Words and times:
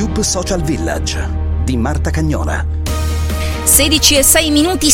RadioTube 0.00 0.22
Social 0.22 0.62
Village 0.62 1.28
di 1.62 1.76
Marta 1.76 2.08
Cagnola. 2.08 2.64
16 3.64 4.16
e 4.16 4.22
6 4.22 4.50
minuti 4.50 4.88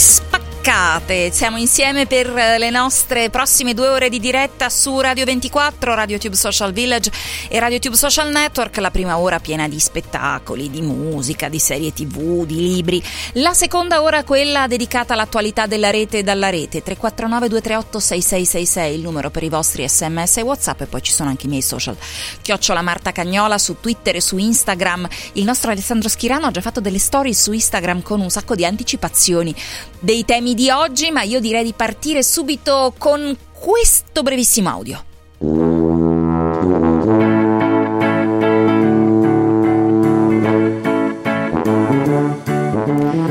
spaccati 0.67 1.31
siamo 1.33 1.59
insieme 1.59 2.07
per 2.07 2.37
eh, 2.37 2.59
le 2.59 2.71
nostre 2.71 3.31
prossime 3.31 3.73
due 3.73 3.87
ore 3.87 4.09
di 4.09 4.19
diretta 4.19 4.69
su 4.69 4.99
Radio 4.99 5.25
24, 5.25 5.95
Radio 5.95 6.19
Tube 6.19 6.35
Social 6.35 6.73
Village 6.73 7.13
e 7.49 7.61
Radio 7.61 7.79
Tube 7.79 7.95
Social 7.95 8.33
Network. 8.33 8.77
La 8.79 8.91
prima 8.91 9.17
ora 9.17 9.39
piena 9.39 9.69
di 9.69 9.79
spettacoli, 9.79 10.69
di 10.69 10.81
musica, 10.81 11.49
di 11.49 11.61
serie 11.61 11.93
tv, 11.93 12.45
di 12.45 12.57
libri. 12.57 13.01
La 13.35 13.55
seconda 13.55 14.03
ora 14.03 14.25
quella 14.25 14.67
dedicata 14.67 15.13
all'attualità 15.13 15.67
della 15.67 15.91
rete 15.91 16.19
e 16.19 16.23
dalla 16.25 16.51
rete. 16.51 16.83
349 16.83 17.49
238 17.49 18.01
6666 18.01 18.95
il 18.97 19.03
numero 19.03 19.31
per 19.31 19.45
i 19.45 19.49
vostri 19.49 19.89
sms 19.89 20.39
e 20.39 20.43
whatsapp 20.43 20.81
e 20.81 20.87
poi 20.87 21.03
ci 21.03 21.13
sono 21.13 21.29
anche 21.29 21.47
i 21.47 21.49
miei 21.49 21.63
social. 21.63 21.97
Chiocciola 22.43 22.83
Marta 22.83 23.13
Cagnola 23.13 23.59
su 23.59 23.77
Twitter 23.79 24.17
e 24.17 24.21
su 24.21 24.37
Instagram. 24.37 25.07
Il 25.35 25.45
nostro 25.45 25.71
Alessandro 25.71 26.09
Schirano 26.09 26.47
ha 26.47 26.51
già 26.51 26.61
fatto 26.61 26.81
delle 26.81 26.99
storie 26.99 27.35
su 27.35 27.53
Instagram 27.53 28.03
con 28.03 28.21
un 28.21 28.31
sacco 28.31 28.57
di 28.57 28.65
anticipazioni 28.65 29.55
dei 30.01 30.25
temi 30.25 30.55
di 30.55 30.71
oggi, 30.71 31.11
ma 31.11 31.23
io 31.23 31.41
direi 31.41 31.65
di 31.65 31.75
partire 31.75 32.23
subito 32.23 32.95
con 32.99 33.37
questo 33.53 34.23
brevissimo 34.23 34.69
audio. 34.69 35.05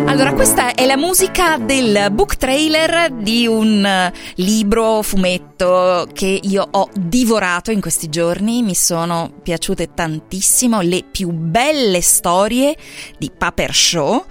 Allora, 0.07 0.33
questa 0.33 0.73
è 0.75 0.85
la 0.85 0.95
musica 0.95 1.57
del 1.57 2.07
book 2.11 2.37
trailer 2.37 3.11
di 3.11 3.47
un 3.47 4.11
libro 4.35 5.01
fumetto 5.01 6.07
che 6.13 6.39
io 6.41 6.67
ho 6.71 6.89
divorato 6.93 7.71
in 7.71 7.81
questi 7.81 8.07
giorni, 8.07 8.61
mi 8.61 8.75
sono 8.75 9.33
piaciute 9.43 9.93
tantissimo, 9.93 10.79
le 10.81 11.03
più 11.09 11.31
belle 11.31 12.01
storie 12.01 12.77
di 13.17 13.29
Paper 13.29 13.73
Show 13.73 14.25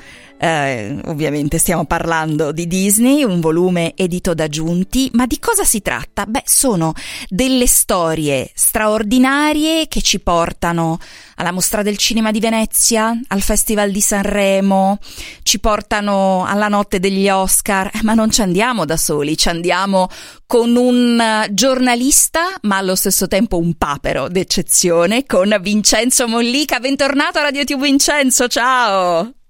eh, 0.45 1.01
ovviamente 1.07 1.57
stiamo 1.57 1.87
parlando 1.87 2.53
di 2.53 2.67
Disney, 2.67 3.23
un 3.23 3.41
volume 3.41 3.95
edito 3.97 4.35
da 4.35 4.47
Giunti, 4.47 5.09
ma 5.15 5.25
di 5.25 5.39
cosa 5.39 5.65
si 5.65 5.81
tratta? 5.81 6.27
Beh, 6.27 6.43
sono 6.45 6.93
delle 7.31 7.67
storie 7.67 8.51
straordinarie 8.53 9.89
che 9.89 10.03
ci 10.03 10.21
portano 10.21 10.99
alla 11.37 11.51
Mostra 11.51 11.81
del 11.81 11.97
Cinema 11.97 12.31
di 12.31 12.41
Venezia, 12.41 13.19
al 13.29 13.41
Festival 13.41 13.91
di 13.91 14.03
Sanremo, 14.03 14.99
ci 15.43 15.61
portano 15.61 16.45
alla 16.47 16.69
notte 16.69 17.01
degli 17.01 17.27
Oscar, 17.31 17.91
ma 18.03 18.13
non 18.13 18.31
ci 18.31 18.43
andiamo 18.43 18.85
da 18.85 18.99
soli, 18.99 19.39
ci 19.39 19.49
andiamo 19.49 20.11
con 20.47 20.77
un 20.77 21.47
giornalista, 21.53 22.49
ma 22.63 22.77
allo 22.77 22.97
stesso 22.97 23.29
tempo 23.29 23.57
un 23.57 23.73
papero 23.79 24.29
d'eccezione, 24.29 25.25
con 25.25 25.57
Vincenzo 25.63 26.29
Mollica. 26.29 26.81
Bentornato 26.81 27.39
a 27.39 27.45
Radio 27.45 27.65
TV 27.65 27.81
Vincenzo, 27.81 28.47
ciao! 28.47 29.44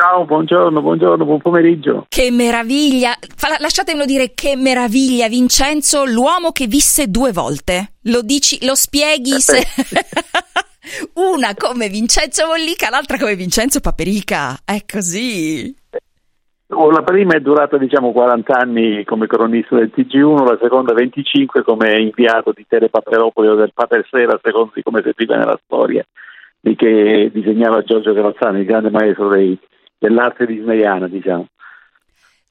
Ciao, 0.00 0.24
buongiorno, 0.24 0.80
buongiorno, 0.80 1.26
buon 1.26 1.42
pomeriggio. 1.42 2.06
Che 2.08 2.30
meraviglia! 2.30 3.12
Lasciatemelo 3.58 4.06
dire, 4.06 4.32
che 4.32 4.56
meraviglia, 4.56 5.28
Vincenzo, 5.28 6.06
l'uomo 6.06 6.52
che 6.52 6.66
visse 6.66 7.08
due 7.08 7.32
volte. 7.32 7.96
Lo 8.04 8.22
dici, 8.22 8.64
lo 8.64 8.74
spieghi 8.74 9.34
eh 9.34 9.40
se... 9.40 9.60
Una 11.20 11.54
come 11.54 11.90
Vincenzo 11.90 12.46
Mollica, 12.46 12.88
l'altra 12.88 13.18
come 13.18 13.34
Vincenzo 13.34 13.80
Paperica. 13.80 14.56
È 14.64 14.82
così. 14.90 15.76
Oh, 16.68 16.90
la 16.90 17.02
prima 17.02 17.34
è 17.34 17.40
durata 17.40 17.76
diciamo 17.76 18.12
40 18.12 18.56
anni 18.56 19.04
come 19.04 19.26
cronista 19.26 19.76
del 19.76 19.92
TG1, 19.94 20.44
la 20.46 20.58
seconda 20.62 20.94
25 20.94 21.62
come 21.62 22.00
inviato 22.00 22.52
di 22.56 22.64
Tele 22.66 22.88
Paperopoli 22.88 23.48
o 23.48 23.54
del 23.54 23.72
Paper 23.74 24.06
Sera, 24.10 24.40
secondo 24.42 24.70
di 24.74 24.82
come 24.82 25.02
si 25.04 25.12
vive 25.14 25.36
nella 25.36 25.60
storia, 25.62 26.02
di 26.58 26.74
che 26.74 27.28
disegnava 27.30 27.82
Giorgio 27.82 28.14
Cavazzani, 28.14 28.60
il 28.60 28.64
grande 28.64 28.88
maestro 28.88 29.28
dei, 29.28 29.58
dell'arte 30.00 30.46
disneyana, 30.46 31.06
diciamo. 31.06 31.46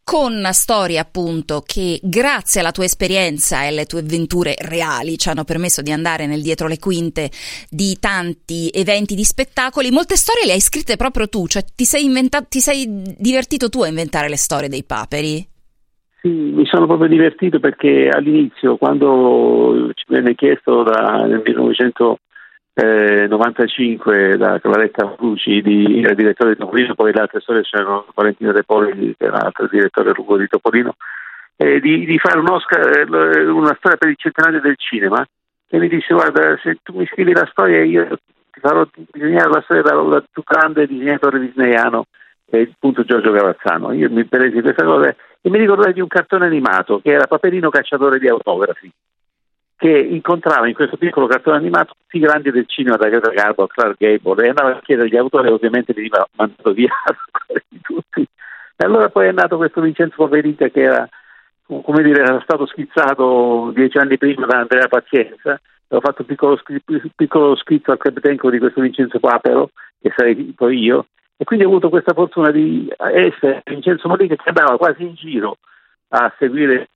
Con 0.03 0.41
storie 0.53 0.97
appunto 0.97 1.61
che 1.63 1.99
grazie 2.01 2.61
alla 2.61 2.71
tua 2.71 2.85
esperienza 2.85 3.63
e 3.63 3.67
alle 3.67 3.85
tue 3.85 3.99
avventure 3.99 4.55
reali 4.57 5.17
ci 5.19 5.29
hanno 5.29 5.43
permesso 5.43 5.83
di 5.83 5.91
andare 5.91 6.25
nel 6.25 6.41
dietro 6.41 6.67
le 6.67 6.79
quinte 6.79 7.29
di 7.69 7.97
tanti 7.99 8.69
eventi 8.73 9.13
di 9.13 9.23
spettacoli, 9.23 9.91
molte 9.91 10.15
storie 10.15 10.45
le 10.45 10.53
hai 10.53 10.61
scritte 10.61 10.95
proprio 10.95 11.27
tu, 11.27 11.45
cioè 11.47 11.63
ti 11.75 11.85
sei, 11.85 12.05
inventa- 12.05 12.41
ti 12.41 12.59
sei 12.59 12.87
divertito 13.19 13.69
tu 13.69 13.83
a 13.83 13.87
inventare 13.87 14.29
le 14.29 14.37
storie 14.37 14.67
dei 14.67 14.83
paperi? 14.83 15.45
Sì, 16.21 16.27
mi 16.27 16.65
sono 16.65 16.87
proprio 16.87 17.07
divertito 17.07 17.59
perché 17.59 18.09
all'inizio, 18.09 18.77
quando 18.77 19.91
ci 19.93 20.05
venne 20.07 20.33
chiesto 20.33 20.81
da, 20.81 21.25
nel 21.27 21.41
1900 21.45 22.17
eh, 22.81 23.27
95 23.27 24.37
da 24.37 24.59
Claretta 24.59 25.13
Bruci, 25.17 25.61
di, 25.61 26.01
era 26.01 26.13
direttore 26.13 26.53
di 26.53 26.59
Topolino, 26.59 26.95
poi 26.95 27.11
le 27.11 27.19
altre 27.19 27.41
storie 27.41 27.63
c'erano 27.63 28.05
Valentino 28.13 28.51
De 28.51 28.63
Poli, 28.63 29.15
che 29.17 29.25
era 29.25 29.37
l'altro 29.37 29.67
direttore 29.67 30.13
Rugo 30.13 30.37
di 30.37 30.47
Topolino, 30.47 30.95
eh, 31.57 31.79
di, 31.81 32.05
di, 32.05 32.17
fare 32.17 32.39
un 32.39 32.49
Oscar, 32.49 32.99
eh, 32.99 33.45
una 33.49 33.75
storia 33.77 33.97
per 33.97 34.09
il 34.09 34.15
centenario 34.17 34.61
del 34.61 34.75
cinema 34.77 35.25
e 35.71 35.77
mi 35.77 35.87
disse 35.87 36.13
guarda 36.13 36.57
se 36.63 36.77
tu 36.81 36.97
mi 36.97 37.05
scrivi 37.05 37.31
la 37.33 37.47
storia 37.51 37.83
io 37.83 38.17
ti 38.49 38.59
farò 38.59 38.87
disegnare 39.11 39.49
la 39.49 39.61
storia 39.61 39.83
del 39.83 40.25
più 40.31 40.41
grande 40.43 40.87
disegnatore 40.87 41.39
disneyano 41.39 42.05
è 42.49 42.61
appunto 42.61 43.03
Giorgio 43.03 43.31
Cavazzano. 43.31 43.91
Io 43.91 44.09
mi 44.09 44.25
presi 44.25 44.61
questa 44.61 44.83
cosa 44.83 45.09
e 45.41 45.49
mi 45.49 45.59
ricordai 45.59 45.93
di 45.93 46.01
un 46.01 46.07
cartone 46.07 46.45
animato 46.45 46.99
che 46.99 47.11
era 47.11 47.27
Paperino 47.27 47.69
cacciatore 47.69 48.19
di 48.19 48.27
autografi 48.27 48.91
che 49.79 49.97
incontrava 49.97 50.67
in 50.67 50.73
questo 50.73 50.97
piccolo 50.97 51.25
cartone 51.25 51.55
animato 51.55 51.93
tutti 51.97 52.17
i 52.17 52.19
grandi 52.19 52.51
del 52.51 52.67
cinema 52.67 52.97
da 52.97 53.07
Greta 53.07 53.29
Garbo 53.29 53.63
a 53.63 53.67
Clark 53.69 53.95
Gable 53.97 54.43
e 54.43 54.49
andava 54.49 54.75
a 54.75 54.81
chiedere 54.81 55.07
agli 55.07 55.15
autori 55.15 55.47
ovviamente 55.47 55.93
veniva 55.93 56.27
mandato 56.35 56.73
via 56.73 56.91
tutti. 57.81 58.27
E 58.75 58.85
allora 58.85 59.07
poi 59.07 59.27
è 59.27 59.31
nato 59.31 59.55
questo 59.55 59.79
Vincenzo 59.79 60.15
Poverita 60.17 60.67
che 60.67 60.81
era, 60.81 61.07
come 61.65 62.03
dire, 62.03 62.23
era 62.23 62.41
stato 62.41 62.65
schizzato 62.65 63.71
dieci 63.73 63.97
anni 63.97 64.17
prima 64.17 64.45
da 64.45 64.59
Andrea 64.59 64.89
Pazienza, 64.89 65.57
avevo 65.87 66.05
fatto 66.05 66.23
un 66.23 66.27
piccolo, 66.27 66.59
piccolo 67.15 67.55
scritto 67.55 67.93
al 67.93 67.99
Capitenco 67.99 68.49
di 68.49 68.59
questo 68.59 68.81
Vincenzo 68.81 69.17
Papero, 69.19 69.69
che 70.01 70.11
sarei 70.13 70.35
poi 70.57 70.77
io, 70.77 71.05
e 71.37 71.45
quindi 71.45 71.63
ho 71.63 71.69
avuto 71.69 71.87
questa 71.87 72.13
fortuna 72.13 72.51
di 72.51 72.91
essere 72.97 73.61
Vincenzo 73.63 74.09
Molina 74.09 74.35
che 74.35 74.49
andava 74.49 74.75
quasi 74.75 75.03
in 75.03 75.13
giro 75.13 75.57
a 76.09 76.33
seguire 76.37 76.89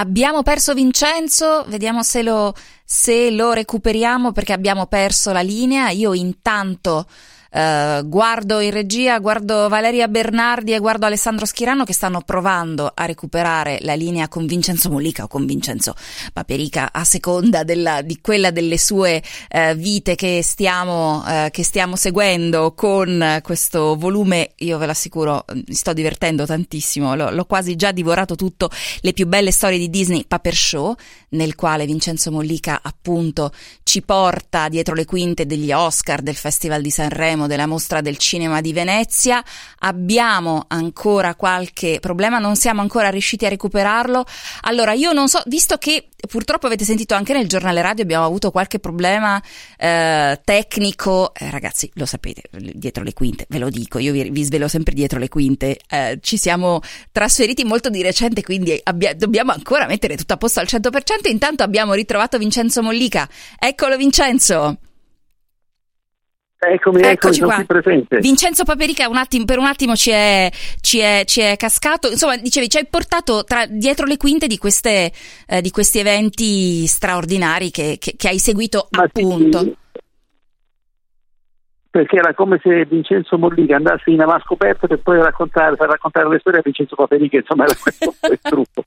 Abbiamo 0.00 0.44
perso 0.44 0.74
Vincenzo, 0.74 1.64
vediamo 1.66 2.04
se 2.04 2.22
lo, 2.22 2.54
se 2.84 3.32
lo 3.32 3.52
recuperiamo 3.52 4.30
perché 4.30 4.52
abbiamo 4.52 4.86
perso 4.86 5.32
la 5.32 5.40
linea. 5.40 5.90
Io 5.90 6.14
intanto 6.14 7.04
Uh, 7.50 8.06
guardo 8.06 8.60
in 8.60 8.70
regia, 8.70 9.18
guardo 9.20 9.68
Valeria 9.68 10.06
Bernardi 10.06 10.74
e 10.74 10.78
guardo 10.78 11.06
Alessandro 11.06 11.46
Schirano 11.46 11.84
che 11.84 11.94
stanno 11.94 12.20
provando 12.20 12.92
a 12.94 13.06
recuperare 13.06 13.78
la 13.82 13.94
linea 13.94 14.28
con 14.28 14.44
Vincenzo 14.44 14.90
Mollica 14.90 15.24
o 15.24 15.28
con 15.28 15.46
Vincenzo 15.46 15.94
Paperica 16.32 16.90
a 16.92 17.04
seconda 17.04 17.64
della, 17.64 18.02
di 18.02 18.18
quella 18.20 18.50
delle 18.50 18.76
sue 18.76 19.22
uh, 19.50 19.74
vite 19.74 20.14
che 20.14 20.42
stiamo, 20.42 21.24
uh, 21.26 21.50
che 21.50 21.64
stiamo 21.64 21.96
seguendo 21.96 22.74
con 22.74 23.40
questo 23.42 23.96
volume. 23.96 24.52
Io 24.56 24.76
ve 24.76 24.86
l'assicuro, 24.86 25.44
mi 25.52 25.74
sto 25.74 25.94
divertendo 25.94 26.44
tantissimo, 26.44 27.14
l'ho, 27.14 27.30
l'ho 27.30 27.44
quasi 27.46 27.76
già 27.76 27.92
divorato 27.92 28.34
tutto. 28.34 28.70
Le 29.00 29.12
più 29.14 29.26
belle 29.26 29.52
storie 29.52 29.78
di 29.78 29.88
Disney, 29.88 30.26
Paper 30.26 30.54
Show, 30.54 30.94
nel 31.30 31.54
quale 31.54 31.86
Vincenzo 31.86 32.30
Mollica 32.30 32.80
appunto 32.82 33.52
ci 33.82 34.02
porta 34.02 34.68
dietro 34.68 34.94
le 34.94 35.04
quinte 35.04 35.46
degli 35.46 35.72
Oscar, 35.72 36.22
del 36.22 36.36
Festival 36.36 36.82
di 36.82 36.90
Sanremo 36.90 37.46
della 37.46 37.66
mostra 37.66 38.00
del 38.00 38.16
cinema 38.16 38.60
di 38.60 38.72
Venezia. 38.72 39.42
Abbiamo 39.80 40.64
ancora 40.68 41.34
qualche 41.34 41.98
problema, 42.00 42.38
non 42.38 42.56
siamo 42.56 42.80
ancora 42.80 43.10
riusciti 43.10 43.46
a 43.46 43.48
recuperarlo. 43.48 44.24
Allora, 44.62 44.92
io 44.92 45.12
non 45.12 45.28
so, 45.28 45.42
visto 45.46 45.76
che 45.76 46.08
purtroppo 46.28 46.66
avete 46.66 46.84
sentito 46.84 47.14
anche 47.14 47.32
nel 47.32 47.46
giornale 47.46 47.80
radio 47.80 48.02
abbiamo 48.02 48.24
avuto 48.24 48.50
qualche 48.50 48.78
problema 48.80 49.40
eh, 49.76 50.40
tecnico, 50.42 51.32
eh, 51.34 51.50
ragazzi, 51.50 51.90
lo 51.94 52.06
sapete, 52.06 52.42
dietro 52.50 53.04
le 53.04 53.12
quinte, 53.12 53.46
ve 53.48 53.58
lo 53.58 53.70
dico, 53.70 53.98
io 53.98 54.12
vi, 54.12 54.28
vi 54.30 54.42
svelo 54.42 54.68
sempre 54.68 54.94
dietro 54.94 55.18
le 55.18 55.28
quinte. 55.28 55.78
Eh, 55.88 56.18
ci 56.20 56.36
siamo 56.36 56.80
trasferiti 57.12 57.64
molto 57.64 57.88
di 57.88 58.02
recente, 58.02 58.42
quindi 58.42 58.78
abbia, 58.82 59.14
dobbiamo 59.14 59.52
ancora 59.52 59.86
mettere 59.86 60.16
tutto 60.16 60.34
a 60.34 60.36
posto 60.36 60.60
al 60.60 60.66
100%. 60.68 61.17
Intanto 61.26 61.62
abbiamo 61.64 61.94
ritrovato 61.94 62.38
Vincenzo 62.38 62.82
Mollica. 62.82 63.28
Eccolo 63.58 63.96
Vincenzo. 63.96 64.78
Eccomi, 66.60 67.02
eccomi, 67.02 67.34
sono 67.34 67.54
qui 67.54 67.66
presente. 67.66 68.18
Vincenzo 68.18 68.64
Paperica 68.64 69.08
un 69.08 69.16
attimo, 69.16 69.44
per 69.44 69.58
un 69.58 69.66
attimo 69.66 69.94
ci 69.94 70.10
è, 70.10 70.50
ci, 70.80 70.98
è, 70.98 71.22
ci 71.24 71.40
è, 71.40 71.56
cascato. 71.56 72.10
Insomma, 72.10 72.36
dicevi, 72.36 72.68
ci 72.68 72.78
hai 72.78 72.86
portato 72.86 73.44
tra, 73.44 73.64
dietro 73.66 74.06
le 74.06 74.16
quinte 74.16 74.48
di, 74.48 74.58
queste, 74.58 75.12
eh, 75.46 75.60
di 75.60 75.70
questi 75.70 76.00
eventi 76.00 76.84
straordinari 76.86 77.70
che, 77.70 77.96
che, 78.00 78.14
che 78.16 78.28
hai 78.28 78.40
seguito 78.40 78.88
Ma 78.90 79.04
appunto. 79.04 79.60
Sì, 79.60 79.76
perché 81.90 82.16
era 82.16 82.34
come 82.34 82.58
se 82.60 82.84
Vincenzo 82.86 83.38
Mollica 83.38 83.76
andasse 83.76 84.10
in 84.10 84.20
avanscoperto 84.20 84.88
per 84.88 84.98
poi 84.98 85.18
raccontare, 85.18 85.76
far 85.76 85.88
raccontare 85.88 86.28
le 86.28 86.38
storie 86.40 86.58
a 86.58 86.62
Vincenzo 86.64 86.96
Paperica, 86.96 87.36
insomma 87.36 87.64
era 87.64 87.74
questo 87.80 88.14
il 88.30 88.38
trucco. 88.40 88.82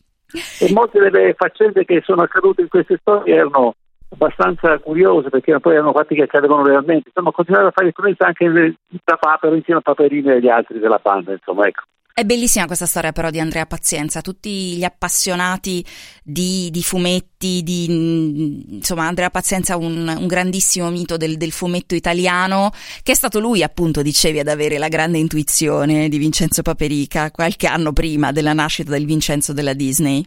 E 0.60 0.72
molte 0.72 1.00
delle 1.00 1.34
faccende 1.34 1.86
che 1.86 2.02
sono 2.04 2.22
accadute 2.22 2.62
in 2.62 2.68
queste 2.68 2.98
storie 3.02 3.36
erano 3.36 3.76
abbastanza 4.10 4.78
curiose 4.80 5.30
perché 5.30 5.60
poi 5.60 5.74
erano 5.74 5.94
fatti 5.94 6.16
che 6.16 6.24
accadevano 6.24 6.66
realmente. 6.66 7.08
Insomma, 7.08 7.30
ho 7.30 7.34
continuato 7.34 7.68
a 7.68 7.72
fare 7.72 7.88
esperienza 7.88 8.26
anche 8.26 8.76
da 9.04 9.18
Papero 9.18 9.56
insieme 9.56 9.80
a 9.80 9.84
Paperini 9.84 10.32
e 10.32 10.40
gli 10.40 10.50
altri 10.50 10.80
della 10.80 11.00
banda, 11.02 11.32
insomma, 11.32 11.68
ecco. 11.68 11.84
È 12.22 12.24
bellissima 12.24 12.68
questa 12.68 12.86
storia 12.86 13.12
però 13.12 13.32
di 13.32 13.40
Andrea 13.40 13.66
Pazienza, 13.66 14.22
tutti 14.22 14.78
gli 14.78 14.84
appassionati 14.84 15.84
di, 16.24 16.70
di 16.70 16.84
fumetti, 16.84 17.64
di, 17.64 18.76
insomma 18.76 19.08
Andrea 19.08 19.32
Pazienza 19.32 19.76
un, 19.76 20.08
un 20.08 20.28
grandissimo 20.28 20.92
mito 20.92 21.18
del, 21.18 21.36
del, 21.38 21.50
fumetto 21.50 21.96
italiano, 21.96 22.70
che 23.02 23.14
è 23.14 23.16
stato 23.16 23.40
lui 23.40 23.64
appunto, 23.64 24.04
dicevi, 24.04 24.38
ad 24.38 24.50
avere 24.50 24.78
la 24.78 24.88
grande 24.88 25.18
intuizione 25.18 26.10
di 26.10 26.20
Vincenzo 26.20 26.62
Paperica 26.62 27.32
qualche 27.32 27.66
anno 27.66 27.92
prima 27.92 28.32
della 28.32 28.54
nascita 28.54 28.92
del 28.92 29.08
Vincenzo 29.08 29.52
della 29.52 29.74
Disney. 29.74 30.24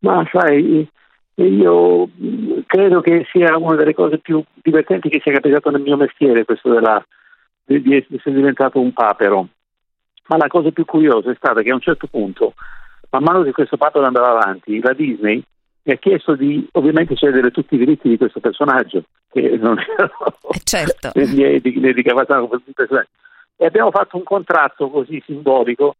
Ma 0.00 0.28
sai, 0.32 0.88
io 1.36 2.10
credo 2.66 3.00
che 3.00 3.28
sia 3.30 3.56
una 3.56 3.76
delle 3.76 3.94
cose 3.94 4.18
più 4.18 4.42
divertenti 4.60 5.08
che 5.08 5.20
sia 5.22 5.30
capitato 5.30 5.70
nel 5.70 5.82
mio 5.82 5.96
mestiere, 5.96 6.44
questo 6.44 6.68
della, 6.68 7.00
di, 7.80 7.96
essere 7.96 8.34
diventato 8.34 8.80
un 8.80 8.92
papero. 8.92 9.48
Ma 10.28 10.36
la 10.36 10.48
cosa 10.48 10.70
più 10.70 10.84
curiosa 10.84 11.30
è 11.30 11.34
stata 11.34 11.62
che 11.62 11.70
a 11.70 11.74
un 11.74 11.80
certo 11.80 12.06
punto, 12.06 12.54
man 13.10 13.22
mano 13.22 13.42
che 13.42 13.52
questo 13.52 13.76
papero 13.76 14.04
andava 14.04 14.30
avanti, 14.30 14.80
la 14.80 14.92
Disney 14.92 15.42
mi 15.84 15.92
ha 15.92 15.96
chiesto 15.96 16.34
di 16.34 16.66
ovviamente 16.72 17.16
cedere 17.16 17.50
tutti 17.50 17.74
i 17.74 17.78
diritti 17.78 18.08
di 18.08 18.16
questo 18.16 18.40
personaggio, 18.40 19.04
che 19.30 19.58
non 19.60 19.78
erano 19.82 20.36
eh 20.52 20.60
certo. 20.62 21.10
di 21.14 22.02
Cavazzano 22.02 22.48
E 23.56 23.66
abbiamo 23.66 23.90
fatto 23.90 24.16
un 24.16 24.22
contratto 24.22 24.88
così 24.90 25.20
simbolico 25.26 25.96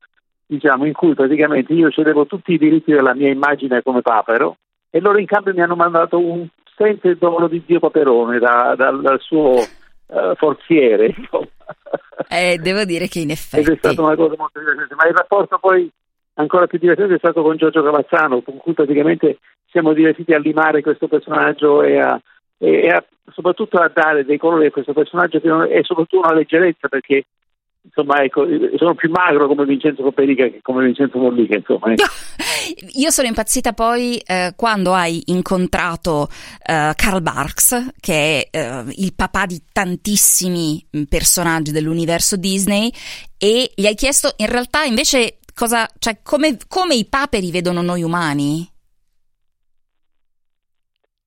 diciamo, 0.47 0.85
in 0.85 0.93
cui 0.93 1.15
praticamente 1.15 1.73
io 1.73 1.91
cedevo 1.91 2.27
tutti 2.27 2.53
i 2.53 2.59
diritti 2.59 2.93
della 2.93 3.15
mia 3.15 3.31
immagine 3.31 3.83
come 3.83 4.03
papero 4.03 4.57
e 4.91 5.01
loro 5.01 5.19
in 5.19 5.27
cambio 5.27 5.55
mi 5.55 5.63
hanno 5.63 5.77
mandato 5.77 6.19
un 6.19 6.47
semplice 6.77 7.17
dono 7.17 7.49
di 7.49 7.63
Dio 7.65 7.81
Paperone 7.81 8.39
da, 8.39 8.75
da, 8.77 8.91
dal 8.91 9.21
suo 9.21 9.55
uh, 10.13 10.35
forziere. 10.37 11.15
Eh, 12.29 12.59
devo 12.59 12.85
dire 12.85 13.09
che 13.09 13.19
in 13.19 13.31
effetti... 13.31 13.63
Ed 13.63 13.75
è 13.75 13.77
stata 13.77 14.01
una 14.01 14.15
cosa 14.15 14.35
molto 14.39 14.59
divertente, 14.59 14.95
ma 14.95 15.07
il 15.07 15.15
rapporto 15.15 15.59
poi 15.59 15.91
ancora 16.35 16.67
più 16.67 16.79
divertente 16.79 17.15
è 17.15 17.19
stato 17.19 17.43
con 17.43 17.57
Giorgio 17.57 17.83
Cavazzano, 17.83 18.41
con 18.43 18.57
cui 18.59 18.73
praticamente 18.73 19.39
siamo 19.71 19.93
divertiti 19.93 20.33
a 20.33 20.39
limare 20.39 20.83
questo 20.83 21.09
personaggio 21.09 21.83
e 21.83 21.99
a, 21.99 22.21
e 22.59 22.89
a, 22.89 23.05
soprattutto 23.33 23.79
a 23.79 23.91
dare 23.93 24.25
dei 24.25 24.39
colori 24.39 24.67
a 24.67 24.71
questo 24.71 24.93
personaggio 24.93 25.41
che 25.41 25.49
e 25.49 25.83
soprattutto 25.83 26.19
una 26.19 26.35
leggerezza 26.35 26.89
perché 26.89 27.25
insomma, 27.83 28.23
ecco, 28.23 28.47
sono 28.77 28.95
più 28.95 29.11
magro 29.11 29.47
come 29.47 29.65
Vincenzo 29.65 30.03
Coperica 30.03 30.45
che 30.45 30.61
come 30.63 30.85
Vincenzo 30.85 31.19
Mollica, 31.19 31.57
insomma. 31.57 31.93
Ecco. 31.93 32.05
Io 32.95 33.11
sono 33.11 33.29
impazzita 33.29 33.73
poi 33.73 34.19
eh, 34.19 34.53
quando 34.57 34.93
hai 34.93 35.23
incontrato 35.27 36.29
eh, 36.65 36.93
Karl 36.95 37.23
Barks, 37.23 37.95
che 38.01 38.49
è 38.51 38.59
eh, 38.59 38.85
il 38.97 39.15
papà 39.15 39.47
di 39.47 39.63
tantissimi 39.73 40.85
mm, 40.97 41.03
personaggi 41.05 41.73
dell'universo 41.73 42.37
Disney, 42.37 42.91
e 43.39 43.71
gli 43.75 43.87
hai 43.87 43.95
chiesto 43.95 44.35
in 44.37 44.47
realtà 44.47 44.85
invece 44.85 45.39
cosa, 45.55 45.87
cioè, 45.99 46.19
come, 46.23 46.57
come 46.69 46.95
i 46.95 47.07
paperi 47.09 47.51
vedono 47.51 47.83
noi 47.83 48.03
umani? 48.03 48.71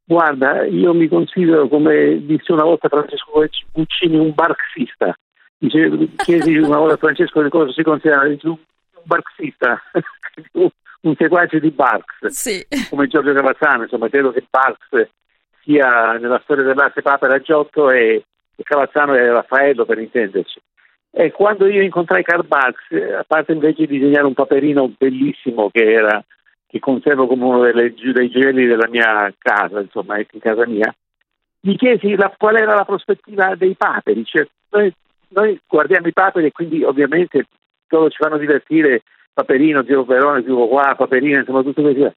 Guarda, 0.08 0.64
io 0.66 0.94
mi 0.94 1.08
considero, 1.08 1.68
come 1.68 2.24
disse 2.26 2.52
una 2.52 2.64
volta 2.64 2.90
Francesco 2.90 3.44
Guccini, 3.72 4.18
un 4.18 4.34
barxista. 4.36 5.18
Dice, 5.58 6.10
chiesi 6.18 6.56
una 6.58 6.78
volta 6.78 6.94
a 6.94 6.98
Francesco 6.98 7.42
di 7.42 7.50
cosa 7.50 7.72
si 7.72 7.82
considera 7.82 8.22
un 8.22 8.58
marxista, 9.06 9.82
un 11.08 11.16
seguace 11.18 11.60
di 11.60 11.72
Barks, 11.72 12.28
sì. 12.28 12.66
come 12.90 13.08
Giorgio 13.08 13.34
Cavazzano, 13.34 13.84
insomma 13.84 14.10
credo 14.10 14.32
che 14.32 14.46
Barks 14.50 15.10
sia 15.64 16.14
nella 16.14 16.40
storia 16.44 16.64
dell'arte 16.64 17.02
Papa 17.02 17.40
Giotto 17.42 17.90
e, 17.90 18.24
e 18.56 18.64
Cavazzano 18.64 19.14
è 19.14 19.28
Raffaello 19.30 19.86
per 19.86 20.00
intenderci. 20.00 20.60
E 21.12 21.32
quando 21.32 21.68
io 21.68 21.82
incontrai 21.82 22.24
Karl 22.24 22.46
Barks, 22.46 22.92
a 23.18 23.24
parte 23.26 23.54
invece 23.54 23.86
di 23.86 23.98
disegnare 23.98 24.26
un 24.26 24.34
paperino 24.34 24.94
bellissimo 24.98 25.70
che 25.72 25.94
era 25.94 26.24
che 26.68 26.80
conservo 26.80 27.26
come 27.26 27.46
uno 27.46 27.62
delle, 27.62 27.94
dei 27.94 28.30
gioielli 28.30 28.66
della 28.66 28.90
mia 28.90 29.34
casa, 29.38 29.80
insomma, 29.80 30.18
in 30.18 30.40
casa 30.40 30.68
mia, 30.68 30.94
gli 31.62 31.76
chiesi 31.78 32.16
la, 32.16 32.34
qual 32.38 32.58
era 32.58 32.74
la 32.74 32.84
prospettiva 32.84 33.56
dei 33.56 33.76
paperi, 33.76 34.26
cioè 34.26 34.46
noi 34.72 34.94
noi 35.30 35.60
guardiamo 35.68 36.08
i 36.08 36.14
paperi 36.14 36.48
e 36.48 36.52
quindi 36.52 36.84
ovviamente 36.84 37.46
loro 37.90 38.10
ci 38.10 38.18
fanno 38.18 38.38
divertire 38.38 39.04
Paperino, 39.36 39.84
Zio 39.84 40.06
Perone, 40.06 40.44
Zio 40.44 40.68
qua, 40.68 40.96
Paperino, 40.96 41.40
insomma 41.40 41.62
tutto 41.62 41.82
questo. 41.82 42.14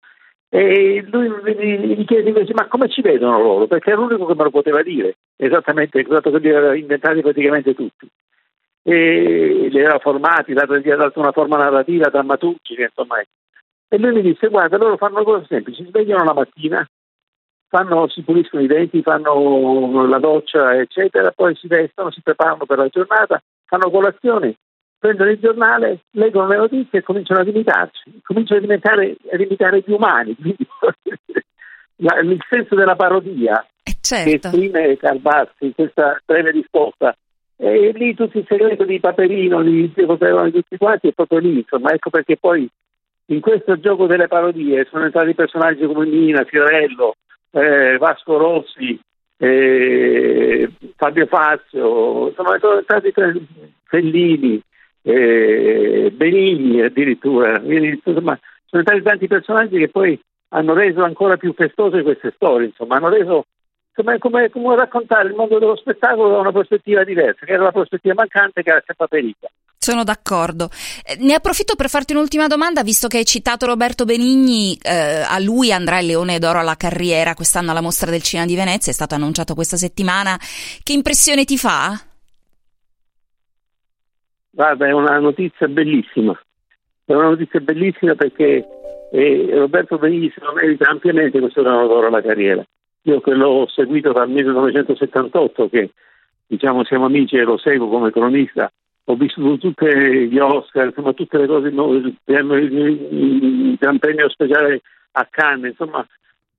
E 0.51 1.05
lui 1.11 1.29
mi 1.29 2.05
chiede 2.05 2.29
invece 2.29 2.55
ma 2.55 2.67
come 2.69 2.89
ci 2.89 3.03
vedono 3.03 3.43
loro? 3.43 3.67
Perché 3.67 3.93
è 3.93 3.97
l'unico 3.97 4.25
che 4.25 4.35
me 4.35 4.45
lo 4.45 4.51
poteva 4.51 4.83
dire, 4.83 5.17
esattamente, 5.37 6.01
dato 6.05 6.31
che 6.31 6.39
li 6.39 6.49
aveva 6.49 6.77
inventati 6.77 7.21
praticamente 7.21 7.75
tutti. 7.75 8.09
E 8.83 9.69
li 9.69 9.79
aveva 9.81 9.99
formati, 9.99 10.53
gli 10.53 10.91
ha 10.91 10.97
dato 10.97 11.19
una 11.19 11.33
forma 11.33 11.57
narrativa, 11.57 12.09
drammaturgica, 12.09 12.83
insomma. 12.83 13.21
E 13.21 13.99
lui 13.99 14.13
mi 14.13 14.23
disse 14.23 14.49
guarda, 14.49 14.77
loro 14.77 14.97
fanno 14.97 15.25
cose 15.25 15.45
semplici, 15.49 15.83
si 15.83 15.89
svegliano 15.89 16.23
la 16.23 16.35
mattina, 16.35 16.89
fanno, 17.69 18.09
si 18.09 18.23
puliscono 18.23 18.63
i 18.63 18.69
denti, 18.69 19.03
fanno 19.03 20.07
la 20.07 20.19
doccia, 20.19 20.79
eccetera, 20.79 21.33
poi 21.33 21.57
si 21.57 21.67
vestono, 21.67 22.13
si 22.13 22.23
preparano 22.23 22.65
per 22.65 22.79
la 22.79 22.89
giornata, 22.89 23.43
fanno 23.67 23.91
colazione, 23.91 24.55
prendono 24.99 25.31
il 25.31 25.39
giornale, 25.39 26.01
leggono 26.13 26.49
le 26.49 26.57
notizie 26.57 26.99
e 26.99 27.03
cominciano 27.03 27.41
ad 27.41 27.49
imitarci, 27.49 28.21
cominciano 28.23 28.59
a 28.59 28.63
diventare 28.63 29.17
a 29.31 29.37
imitare 29.37 29.83
gli 29.85 29.93
umani. 29.93 30.35
Quindi, 30.35 30.67
la, 31.97 32.19
il 32.21 32.45
senso 32.49 32.75
della 32.75 32.97
parodia 32.97 33.65
eh 33.83 33.97
certo. 34.01 34.31
che 34.31 34.37
esprime 34.37 34.97
Calbassi 34.97 35.65
in 35.65 35.75
questa 35.75 36.21
breve 36.25 36.51
risposta. 36.51 37.17
E 37.61 37.91
lì 37.93 38.15
tutto 38.15 38.39
il 38.39 38.47
segreto 38.47 38.85
di 38.85 39.01
Paperino, 39.01 39.63
di 39.63 39.93
Paperino, 39.93 40.45
di 40.45 40.53
tutti 40.53 40.77
quanti 40.77 41.09
è 41.09 41.13
proprio 41.13 41.41
lì, 41.41 41.59
insomma, 41.59 41.91
ecco 41.91 42.09
perché 42.09 42.37
poi 42.37 42.69
in 43.31 43.41
questo 43.41 43.79
gioco 43.81 44.07
delle 44.07 44.29
parodie 44.29 44.87
sono 44.89 45.05
entrati 45.05 45.35
personaggi 45.35 45.85
come 45.85 46.07
Nina, 46.07 46.45
Fiorello, 46.45 47.17
eh, 47.51 47.99
Vasco 47.99 48.37
Rossi, 48.37 48.99
eh, 49.39 50.71
Fabio 50.97 51.27
Fazio, 51.27 52.33
sono 52.33 52.59
stati 52.83 53.13
Fellini, 53.85 54.63
eh, 55.03 56.13
Benigni 56.15 56.83
addirittura, 56.83 57.61
insomma, 57.63 58.39
sono 58.67 58.83
stati 58.83 59.03
tanti 59.03 59.27
personaggi 59.27 59.79
che 59.79 59.89
poi 59.89 60.21
hanno 60.51 60.75
reso 60.75 61.03
ancora 61.03 61.37
più 61.37 61.53
festose 61.55 62.03
queste 62.03 62.33
storie, 62.35 62.69
insomma, 62.69 62.97
hanno 62.97 63.09
reso 63.09 63.45
come, 63.95 64.19
come, 64.19 64.49
come 64.51 64.77
raccontare 64.77 65.29
il 65.29 65.35
mondo 65.35 65.59
dello 65.59 65.77
spettacolo 65.77 66.31
da 66.31 66.39
una 66.39 66.53
prospettiva 66.53 67.03
diversa, 67.05 67.45
che 67.45 67.53
era 67.53 67.65
la 67.65 67.73
prospettiva 67.73 68.15
mancante 68.15 68.63
che 68.63 68.71
era 68.71 68.83
sempre 68.85 69.09
Perica. 69.09 69.49
Sono 69.81 70.05
d'accordo. 70.05 70.71
Eh, 71.05 71.17
ne 71.21 71.35
approfitto 71.35 71.75
per 71.75 71.89
farti 71.89 72.13
un'ultima 72.13 72.47
domanda, 72.47 72.83
visto 72.83 73.09
che 73.09 73.19
hai 73.19 73.25
citato 73.25 73.67
Roberto 73.67 74.05
Benigni, 74.05 74.77
eh, 74.83 75.25
a 75.27 75.39
lui 75.39 75.73
andrà 75.73 75.99
il 76.01 76.07
Leone 76.07 76.39
d'Oro 76.39 76.59
alla 76.59 76.77
carriera 76.77 77.35
quest'anno 77.35 77.71
alla 77.71 77.81
Mostra 77.81 78.11
del 78.11 78.23
Cinema 78.23 78.47
di 78.47 78.57
Venezia, 78.57 78.93
è 78.93 78.95
stato 78.95 79.15
annunciato 79.15 79.55
questa 79.55 79.77
settimana. 79.77 80.39
Che 80.83 80.93
impressione 80.93 81.45
ti 81.45 81.57
fa? 81.57 81.99
Guarda, 84.51 84.87
è 84.87 84.93
una 84.93 85.19
notizia 85.19 85.69
bellissima. 85.69 86.39
È 87.05 87.13
una 87.15 87.29
notizia 87.29 87.61
bellissima 87.61 88.15
perché 88.15 88.67
eh, 89.11 89.49
Roberto 89.53 89.99
Benigni 89.99 90.31
se 90.31 90.41
lo 90.45 90.53
merita 90.53 90.89
ampiamente 90.89 91.41
questo 91.41 91.63
d'Oro 91.63 92.07
alla 92.07 92.23
carriera. 92.23 92.65
Io 93.03 93.21
che 93.21 93.33
l'ho 93.33 93.67
seguito 93.69 94.13
dal 94.13 94.29
1978, 94.29 95.69
che 95.69 95.91
diciamo 96.47 96.85
siamo 96.85 97.07
amici 97.07 97.37
e 97.37 97.45
lo 97.45 97.57
seguo 97.57 97.89
come 97.89 98.11
cronista, 98.11 98.71
ho 99.05 99.15
visto 99.15 99.57
tutti 99.57 99.87
gli 100.29 100.39
Oscar, 100.39 100.87
insomma 100.87 101.13
tutte 101.15 101.39
le 101.39 101.47
cose, 101.47 101.69
il, 101.69 102.17
Gran 103.79 103.99
Premio 103.99 104.29
speciale 104.29 104.83
a 105.13 105.27
Cannes, 105.31 105.71
insomma 105.71 106.07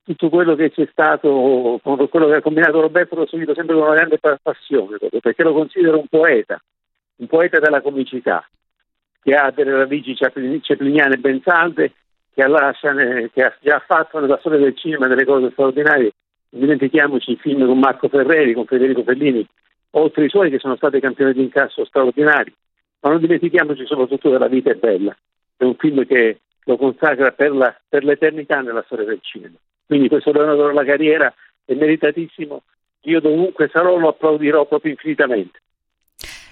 tutto 0.03 0.29
quello 0.29 0.55
che 0.55 0.71
c'è 0.71 0.87
stato, 0.91 1.79
quello 1.83 2.27
che 2.27 2.35
ha 2.35 2.41
combinato 2.41 2.81
Roberto 2.81 3.15
l'ho 3.15 3.27
seguito 3.27 3.53
sempre 3.53 3.75
con 3.75 3.83
una 3.83 3.93
grande 3.93 4.17
passione, 4.41 4.97
perché 5.21 5.43
lo 5.43 5.53
considero 5.53 5.99
un 5.99 6.07
poeta, 6.09 6.59
un 7.19 7.27
poeta 7.27 7.59
della 7.59 7.81
comicità, 7.81 8.47
che 9.21 9.35
ha 9.35 9.51
delle 9.51 9.71
radici 9.71 10.15
cepliniane 10.15 11.17
ben 11.17 11.41
salde, 11.41 11.93
che, 12.33 12.47
lascia, 12.47 12.93
che 12.93 13.43
ha 13.43 13.53
già 13.59 13.83
fatto 13.85 14.19
nella 14.19 14.37
storia 14.39 14.59
del 14.59 14.75
cinema 14.75 15.07
delle 15.07 15.25
cose 15.25 15.51
straordinarie. 15.51 16.13
Non 16.51 16.61
dimentichiamoci 16.61 17.31
i 17.31 17.37
film 17.37 17.65
con 17.65 17.77
Marco 17.77 18.07
Ferreri, 18.07 18.53
con 18.53 18.65
Federico 18.65 19.03
Fellini, 19.03 19.45
oltre 19.91 20.23
ai 20.23 20.29
suoi 20.29 20.49
che 20.49 20.59
sono 20.59 20.75
stati 20.77 20.99
campioni 20.99 21.33
di 21.33 21.41
incasso 21.41 21.85
straordinari. 21.85 22.53
Ma 23.01 23.09
non 23.11 23.19
dimentichiamoci 23.19 23.85
soprattutto 23.85 24.29
della 24.29 24.47
vita 24.47 24.71
è 24.71 24.75
bella. 24.75 25.15
È 25.57 25.63
un 25.63 25.75
film 25.75 26.05
che 26.05 26.39
lo 26.63 26.77
consacra 26.77 27.31
per, 27.31 27.51
la, 27.51 27.75
per 27.87 28.03
l'eternità 28.03 28.61
nella 28.61 28.83
storia 28.85 29.05
del 29.05 29.19
cinema. 29.21 29.55
Quindi 29.85 30.07
questo 30.07 30.31
Leonardo 30.31 30.67
della 30.67 30.85
carriera 30.85 31.33
è 31.65 31.73
meritatissimo. 31.73 32.63
Io 33.03 33.19
dovunque 33.19 33.69
sarò 33.71 33.97
lo 33.97 34.09
applaudirò 34.09 34.65
proprio 34.65 34.91
infinitamente. 34.91 35.59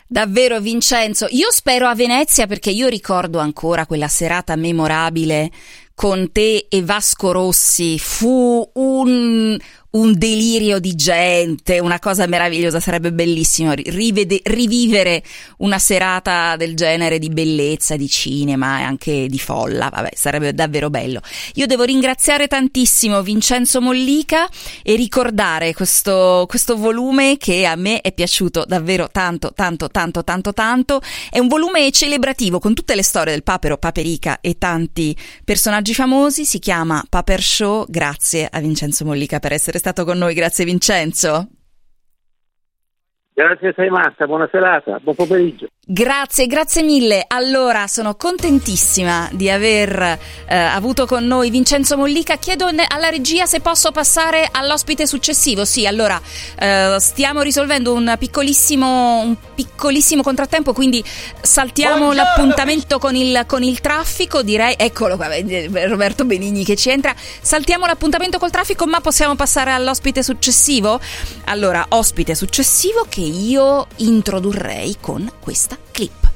Davvero 0.10 0.62
Vincenzo, 0.62 1.28
io 1.32 1.52
spero 1.52 1.86
a 1.86 1.94
Venezia 1.94 2.48
perché 2.48 2.70
io 2.70 2.88
ricordo 2.88 3.40
ancora 3.40 3.86
quella 3.86 4.08
serata 4.08 4.56
memorabile 4.56 5.52
con 5.94 6.32
te 6.32 6.68
e 6.70 6.82
Vasco 6.82 7.34
Rossi. 7.34 8.00
Fu 8.00 8.70
un, 8.76 9.58
un 9.98 10.14
delirio 10.16 10.80
di 10.80 10.96
gente, 10.96 11.80
una 11.80 11.98
cosa 11.98 12.28
meravigliosa, 12.28 12.80
sarebbe 12.80 13.12
bellissimo 13.12 13.74
rivede, 13.74 14.40
rivivere 14.44 15.24
una 15.58 15.80
serata 15.80 16.56
del 16.56 16.76
genere 16.76 17.18
di 17.18 17.30
bellezza, 17.30 17.96
di 17.96 18.08
cinema 18.08 18.80
e 18.80 18.84
anche 18.84 19.28
di 19.28 19.40
folla, 19.40 19.90
vabbè, 19.92 20.12
sarebbe 20.14 20.54
davvero 20.54 20.92
bello. 20.92 21.20
Io 21.56 21.66
devo 21.66 21.84
ringraziare 21.84 22.48
tantissimo 22.48 23.24
Vincenzo 23.24 23.82
Mollica 23.82 24.48
e 24.84 24.96
ricordare 24.96 25.74
questo, 25.74 26.46
questo 26.48 26.78
volume 26.78 27.38
che 27.38 27.66
a 27.66 27.76
me 27.76 28.02
è 28.02 28.14
piaciuto 28.14 28.66
davvero 28.66 29.10
tanto, 29.12 29.52
tanto, 29.54 29.90
tanto, 29.90 30.24
tanto, 30.24 30.54
tanto. 30.54 31.02
È 31.30 31.40
un 31.40 31.48
volume 31.48 31.90
celebrativo 31.92 32.60
con 32.60 32.76
tutte 32.76 32.94
le 32.94 33.04
storie 33.04 33.34
del 33.34 33.44
papero, 33.44 33.78
Paperica 33.78 34.40
e 34.42 34.58
tanti 34.60 35.16
personaggi 35.44 35.96
famosi, 35.96 36.46
si 36.46 36.60
chiama 36.60 37.04
Paper 37.10 37.42
Show, 37.42 37.86
grazie 37.88 38.48
a 38.50 38.60
Vincenzo 38.60 39.04
Mollica 39.04 39.40
per 39.40 39.54
essere 39.54 39.80
stato 39.80 39.87
con 40.06 40.18
noi, 40.18 40.34
grazie 40.34 40.66
Vincenzo. 40.66 41.48
Grazie 43.34 43.70
a 43.70 43.74
sei 43.76 43.90
Marta, 43.90 44.26
buona 44.26 44.48
serata, 44.52 45.00
buon 45.00 45.16
pomeriggio. 45.16 45.68
Grazie, 45.90 46.48
grazie 46.48 46.84
mille. 46.84 47.24
Allora, 47.30 47.88
sono 47.88 48.16
contentissima 48.16 49.30
di 49.32 49.50
aver 49.50 50.20
eh, 50.46 50.54
avuto 50.54 51.06
con 51.06 51.26
noi 51.26 51.50
Vincenzo 51.50 51.96
Mollica. 51.96 52.36
Chiedo 52.36 52.66
alla 52.66 53.08
regia 53.08 53.46
se 53.46 53.62
posso 53.62 53.94
passare 53.94 54.50
all'ospite 54.52 55.08
successivo. 55.08 55.64
Sì, 55.64 55.88
allora, 55.88 56.20
eh, 56.60 56.98
stiamo 57.00 57.42
risolvendo 57.42 57.94
un 57.94 58.14
piccolissimo, 58.20 59.20
un 59.22 59.38
piccolissimo 59.56 60.24
contrattempo, 60.24 60.74
quindi 60.74 61.02
saltiamo 61.40 62.08
Buongiorno. 62.08 62.22
l'appuntamento 62.22 63.00
con 63.00 63.16
il, 63.16 63.46
con 63.48 63.64
il, 63.64 63.80
traffico, 63.80 64.42
direi. 64.42 64.76
Eccolo 64.78 65.16
qua, 65.16 65.30
Roberto 65.88 66.26
Benigni 66.26 66.66
che 66.66 66.76
ci 66.76 66.90
entra. 66.90 67.16
Saltiamo 67.16 67.86
l'appuntamento 67.86 68.40
col 68.40 68.52
traffico, 68.52 68.86
ma 68.88 69.00
possiamo 69.00 69.36
passare 69.36 69.72
all'ospite 69.72 70.22
successivo? 70.22 71.00
Allora, 71.46 71.86
ospite 71.88 72.36
successivo 72.36 73.06
che 73.08 73.22
io 73.22 73.88
introdurrei 73.96 74.98
con 75.00 75.32
questa 75.40 75.77
clip. 75.94 76.27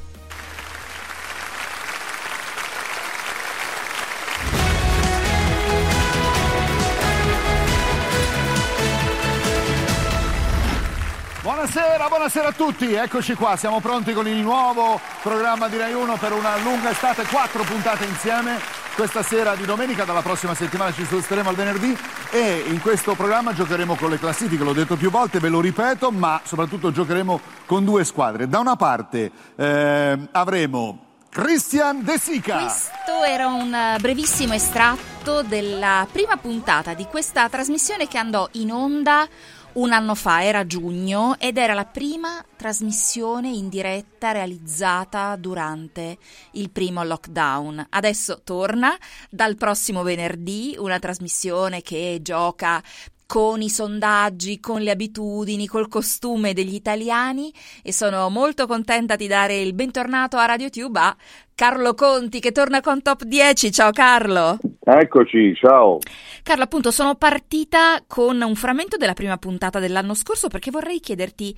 Buonasera, 11.74 12.08
buonasera 12.10 12.48
a 12.50 12.52
tutti, 12.52 12.94
eccoci 12.94 13.34
qua, 13.34 13.56
siamo 13.56 13.80
pronti 13.80 14.12
con 14.12 14.28
il 14.28 14.40
nuovo 14.40 15.00
programma 15.22 15.70
di 15.70 15.78
Rai 15.78 15.94
1 15.94 16.18
per 16.18 16.34
una 16.34 16.58
lunga 16.58 16.90
estate, 16.90 17.24
quattro 17.24 17.64
puntate 17.64 18.04
insieme 18.04 18.60
questa 18.94 19.24
sera 19.24 19.56
di 19.56 19.64
domenica, 19.64 20.04
dalla 20.04 20.22
prossima 20.22 20.54
settimana 20.54 20.92
ci 20.92 21.06
sposteremo 21.06 21.48
al 21.48 21.56
venerdì 21.56 21.98
e 22.30 22.66
in 22.68 22.82
questo 22.82 23.16
programma 23.16 23.54
giocheremo 23.54 23.96
con 23.96 24.10
le 24.10 24.20
classifiche, 24.20 24.66
l'ho 24.66 24.74
detto 24.74 24.98
più 24.98 25.10
volte, 25.10 25.40
ve 25.40 25.48
lo 25.48 25.62
ripeto, 25.62 26.12
ma 26.12 26.42
soprattutto 26.44 26.92
giocheremo 26.92 27.40
con 27.66 27.86
due 27.86 28.04
squadre. 28.04 28.50
Da 28.50 28.60
una 28.60 28.76
parte 28.76 29.32
eh, 29.56 30.28
avremo 30.30 31.06
Christian 31.30 32.04
De 32.04 32.20
Sica. 32.20 32.64
Questo 32.64 33.24
era 33.26 33.48
un 33.48 33.96
brevissimo 33.98 34.54
estratto 34.54 35.42
della 35.42 36.06
prima 36.12 36.36
puntata 36.36 36.94
di 36.94 37.06
questa 37.06 37.48
trasmissione 37.48 38.10
che 38.10 38.18
andò 38.18 38.50
in 38.54 38.74
onda 38.74 39.26
un 39.74 39.94
anno 39.94 40.16
fa, 40.16 40.44
era 40.44 40.66
giugno, 40.66 41.36
ed 41.40 41.58
era 41.58 41.74
la 41.74 41.86
prima 41.86 42.44
trasmissione 42.56 43.50
in 43.50 43.70
diretta 43.70 44.32
realizzata 44.32 45.36
durante 45.38 46.18
il 46.52 46.70
primo 46.70 47.04
lockdown. 47.04 47.88
Adesso 47.90 48.42
torna 48.44 48.98
dal 49.30 49.56
prossimo 49.56 50.04
venerdì 50.04 50.76
una 50.78 51.00
trasmissione 51.00 51.82
che 51.82 52.20
gioca 52.22 52.84
con 53.26 53.62
i 53.62 53.70
sondaggi, 53.70 54.60
con 54.60 54.82
le 54.82 54.92
abitudini, 54.92 55.66
col 55.66 55.88
costume 55.88 56.52
degli 56.52 56.74
italiani 56.74 57.54
e 57.82 57.94
sono 57.94 58.30
molto 58.30 58.68
contenta 58.68 59.16
di 59.16 59.28
dare 59.28 59.62
il 59.62 59.74
bentornato 59.74 60.36
a 60.36 60.46
RadioTube 60.46 61.00
a 61.00 61.16
Carlo 61.56 61.94
Conti 61.94 62.42
che 62.42 62.52
torna 62.52 62.82
con 62.82 63.02
Top 63.02 63.24
10. 63.24 63.72
Ciao 63.72 63.92
Carlo! 63.92 64.60
Eccoci, 64.84 65.54
ciao! 65.56 66.00
Carlo, 66.42 66.64
appunto, 66.64 66.90
sono 66.90 67.16
partita 67.16 68.04
con 68.08 68.42
un 68.42 68.56
frammento 68.56 68.98
della 68.98 69.14
prima 69.14 69.38
puntata 69.38 69.80
dell'anno 69.80 70.16
scorso 70.16 70.48
perché 70.48 70.72
vorrei 70.72 71.00
chiederti 71.00 71.56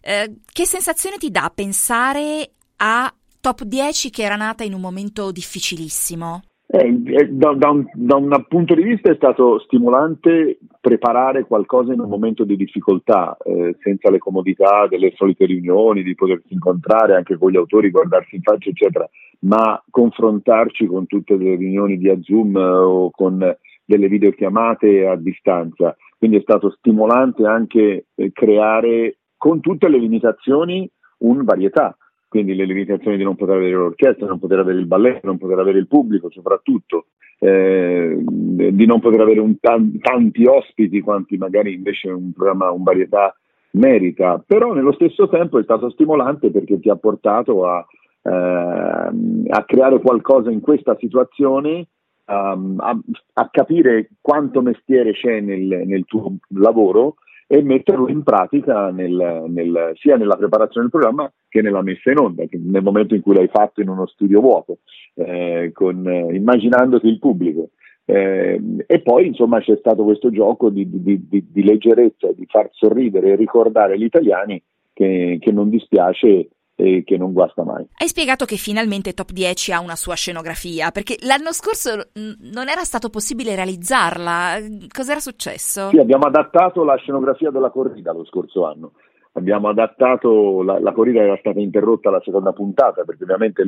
eh, 0.00 0.34
che 0.52 0.66
sensazione 0.66 1.16
ti 1.16 1.30
dà 1.30 1.50
pensare 1.54 2.50
a 2.76 3.12
Top 3.40 3.62
10 3.62 4.10
che 4.10 4.22
era 4.22 4.36
nata 4.36 4.64
in 4.64 4.74
un 4.74 4.80
momento 4.80 5.30
difficilissimo? 5.30 6.42
Eh, 6.70 7.02
eh, 7.06 7.28
da, 7.30 7.54
da, 7.54 7.70
un, 7.70 7.86
da, 7.94 8.16
un, 8.16 8.44
punto 8.46 8.74
di 8.74 8.82
vista 8.82 9.10
è 9.10 9.14
stato 9.14 9.58
stimolante 9.60 10.58
preparare 10.78 11.44
qualcosa 11.44 11.94
in 11.94 12.00
un 12.00 12.10
momento 12.10 12.44
di 12.44 12.56
difficoltà, 12.56 13.38
eh, 13.42 13.74
senza 13.80 14.10
le 14.10 14.18
comodità 14.18 14.86
delle 14.86 15.14
solite 15.16 15.46
riunioni, 15.46 16.02
di 16.02 16.14
potersi 16.14 16.52
incontrare 16.52 17.14
anche 17.14 17.38
con 17.38 17.50
gli 17.50 17.56
autori, 17.56 17.90
guardarsi 17.90 18.36
in 18.36 18.42
faccia, 18.42 18.68
eccetera, 18.68 19.08
ma 19.40 19.82
confrontarci 19.88 20.84
con 20.84 21.06
tutte 21.06 21.36
le 21.36 21.56
riunioni 21.56 21.96
via 21.96 22.20
Zoom 22.20 22.54
eh, 22.54 22.60
o 22.60 23.10
con 23.12 23.56
delle 23.86 24.08
videochiamate 24.08 25.06
a 25.06 25.16
distanza. 25.16 25.96
Quindi 26.18 26.36
è 26.36 26.42
stato 26.42 26.70
stimolante 26.72 27.46
anche 27.46 28.08
eh, 28.14 28.30
creare 28.30 29.20
con 29.38 29.60
tutte 29.60 29.88
le 29.88 29.98
limitazioni 29.98 30.86
un 31.20 31.44
varietà 31.44 31.96
quindi 32.28 32.54
le 32.54 32.66
limitazioni 32.66 33.16
di 33.16 33.24
non 33.24 33.36
poter 33.36 33.56
avere 33.56 33.72
l'orchestra, 33.72 34.26
non 34.26 34.38
poter 34.38 34.58
avere 34.58 34.78
il 34.78 34.86
balletto, 34.86 35.26
non 35.26 35.38
poter 35.38 35.58
avere 35.58 35.78
il 35.78 35.88
pubblico 35.88 36.30
soprattutto, 36.30 37.06
eh, 37.38 38.18
di 38.22 38.86
non 38.86 39.00
poter 39.00 39.20
avere 39.20 39.40
un 39.40 39.58
t- 39.58 40.00
tanti 40.00 40.44
ospiti 40.44 41.00
quanti 41.00 41.36
magari 41.38 41.72
invece 41.72 42.10
un 42.10 42.32
programma, 42.32 42.70
un 42.70 42.82
varietà 42.82 43.34
merita, 43.72 44.42
però 44.44 44.72
nello 44.74 44.92
stesso 44.92 45.28
tempo 45.28 45.58
è 45.58 45.62
stato 45.62 45.90
stimolante 45.90 46.50
perché 46.50 46.78
ti 46.80 46.90
ha 46.90 46.96
portato 46.96 47.66
a, 47.66 47.84
eh, 48.22 48.30
a 48.30 49.64
creare 49.64 50.00
qualcosa 50.00 50.50
in 50.50 50.60
questa 50.60 50.96
situazione, 50.98 51.86
um, 52.26 52.76
a, 52.78 52.98
a, 53.34 53.48
capire 53.50 54.10
quanto 54.20 54.60
mestiere 54.60 55.12
c'è 55.12 55.40
nel, 55.40 55.86
nel 55.86 56.04
tuo 56.04 56.34
lavoro 56.48 57.16
e 57.50 57.62
metterlo 57.62 58.08
in 58.08 58.22
pratica 58.22 58.90
nel, 58.90 59.44
nel, 59.48 59.92
sia 59.94 60.16
nella 60.16 60.36
preparazione 60.36 60.86
del 60.88 61.00
programma 61.00 61.32
che 61.48 61.62
nella 61.62 61.80
messa 61.80 62.10
in 62.10 62.18
onda, 62.18 62.44
nel 62.50 62.82
momento 62.82 63.14
in 63.14 63.22
cui 63.22 63.34
l'hai 63.34 63.48
fatto 63.48 63.80
in 63.80 63.88
uno 63.88 64.06
studio 64.06 64.42
vuoto, 64.42 64.80
eh, 65.14 65.70
con, 65.72 66.06
eh, 66.06 66.34
immaginandoti 66.34 67.08
il 67.08 67.18
pubblico. 67.18 67.70
Eh, 68.04 68.60
e 68.86 69.00
poi 69.00 69.26
insomma 69.26 69.60
c'è 69.60 69.76
stato 69.78 70.04
questo 70.04 70.30
gioco 70.30 70.68
di, 70.68 70.86
di, 70.90 71.26
di, 71.26 71.46
di 71.50 71.64
leggerezza, 71.64 72.32
di 72.32 72.46
far 72.46 72.68
sorridere 72.72 73.32
e 73.32 73.36
ricordare 73.36 73.98
gli 73.98 74.04
italiani 74.04 74.62
che, 74.92 75.38
che 75.40 75.52
non 75.52 75.70
dispiace 75.70 76.48
e 76.80 77.02
che 77.04 77.16
non 77.16 77.32
guasta 77.32 77.64
mai. 77.64 77.84
Hai 77.96 78.06
spiegato 78.06 78.44
che 78.44 78.54
finalmente 78.54 79.12
Top 79.12 79.32
10 79.32 79.72
ha 79.72 79.80
una 79.80 79.96
sua 79.96 80.14
scenografia, 80.14 80.92
perché 80.92 81.16
l'anno 81.26 81.52
scorso 81.52 82.10
non 82.14 82.68
era 82.68 82.84
stato 82.84 83.10
possibile 83.10 83.56
realizzarla. 83.56 84.58
Cos'era 84.86 85.18
successo? 85.18 85.88
Sì, 85.88 85.98
abbiamo 85.98 86.26
adattato 86.26 86.84
la 86.84 86.94
scenografia 86.94 87.50
della 87.50 87.70
corrida 87.70 88.12
lo 88.12 88.24
scorso 88.24 88.64
anno. 88.64 88.92
Abbiamo 89.32 89.68
adattato, 89.68 90.62
la, 90.62 90.78
la 90.78 90.92
corrida 90.92 91.20
era 91.20 91.36
stata 91.38 91.58
interrotta 91.58 92.10
alla 92.10 92.22
seconda 92.22 92.52
puntata, 92.52 93.02
perché 93.02 93.24
ovviamente 93.24 93.64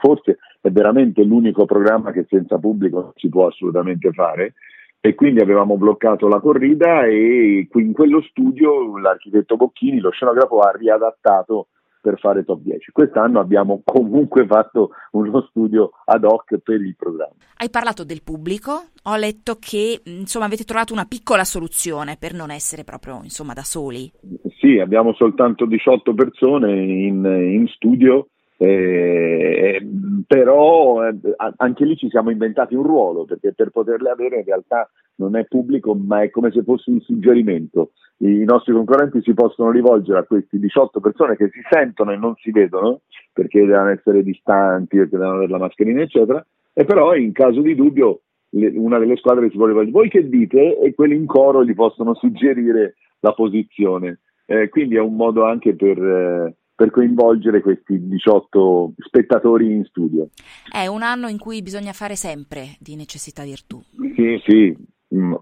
forse 0.00 0.38
è 0.60 0.70
veramente 0.70 1.22
l'unico 1.22 1.64
programma 1.64 2.10
che 2.10 2.26
senza 2.28 2.58
pubblico 2.58 3.00
non 3.00 3.12
si 3.14 3.28
può 3.28 3.46
assolutamente 3.46 4.10
fare 4.10 4.54
e 5.00 5.14
quindi 5.14 5.40
avevamo 5.40 5.76
bloccato 5.76 6.26
la 6.26 6.40
corrida 6.40 7.04
e 7.04 7.68
in 7.72 7.92
quello 7.92 8.20
studio 8.22 8.98
l'architetto 8.98 9.54
Bocchini, 9.54 10.00
lo 10.00 10.10
scenografo, 10.10 10.58
ha 10.58 10.72
riadattato 10.72 11.68
per 12.08 12.18
fare 12.18 12.44
top 12.44 12.60
10. 12.62 12.90
Quest'anno 12.90 13.38
abbiamo 13.38 13.82
comunque 13.84 14.46
fatto 14.46 14.90
uno 15.12 15.42
studio 15.50 15.90
ad 16.06 16.24
hoc 16.24 16.56
per 16.58 16.80
il 16.80 16.96
programma. 16.96 17.34
Hai 17.56 17.68
parlato 17.68 18.04
del 18.04 18.22
pubblico, 18.22 18.84
ho 19.02 19.16
letto 19.16 19.56
che 19.60 20.00
insomma 20.04 20.46
avete 20.46 20.64
trovato 20.64 20.94
una 20.94 21.04
piccola 21.04 21.44
soluzione 21.44 22.16
per 22.18 22.32
non 22.32 22.50
essere 22.50 22.84
proprio 22.84 23.20
insomma 23.22 23.52
da 23.52 23.62
soli. 23.62 24.10
Sì, 24.58 24.78
abbiamo 24.78 25.12
soltanto 25.14 25.66
18 25.66 26.14
persone 26.14 26.72
in, 26.72 27.24
in 27.24 27.66
studio 27.68 28.28
eh, 28.60 29.86
però 30.26 31.08
eh, 31.08 31.14
anche 31.56 31.84
lì 31.84 31.96
ci 31.96 32.08
siamo 32.10 32.30
inventati 32.30 32.74
un 32.74 32.82
ruolo 32.82 33.24
perché 33.24 33.52
per 33.52 33.70
poterle 33.70 34.10
avere 34.10 34.38
in 34.38 34.44
realtà 34.44 34.90
non 35.16 35.36
è 35.36 35.44
pubblico 35.44 35.94
ma 35.94 36.22
è 36.22 36.30
come 36.30 36.50
se 36.50 36.64
fosse 36.64 36.90
un 36.90 37.00
suggerimento. 37.00 37.92
I 38.18 38.42
nostri 38.42 38.72
concorrenti 38.72 39.22
si 39.22 39.32
possono 39.32 39.70
rivolgere 39.70 40.18
a 40.18 40.24
questi 40.24 40.58
18 40.58 40.98
persone 40.98 41.36
che 41.36 41.50
si 41.52 41.60
sentono 41.70 42.10
e 42.10 42.16
non 42.16 42.34
si 42.34 42.50
vedono 42.50 43.02
perché 43.32 43.64
devono 43.64 43.90
essere 43.90 44.24
distanti, 44.24 44.96
perché 44.96 45.16
devono 45.16 45.36
avere 45.36 45.52
la 45.52 45.58
mascherina 45.58 46.02
eccetera. 46.02 46.44
E 46.72 46.84
però 46.84 47.14
in 47.14 47.30
caso 47.30 47.60
di 47.60 47.76
dubbio 47.76 48.22
le, 48.50 48.72
una 48.74 48.98
delle 48.98 49.16
squadre 49.16 49.50
si 49.50 49.56
può 49.56 49.66
rivolgere. 49.66 49.92
Voi 49.92 50.08
che 50.08 50.28
dite? 50.28 50.80
E 50.80 50.94
quelli 50.94 51.14
in 51.14 51.26
coro 51.26 51.64
gli 51.64 51.74
possono 51.74 52.14
suggerire 52.14 52.96
la 53.20 53.32
posizione. 53.32 54.18
Eh, 54.46 54.68
quindi 54.68 54.96
è 54.96 55.00
un 55.00 55.14
modo 55.14 55.44
anche 55.44 55.76
per 55.76 55.98
eh, 56.02 56.54
per 56.78 56.92
coinvolgere 56.92 57.60
questi 57.60 58.06
18 58.06 58.92
spettatori 58.98 59.72
in 59.72 59.84
studio. 59.86 60.28
È 60.70 60.86
un 60.86 61.02
anno 61.02 61.26
in 61.26 61.36
cui 61.36 61.60
bisogna 61.60 61.92
fare 61.92 62.14
sempre 62.14 62.76
di 62.78 62.94
necessità 62.94 63.42
virtù. 63.42 63.82
Sì, 64.14 64.40
sì, 64.46 64.76
mm, 65.12 65.34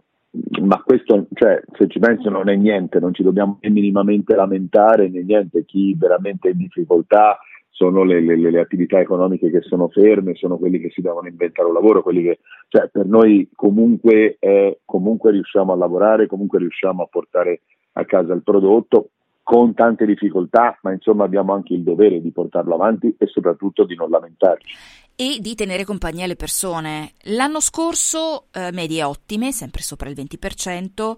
ma 0.62 0.82
questo, 0.82 1.26
cioè, 1.34 1.62
se 1.76 1.88
ci 1.88 1.98
penso, 1.98 2.30
non 2.30 2.48
è 2.48 2.56
niente, 2.56 3.00
non 3.00 3.12
ci 3.12 3.22
dobbiamo 3.22 3.58
minimamente 3.60 4.34
lamentare 4.34 5.10
né 5.10 5.22
niente. 5.24 5.66
Chi 5.66 5.94
veramente 5.94 6.48
è 6.48 6.52
in 6.52 6.56
difficoltà 6.56 7.38
sono 7.68 8.02
le, 8.02 8.22
le, 8.22 8.36
le, 8.36 8.58
attività 8.58 8.98
economiche 8.98 9.50
che 9.50 9.60
sono 9.60 9.88
ferme, 9.88 10.36
sono 10.36 10.56
quelli 10.56 10.80
che 10.80 10.88
si 10.88 11.02
devono 11.02 11.28
inventare 11.28 11.68
un 11.68 11.74
lavoro, 11.74 12.02
quelli 12.02 12.22
che, 12.22 12.38
cioè, 12.68 12.88
per 12.88 13.04
noi 13.04 13.50
comunque, 13.54 14.38
eh, 14.38 14.80
comunque 14.86 15.32
riusciamo 15.32 15.74
a 15.74 15.76
lavorare, 15.76 16.28
comunque 16.28 16.60
riusciamo 16.60 17.02
a 17.02 17.08
portare 17.10 17.60
a 17.92 18.06
casa 18.06 18.32
il 18.32 18.42
prodotto 18.42 19.10
con 19.46 19.74
tante 19.74 20.04
difficoltà, 20.06 20.76
ma 20.82 20.90
insomma 20.90 21.22
abbiamo 21.22 21.54
anche 21.54 21.72
il 21.72 21.84
dovere 21.84 22.20
di 22.20 22.32
portarlo 22.32 22.74
avanti 22.74 23.14
e 23.16 23.26
soprattutto 23.28 23.84
di 23.84 23.94
non 23.94 24.10
lamentarci. 24.10 24.74
E 25.14 25.38
di 25.40 25.54
tenere 25.54 25.84
compagnia 25.84 26.24
alle 26.24 26.34
persone. 26.34 27.12
L'anno 27.26 27.60
scorso 27.60 28.46
eh, 28.52 28.72
medie 28.72 29.04
ottime, 29.04 29.52
sempre 29.52 29.82
sopra 29.82 30.08
il 30.08 30.16
20%. 30.16 31.14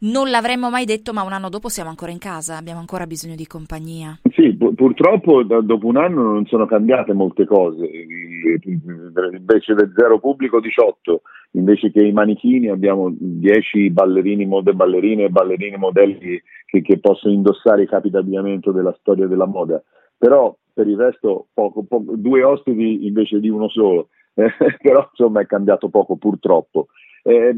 Non 0.00 0.28
l'avremmo 0.28 0.68
mai 0.68 0.84
detto, 0.84 1.14
ma 1.14 1.22
un 1.22 1.32
anno 1.32 1.48
dopo 1.48 1.70
siamo 1.70 1.88
ancora 1.88 2.10
in 2.10 2.18
casa, 2.18 2.58
abbiamo 2.58 2.80
ancora 2.80 3.06
bisogno 3.06 3.36
di 3.36 3.46
compagnia. 3.46 4.18
Sì, 4.34 4.54
pu- 4.54 4.74
purtroppo 4.74 5.42
da, 5.42 5.62
dopo 5.62 5.86
un 5.86 5.96
anno 5.96 6.24
non 6.24 6.44
sono 6.44 6.66
cambiate 6.66 7.14
molte 7.14 7.46
cose. 7.46 7.88
Invece 8.42 9.74
del 9.74 9.92
zero 9.96 10.18
pubblico 10.18 10.60
18, 10.60 11.22
invece 11.52 11.90
che 11.90 12.04
i 12.04 12.12
manichini 12.12 12.68
abbiamo 12.68 13.12
10 13.12 13.90
ballerini, 13.90 14.46
mod- 14.46 14.72
ballerine 14.72 15.24
e 15.24 15.30
ballerini 15.30 15.76
modelli 15.76 16.40
che, 16.66 16.82
che 16.82 16.98
possono 16.98 17.34
indossare 17.34 17.82
i 17.82 17.88
capi 17.88 18.10
d'abbigliamento 18.10 18.72
della 18.72 18.94
storia 18.98 19.26
della 19.26 19.46
moda, 19.46 19.82
però 20.16 20.54
per 20.72 20.88
il 20.88 20.96
resto 20.96 21.48
poco, 21.52 21.84
poco, 21.84 22.14
due 22.16 22.42
ospiti 22.42 23.06
invece 23.06 23.40
di 23.40 23.48
uno 23.48 23.68
solo, 23.68 24.08
eh, 24.34 24.50
però 24.80 25.08
insomma 25.10 25.40
è 25.40 25.46
cambiato 25.46 25.88
poco 25.88 26.16
purtroppo. 26.16 26.88
Eh, 27.24 27.54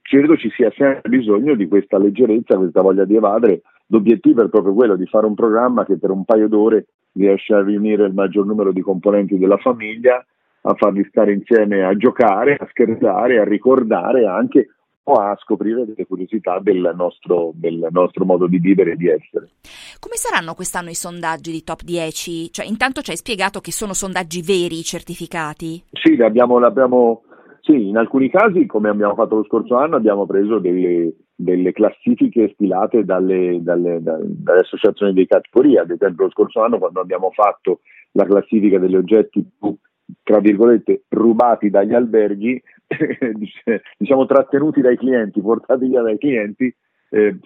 credo 0.00 0.36
ci 0.36 0.48
sia 0.50 0.70
sempre 0.76 1.08
bisogno 1.08 1.56
di 1.56 1.66
questa 1.66 1.98
leggerezza, 1.98 2.56
questa 2.56 2.82
voglia 2.82 3.04
di 3.04 3.16
evadere. 3.16 3.62
L'obiettivo 3.92 4.42
è 4.42 4.48
proprio 4.48 4.72
quello 4.72 4.96
di 4.96 5.04
fare 5.06 5.26
un 5.26 5.34
programma 5.34 5.84
che 5.84 5.98
per 5.98 6.10
un 6.10 6.24
paio 6.24 6.48
d'ore 6.48 6.86
riesce 7.12 7.52
a 7.52 7.62
riunire 7.62 8.06
il 8.06 8.14
maggior 8.14 8.46
numero 8.46 8.72
di 8.72 8.80
componenti 8.80 9.36
della 9.36 9.58
famiglia, 9.58 10.24
a 10.62 10.74
farli 10.74 11.04
stare 11.10 11.34
insieme 11.34 11.84
a 11.84 11.94
giocare, 11.94 12.56
a 12.58 12.66
scherzare, 12.70 13.38
a 13.38 13.44
ricordare 13.44 14.26
anche 14.26 14.68
o 15.04 15.12
a 15.14 15.36
scoprire 15.38 15.84
delle 15.84 16.06
curiosità 16.06 16.58
del 16.60 16.92
nostro, 16.96 17.50
del 17.54 17.86
nostro, 17.90 18.24
modo 18.24 18.46
di 18.46 18.58
vivere 18.58 18.92
e 18.92 18.96
di 18.96 19.08
essere. 19.08 19.50
Come 19.98 20.14
saranno 20.14 20.54
quest'anno 20.54 20.88
i 20.88 20.94
sondaggi 20.94 21.52
di 21.52 21.62
top 21.62 21.82
10? 21.82 22.50
Cioè, 22.50 22.64
intanto 22.64 23.02
ci 23.02 23.10
hai 23.10 23.16
spiegato 23.16 23.60
che 23.60 23.72
sono 23.72 23.92
sondaggi 23.92 24.40
veri, 24.40 24.82
certificati? 24.82 25.82
Sì, 25.92 26.12
abbiamo, 26.22 26.58
l'abbiamo, 26.58 27.24
sì, 27.60 27.88
in 27.88 27.98
alcuni 27.98 28.30
casi, 28.30 28.64
come 28.64 28.88
abbiamo 28.88 29.14
fatto 29.14 29.36
lo 29.36 29.44
scorso 29.44 29.76
anno, 29.76 29.96
abbiamo 29.96 30.24
preso 30.24 30.60
delle, 30.60 31.12
delle 31.42 31.72
classifiche 31.72 32.50
stilate 32.54 33.04
dalle, 33.04 33.58
dalle, 33.62 33.98
dalle, 34.00 34.60
associazioni 34.60 35.12
di 35.12 35.26
categoria. 35.26 35.82
Ad 35.82 35.90
esempio, 35.90 36.24
lo 36.24 36.30
scorso 36.30 36.62
anno, 36.62 36.78
quando 36.78 37.00
abbiamo 37.00 37.30
fatto 37.30 37.80
la 38.12 38.24
classifica 38.24 38.78
degli 38.78 38.96
oggetti 38.96 39.44
più 39.58 39.76
tra 40.22 40.40
virgolette, 40.40 41.04
rubati 41.08 41.70
dagli 41.70 41.94
alberghi, 41.94 42.60
diciamo 43.96 44.26
trattenuti 44.26 44.80
dai 44.80 44.96
clienti, 44.96 45.40
portati 45.40 45.88
via 45.88 46.02
dai 46.02 46.18
clienti, 46.18 46.74
eh, 47.10 47.36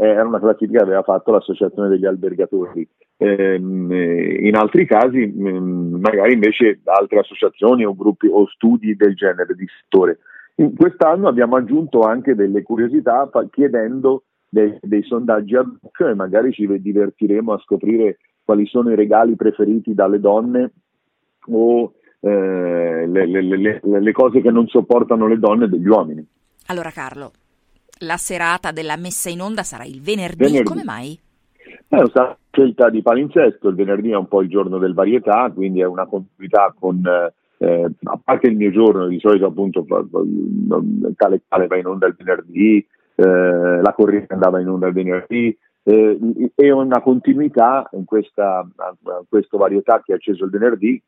era 0.00 0.24
una 0.24 0.38
classifica 0.38 0.78
che 0.78 0.84
aveva 0.84 1.02
fatto 1.02 1.32
l'associazione 1.32 1.88
degli 1.88 2.06
albergatori. 2.06 2.88
Eh, 3.16 3.54
in 3.56 4.54
altri 4.54 4.86
casi, 4.86 5.26
magari 5.26 6.34
invece 6.34 6.80
altre 6.84 7.20
associazioni 7.20 7.84
o 7.84 7.94
gruppi 7.94 8.28
o 8.30 8.46
studi 8.46 8.94
del 8.94 9.14
genere 9.14 9.54
di 9.54 9.66
settore. 9.80 10.18
In 10.58 10.74
quest'anno 10.74 11.28
abbiamo 11.28 11.56
aggiunto 11.56 12.00
anche 12.00 12.34
delle 12.34 12.62
curiosità 12.62 13.28
chiedendo 13.50 14.24
dei, 14.48 14.78
dei 14.80 15.02
sondaggi 15.02 15.54
ad 15.54 15.66
hoc 15.82 16.00
e 16.00 16.14
magari 16.14 16.52
ci 16.52 16.66
divertiremo 16.66 17.52
a 17.52 17.58
scoprire 17.58 18.18
quali 18.42 18.66
sono 18.66 18.90
i 18.90 18.94
regali 18.94 19.36
preferiti 19.36 19.92
dalle 19.92 20.20
donne 20.20 20.72
o 21.48 21.92
eh, 22.20 23.06
le, 23.06 23.26
le, 23.26 23.42
le, 23.42 23.80
le, 23.82 24.12
cose 24.12 24.40
che 24.40 24.50
non 24.50 24.66
sopportano 24.68 25.26
le 25.26 25.38
donne 25.38 25.68
degli 25.68 25.86
uomini. 25.86 26.26
Allora 26.68 26.90
Carlo, 26.90 27.32
la 28.00 28.16
serata 28.16 28.72
della 28.72 28.96
messa 28.96 29.28
in 29.28 29.42
onda 29.42 29.62
sarà 29.62 29.84
il 29.84 30.00
venerdì, 30.00 30.44
venerdì. 30.44 30.68
come 30.68 30.84
mai? 30.84 31.18
È 31.88 31.96
una 31.96 32.36
scelta 32.50 32.88
di 32.88 33.02
palinsesto, 33.02 33.68
il 33.68 33.74
venerdì 33.74 34.10
è 34.10 34.16
un 34.16 34.28
po' 34.28 34.40
il 34.40 34.48
giorno 34.48 34.78
del 34.78 34.94
varietà, 34.94 35.50
quindi 35.54 35.80
è 35.80 35.86
una 35.86 36.06
continuità 36.06 36.74
con, 36.78 37.04
eh, 37.06 37.34
a 37.58 38.20
parte 38.22 38.48
il 38.48 38.56
mio 38.56 38.70
giorno, 38.70 39.06
di 39.06 39.18
solito 39.18 39.46
appunto 39.46 39.84
tale 41.16 41.42
tale 41.48 41.66
va 41.66 41.76
in 41.76 41.86
onda 41.86 42.06
il 42.06 42.14
venerdì, 42.16 42.86
eh, 43.14 43.24
la 43.24 43.94
corrente 43.94 44.34
andava 44.34 44.60
in 44.60 44.68
onda 44.68 44.88
il 44.88 44.92
venerdì, 44.92 45.56
eh, 45.82 46.18
e 46.54 46.70
una 46.70 47.00
continuità 47.00 47.88
in 47.92 48.04
questa 48.04 48.66
questo 49.28 49.56
varietà 49.56 50.02
che 50.04 50.12
è 50.12 50.16
acceso 50.16 50.44
il 50.44 50.50
venerdì, 50.50 51.02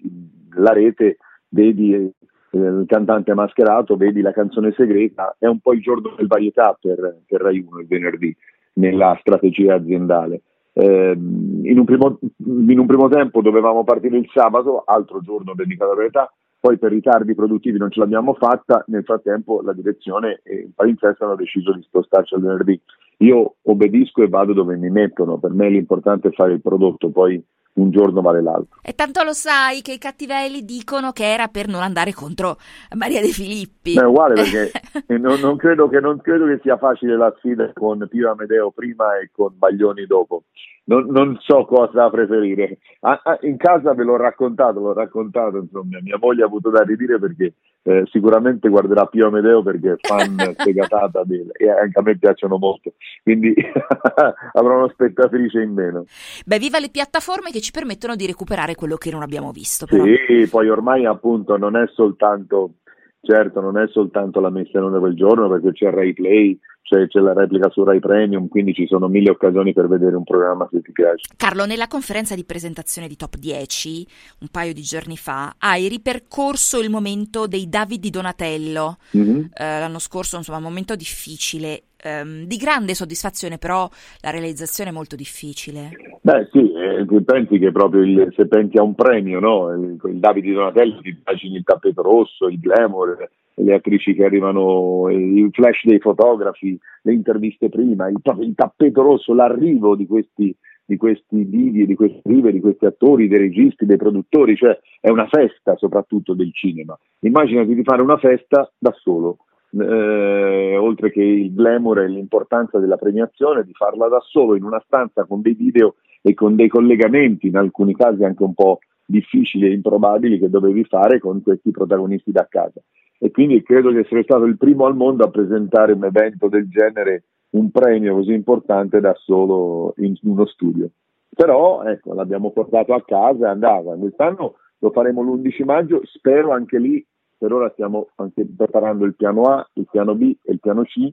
la 0.54 0.72
rete, 0.72 1.16
vedi 1.48 1.94
eh, 1.94 2.12
il 2.50 2.84
cantante 2.86 3.34
mascherato, 3.34 3.96
vedi 3.96 4.20
la 4.20 4.32
canzone 4.32 4.72
segreta, 4.72 5.36
è 5.38 5.46
un 5.46 5.60
po' 5.60 5.72
il 5.72 5.80
giorno 5.80 6.14
del 6.16 6.26
varietà 6.26 6.76
per, 6.80 7.18
per 7.26 7.40
Rai 7.40 7.58
1 7.58 7.80
il 7.80 7.86
venerdì 7.86 8.34
nella 8.74 9.16
strategia 9.20 9.74
aziendale. 9.74 10.42
Eh, 10.80 11.10
in, 11.10 11.76
un 11.76 11.84
primo, 11.84 12.20
in, 12.20 12.78
un 12.78 12.86
primo, 12.86 13.08
tempo 13.08 13.42
dovevamo 13.42 13.82
partire 13.82 14.16
il 14.16 14.30
sabato, 14.32 14.84
altro 14.86 15.20
giorno 15.20 15.52
dedicato 15.54 15.90
alla 15.90 15.96
varietà, 15.96 16.32
poi 16.60 16.78
per 16.78 16.92
ritardi 16.92 17.34
produttivi 17.34 17.78
non 17.78 17.90
ce 17.90 17.98
l'abbiamo 17.98 18.34
fatta, 18.34 18.84
nel 18.86 19.02
frattempo 19.02 19.60
la 19.60 19.72
direzione 19.72 20.38
e 20.44 20.54
il 20.54 20.72
palinsesto 20.72 21.24
hanno 21.24 21.34
deciso 21.34 21.72
di 21.72 21.82
spostarci 21.82 22.34
al 22.34 22.42
venerdì. 22.42 22.80
Io 23.18 23.56
obbedisco 23.62 24.22
e 24.22 24.28
vado 24.28 24.52
dove 24.52 24.76
mi 24.76 24.88
mettono, 24.88 25.38
per 25.38 25.50
me 25.50 25.68
l'importante 25.68 26.28
è 26.28 26.32
fare 26.32 26.52
il 26.52 26.62
prodotto, 26.62 27.10
poi 27.10 27.44
un 27.78 27.90
giorno 27.90 28.20
vale 28.20 28.42
l'altro. 28.42 28.78
E 28.82 28.94
tanto 28.94 29.22
lo 29.22 29.32
sai 29.32 29.82
che 29.82 29.92
i 29.92 29.98
cattivelli 29.98 30.64
dicono 30.64 31.12
che 31.12 31.30
era 31.30 31.48
per 31.48 31.68
non 31.68 31.82
andare 31.82 32.12
contro 32.12 32.56
Maria 32.94 33.20
De 33.20 33.28
Filippi. 33.28 33.94
È 33.94 34.04
uguale 34.04 34.34
perché 34.34 34.70
non, 35.18 35.40
non, 35.40 35.56
credo 35.56 35.88
che, 35.88 36.00
non, 36.00 36.20
credo 36.20 36.46
che, 36.46 36.58
sia 36.62 36.76
facile 36.76 37.16
la 37.16 37.32
sfida 37.38 37.70
con 37.72 38.06
Pio 38.08 38.30
Amedeo 38.30 38.70
prima 38.70 39.18
e 39.18 39.30
con 39.32 39.52
Baglioni 39.56 40.06
dopo 40.06 40.44
non, 40.88 41.06
non, 41.08 41.36
so 41.40 41.64
cosa 41.64 42.08
preferire. 42.10 42.78
Ah, 43.00 43.20
ah, 43.22 43.38
in 43.42 43.56
casa 43.56 43.94
ve 43.94 44.04
l'ho 44.04 44.16
raccontato, 44.16 44.80
l'ho 44.80 44.94
raccontato, 44.94 45.58
insomma, 45.58 45.98
mia 46.02 46.18
moglie 46.18 46.42
ha 46.42 46.46
avuto 46.46 46.70
da 46.70 46.82
ridire 46.82 47.18
perché 47.18 47.54
eh, 47.82 48.04
sicuramente 48.10 48.68
guarderà 48.68 49.06
Pio 49.06 49.28
Amedeo 49.28 49.62
perché 49.62 49.92
è 49.92 49.96
fan 49.98 50.36
sfegatata 50.56 51.22
e 51.56 51.70
anche 51.70 51.98
a 51.98 52.02
me 52.02 52.16
piacciono 52.16 52.58
molto, 52.58 52.94
quindi 53.22 53.54
avrò 54.52 54.78
una 54.78 54.92
spettatrice 54.92 55.60
in 55.60 55.72
meno. 55.72 56.04
Beh, 56.44 56.58
viva 56.58 56.78
le 56.78 56.90
piattaforme 56.90 57.50
che 57.50 57.60
ci 57.60 57.70
permettono 57.70 58.16
di 58.16 58.26
recuperare 58.26 58.74
quello 58.74 58.96
che 58.96 59.10
non 59.10 59.22
abbiamo 59.22 59.52
visto. 59.52 59.84
Però. 59.86 60.04
Sì, 60.04 60.48
poi 60.48 60.70
ormai 60.70 61.04
appunto 61.04 61.56
non 61.56 61.76
è 61.76 61.86
soltanto 61.92 62.72
certo 63.20 63.60
non 63.60 63.76
è 63.76 63.86
soltanto 63.88 64.40
la 64.40 64.48
messa 64.48 64.78
in 64.78 64.84
onda 64.84 65.00
quel 65.00 65.14
giorno 65.14 65.48
perché 65.48 65.72
c'è 65.72 65.90
Rai 65.90 66.14
Play, 66.14 66.58
c'è, 66.88 67.06
c'è, 67.06 67.20
la 67.20 67.34
replica 67.34 67.68
su 67.68 67.84
Rai 67.84 68.00
Premium, 68.00 68.48
quindi 68.48 68.72
ci 68.72 68.86
sono 68.86 69.08
mille 69.08 69.30
occasioni 69.30 69.74
per 69.74 69.88
vedere 69.88 70.16
un 70.16 70.24
programma 70.24 70.66
se 70.72 70.80
ti 70.80 70.90
piace. 70.90 71.28
Carlo, 71.36 71.66
nella 71.66 71.86
conferenza 71.86 72.34
di 72.34 72.44
presentazione 72.44 73.08
di 73.08 73.16
Top 73.16 73.36
10, 73.36 74.06
un 74.40 74.48
paio 74.50 74.72
di 74.72 74.80
giorni 74.80 75.18
fa, 75.18 75.54
hai 75.58 75.86
ripercorso 75.88 76.80
il 76.80 76.88
momento 76.88 77.46
dei 77.46 77.68
David 77.68 78.00
di 78.00 78.10
Donatello. 78.10 78.96
Mm-hmm. 79.14 79.38
Eh, 79.52 79.78
l'anno 79.78 79.98
scorso, 79.98 80.36
insomma, 80.38 80.58
un 80.58 80.64
momento 80.64 80.96
difficile. 80.96 81.82
Um, 82.00 82.44
di 82.44 82.56
grande 82.58 82.94
soddisfazione, 82.94 83.58
però 83.58 83.90
la 84.20 84.30
realizzazione 84.30 84.90
è 84.90 84.92
molto 84.92 85.16
difficile. 85.16 85.90
Beh, 86.20 86.48
sì, 86.52 86.72
eh, 86.72 87.22
pensi 87.24 87.58
che 87.58 87.72
proprio 87.72 88.02
il, 88.02 88.32
se 88.36 88.46
pensi 88.46 88.78
a 88.78 88.82
un 88.82 88.94
premio, 88.94 89.40
no? 89.40 89.72
il, 89.72 89.98
il 90.04 90.18
Davide 90.20 90.52
Donatello, 90.52 91.00
ti 91.00 91.08
immagini 91.08 91.56
il 91.56 91.64
tappeto 91.64 92.00
rosso, 92.02 92.46
il 92.46 92.60
glamour, 92.60 93.28
le 93.58 93.74
attrici 93.74 94.14
che 94.14 94.24
arrivano, 94.24 95.08
il 95.10 95.48
flash 95.52 95.84
dei 95.84 95.98
fotografi, 95.98 96.78
le 97.02 97.12
interviste 97.12 97.68
prima, 97.68 98.08
il, 98.08 98.20
il 98.40 98.54
tappeto 98.54 99.02
rosso, 99.02 99.34
l'arrivo 99.34 99.94
di 99.94 100.06
questi, 100.06 100.54
di 100.84 100.96
questi 100.96 101.48
divi, 101.48 101.86
di 101.86 101.94
questi 101.94 102.20
rive, 102.24 102.52
di 102.52 102.60
questi 102.60 102.86
attori, 102.86 103.28
dei 103.28 103.38
registi, 103.38 103.86
dei 103.86 103.96
produttori, 103.96 104.56
cioè 104.56 104.78
è 105.00 105.10
una 105.10 105.26
festa 105.26 105.76
soprattutto 105.76 106.34
del 106.34 106.52
cinema. 106.52 106.98
Immaginati 107.20 107.74
di 107.74 107.82
fare 107.82 108.02
una 108.02 108.18
festa 108.18 108.70
da 108.78 108.92
solo, 109.00 109.38
eh, 109.70 110.76
oltre 110.76 111.10
che 111.10 111.22
il 111.22 111.52
glamour 111.52 112.00
e 112.00 112.08
l'importanza 112.08 112.78
della 112.78 112.96
premiazione, 112.96 113.64
di 113.64 113.72
farla 113.72 114.08
da 114.08 114.20
solo 114.20 114.54
in 114.54 114.62
una 114.62 114.82
stanza 114.84 115.24
con 115.24 115.42
dei 115.42 115.54
video 115.54 115.96
e 116.22 116.34
con 116.34 116.56
dei 116.56 116.68
collegamenti, 116.68 117.48
in 117.48 117.56
alcuni 117.56 117.94
casi 117.94 118.24
anche 118.24 118.42
un 118.42 118.54
po' 118.54 118.78
difficili 119.04 119.66
e 119.66 119.72
improbabili, 119.72 120.38
che 120.38 120.50
dovevi 120.50 120.84
fare 120.84 121.18
con 121.18 121.42
questi 121.42 121.70
protagonisti 121.70 122.30
da 122.30 122.46
casa 122.48 122.82
e 123.18 123.30
quindi 123.30 123.62
credo 123.62 123.90
di 123.90 123.98
essere 123.98 124.22
stato 124.22 124.44
il 124.44 124.56
primo 124.56 124.86
al 124.86 124.96
mondo 124.96 125.24
a 125.24 125.30
presentare 125.30 125.92
un 125.92 126.04
evento 126.04 126.48
del 126.48 126.68
genere, 126.68 127.24
un 127.50 127.70
premio 127.70 128.14
così 128.14 128.32
importante 128.32 129.00
da 129.00 129.14
solo 129.16 129.94
in 129.98 130.14
uno 130.22 130.46
studio. 130.46 130.88
però 131.34 131.82
ecco, 131.84 132.14
l'abbiamo 132.14 132.50
portato 132.50 132.94
a 132.94 133.02
casa 133.04 133.46
e 133.46 133.50
andava. 133.50 133.94
Quest'anno 133.94 134.54
lo 134.78 134.90
faremo 134.90 135.22
l'11 135.22 135.64
maggio, 135.64 136.00
spero 136.04 136.52
anche 136.52 136.78
lì, 136.78 137.04
per 137.36 137.52
ora 137.52 137.70
stiamo 137.70 138.08
anche 138.16 138.44
preparando 138.44 139.04
il 139.04 139.14
piano 139.14 139.42
A, 139.42 139.68
il 139.74 139.86
piano 139.90 140.14
B 140.14 140.34
e 140.42 140.52
il 140.52 140.60
piano 140.60 140.82
C, 140.82 141.12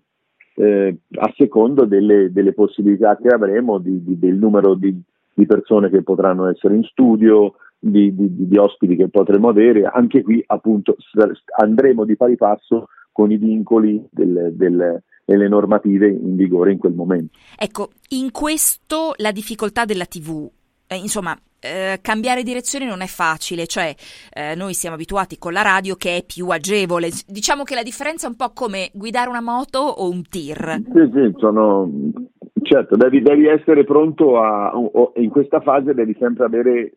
eh, 0.56 0.98
a 1.20 1.34
secondo 1.36 1.86
delle, 1.86 2.32
delle, 2.32 2.54
possibilità 2.54 3.16
che 3.18 3.28
avremo, 3.28 3.78
di, 3.78 4.04
di, 4.04 4.18
del 4.18 4.36
numero 4.36 4.74
di, 4.74 5.00
di, 5.34 5.46
persone 5.46 5.90
che 5.90 6.02
potranno 6.02 6.48
essere 6.48 6.76
in 6.76 6.84
studio, 6.84 7.56
di, 7.90 8.14
di, 8.16 8.58
ospiti 8.58 8.96
che 8.96 9.10
potremo 9.10 9.50
avere. 9.50 9.84
Anche 9.86 10.24
qui 10.24 10.44
appunto 10.48 10.96
andremo 11.58 12.04
di 12.04 12.16
pari 12.16 12.36
passo 12.36 12.88
con 13.12 13.32
i 13.32 13.38
vincoli 13.38 14.04
del, 14.10 14.54
del, 14.56 15.02
delle 15.24 15.48
normative 15.48 16.08
in 16.08 16.36
vigore 16.36 16.72
in 16.72 16.78
quel 16.80 16.94
momento. 16.94 17.38
Ecco, 17.58 17.92
in 18.10 18.32
questo 18.32 19.14
la 19.18 19.32
difficoltà 19.32 19.86
della 19.86 20.06
TV, 20.06 20.50
eh, 20.88 20.96
insomma, 20.96 21.38
eh, 21.60 22.00
cambiare 22.02 22.44
direzione 22.44 22.86
non 22.86 23.02
è 23.02 23.08
facile, 23.08 23.68
cioè 23.68 23.94
eh, 24.34 24.56
noi 24.56 24.74
siamo 24.74 24.96
abituati 24.96 25.38
con 25.38 25.54
la 25.54 25.62
radio 25.62 25.96
che 25.96 26.18
è 26.18 26.24
più 26.24 26.50
agevole. 26.50 27.10
Diciamo 27.28 27.64
che 27.64 27.76
la 27.76 27.84
differenza 27.84 28.26
è 28.26 28.30
un 28.30 28.36
po' 28.36 28.52
come 28.54 28.90
guidare 28.94 29.30
una 29.30 29.42
moto 29.42 29.80
o 29.80 30.10
un 30.10 30.24
tir. 30.24 30.82
Sì, 30.92 31.10
sì, 31.14 31.34
sono... 31.38 31.90
certo, 32.66 32.96
devi, 32.96 33.22
devi 33.22 33.48
essere 33.48 33.84
pronto 33.84 34.40
a... 34.42 34.72
in 35.16 35.30
questa 35.30 35.62
fase 35.62 35.94
devi 35.94 36.16
sempre 36.20 36.46
avere 36.46 36.94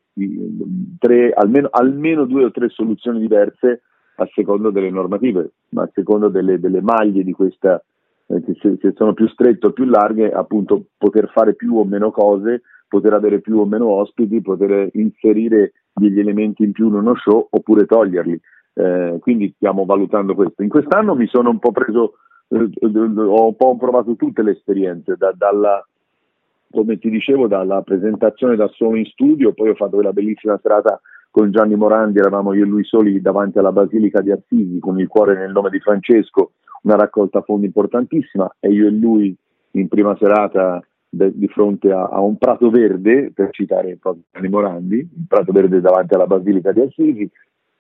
tre, 0.99 1.33
almeno, 1.33 1.69
almeno 1.71 2.25
due 2.25 2.45
o 2.45 2.51
tre 2.51 2.69
soluzioni 2.69 3.21
diverse 3.21 3.83
a 4.17 4.29
seconda 4.35 4.71
delle 4.71 4.91
normative, 4.91 5.53
ma 5.71 5.83
a 5.83 5.91
seconda 5.95 6.29
delle, 6.29 6.59
delle 6.59 6.81
maglie 6.81 7.23
di 7.23 7.33
questa, 7.33 7.83
eh, 8.27 8.43
se, 8.61 8.77
se, 8.81 8.93
sono 8.97 9.15
più 9.15 9.29
strette 9.29 9.69
o 9.69 9.73
più 9.73 9.85
larghe, 9.85 10.31
appunto 10.31 10.87
poter 10.99 11.31
fare 11.33 11.55
più 11.55 11.77
o 11.77 11.85
meno 11.85 12.11
cose 12.11 12.63
poter 12.89 13.13
avere 13.13 13.41
più 13.41 13.59
o 13.59 13.67
meno 13.67 13.89
ospiti, 13.89 14.41
poter 14.41 14.89
inserire 14.95 15.73
degli 15.93 16.19
elementi 16.19 16.65
in 16.65 16.73
più 16.73 16.89
in 16.89 16.95
uno 16.95 17.15
show 17.17 17.47
oppure 17.51 17.87
toglierli. 17.87 18.41
Eh, 18.75 19.19
quindi 19.21 19.53
stiamo 19.57 19.85
valutando 19.85 20.35
questo. 20.35 20.63
In 20.63 20.69
quest'anno 20.69 21.15
mi 21.15 21.27
sono 21.27 21.51
un 21.51 21.59
po' 21.59 21.71
preso, 21.71 22.15
ho 22.49 23.47
un 23.47 23.57
po' 23.57 23.77
provato 23.77 24.17
tutte 24.17 24.43
le 24.43 24.53
esperienze, 24.53 25.17
da, 25.17 25.33
dalla, 25.37 25.87
come 26.71 26.99
ti 26.99 27.11
dicevo, 27.11 27.47
dalla 27.47 27.83
presentazione 27.83 28.57
da 28.57 28.69
solo 28.69 28.97
in 28.97 29.05
studio, 29.07 29.53
poi 29.53 29.71
ho 29.71 29.75
fatto 29.75 29.97
quella 29.97 30.13
bellissima 30.13 30.59
serata 30.63 31.01
con 31.31 31.51
Gianni 31.51 31.77
Morandi, 31.77 32.19
eravamo 32.19 32.55
io 32.55 32.65
e 32.65 32.67
lui 32.67 32.85
soli 32.85 33.21
davanti 33.21 33.59
alla 33.59 33.73
Basilica 33.73 34.21
di 34.21 34.31
Assisi 34.31 34.79
con 34.79 34.99
il 34.99 35.09
cuore 35.09 35.37
nel 35.37 35.53
nome 35.53 35.71
di 35.71 35.79
Francesco, 35.79 36.53
una 36.83 36.97
raccolta 36.97 37.43
fondi 37.43 37.67
importantissima 37.67 38.57
e 38.61 38.71
io 38.71 38.87
e 38.87 38.91
lui 38.91 39.37
in 39.73 39.89
prima 39.89 40.17
serata 40.19 40.81
de, 41.09 41.33
di 41.35 41.49
fronte 41.49 41.93
a, 41.93 42.05
a, 42.05 42.21
un 42.21 42.37
prato 42.39 42.71
verde, 42.71 43.31
per 43.35 43.51
citare 43.51 43.99
Gianni 44.33 44.49
Morandi, 44.49 45.09
un 45.17 45.27
prato 45.27 45.53
verde 45.53 45.81
davanti 45.81 46.15
alla 46.15 46.27
Basilica 46.27 46.73
di 46.73 46.81
Assisi, 46.81 47.31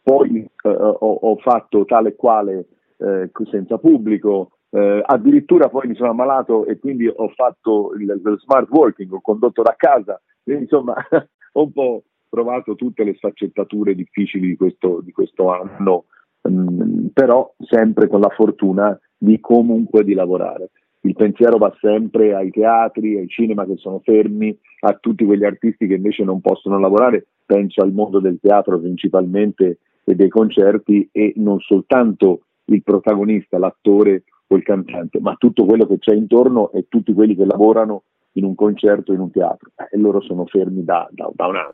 poi 0.03 0.41
eh, 0.41 0.69
ho, 0.69 0.97
ho, 0.97 1.37
fatto 1.37 1.85
tale 1.85 2.11
e 2.11 2.17
quale 2.17 2.67
eh, 2.99 3.31
senza 3.51 3.79
pubblico, 3.79 4.58
eh, 4.71 5.03
addirittura 5.05 5.69
poi 5.69 5.89
mi 5.89 5.95
sono 5.95 6.11
ammalato 6.11 6.67
e 6.67 6.79
quindi 6.79 7.07
ho 7.07 7.29
fatto 7.35 7.93
il, 7.99 8.03
il 8.03 8.39
smart 8.41 8.69
working, 8.71 9.13
ho 9.13 9.21
condotto 9.21 9.63
da 9.63 9.75
casa, 9.77 10.21
e, 10.45 10.55
insomma 10.55 10.95
ho 11.53 11.63
un 11.63 11.73
po' 11.73 12.03
provato 12.29 12.75
tutte 12.75 13.05
le 13.05 13.15
sfaccettature 13.15 13.95
difficili 13.95 14.49
di 14.49 14.57
questo, 14.57 15.01
di 15.03 15.13
questo 15.13 15.51
anno, 15.51 16.05
mh, 16.43 16.51
mm, 16.51 17.07
però 17.13 17.55
sempre 17.61 18.09
con 18.09 18.21
la 18.21 18.31
fortuna 18.31 18.99
di 19.17 19.41
comunque 19.41 20.05
di 20.05 20.15
lavorare. 20.15 20.71
Il 21.01 21.15
pensiero 21.15 21.59
va 21.59 21.75
sempre 21.81 22.35
ai 22.35 22.51
teatri, 22.51 23.17
ai 23.17 23.29
cinema 23.29 23.65
che 23.65 23.77
sono 23.77 24.01
fermi, 24.01 24.57
a 24.81 24.95
tutti 24.95 25.25
quegli 25.25 25.45
artisti 25.45 25.87
che 25.87 25.95
invece 25.95 26.25
non 26.25 26.41
possono 26.41 26.79
lavorare, 26.79 27.29
penso 27.47 27.83
al 27.83 27.93
mondo 27.93 28.21
del 28.21 28.39
teatro 28.41 28.79
principalmente 28.79 29.79
e 30.05 30.15
dei 30.15 30.29
concerti 30.29 31.09
e 31.13 31.33
non 31.37 31.61
soltanto 31.61 32.41
il 32.69 32.83
protagonista, 32.83 33.59
l'attore 33.59 34.25
o 34.47 34.57
il 34.57 34.63
cantante, 34.63 35.21
ma 35.21 35.35
tutto 35.37 35.65
quello 35.65 35.87
che 35.87 35.99
c'è 35.99 36.15
intorno 36.15 36.71
e 36.73 36.87
tutti 36.89 37.13
quelli 37.13 37.37
che 37.37 37.45
lavorano 37.45 38.05
in 38.33 38.45
un 38.45 38.55
concerto, 38.55 39.13
in 39.13 39.21
un 39.21 39.31
teatro 39.31 39.71
e 39.91 39.99
loro 39.99 40.21
sono 40.21 40.47
fermi 40.47 40.85
da, 40.85 41.09
da, 41.11 41.31
da 41.33 41.47
un 41.47 41.57
anno. 41.57 41.73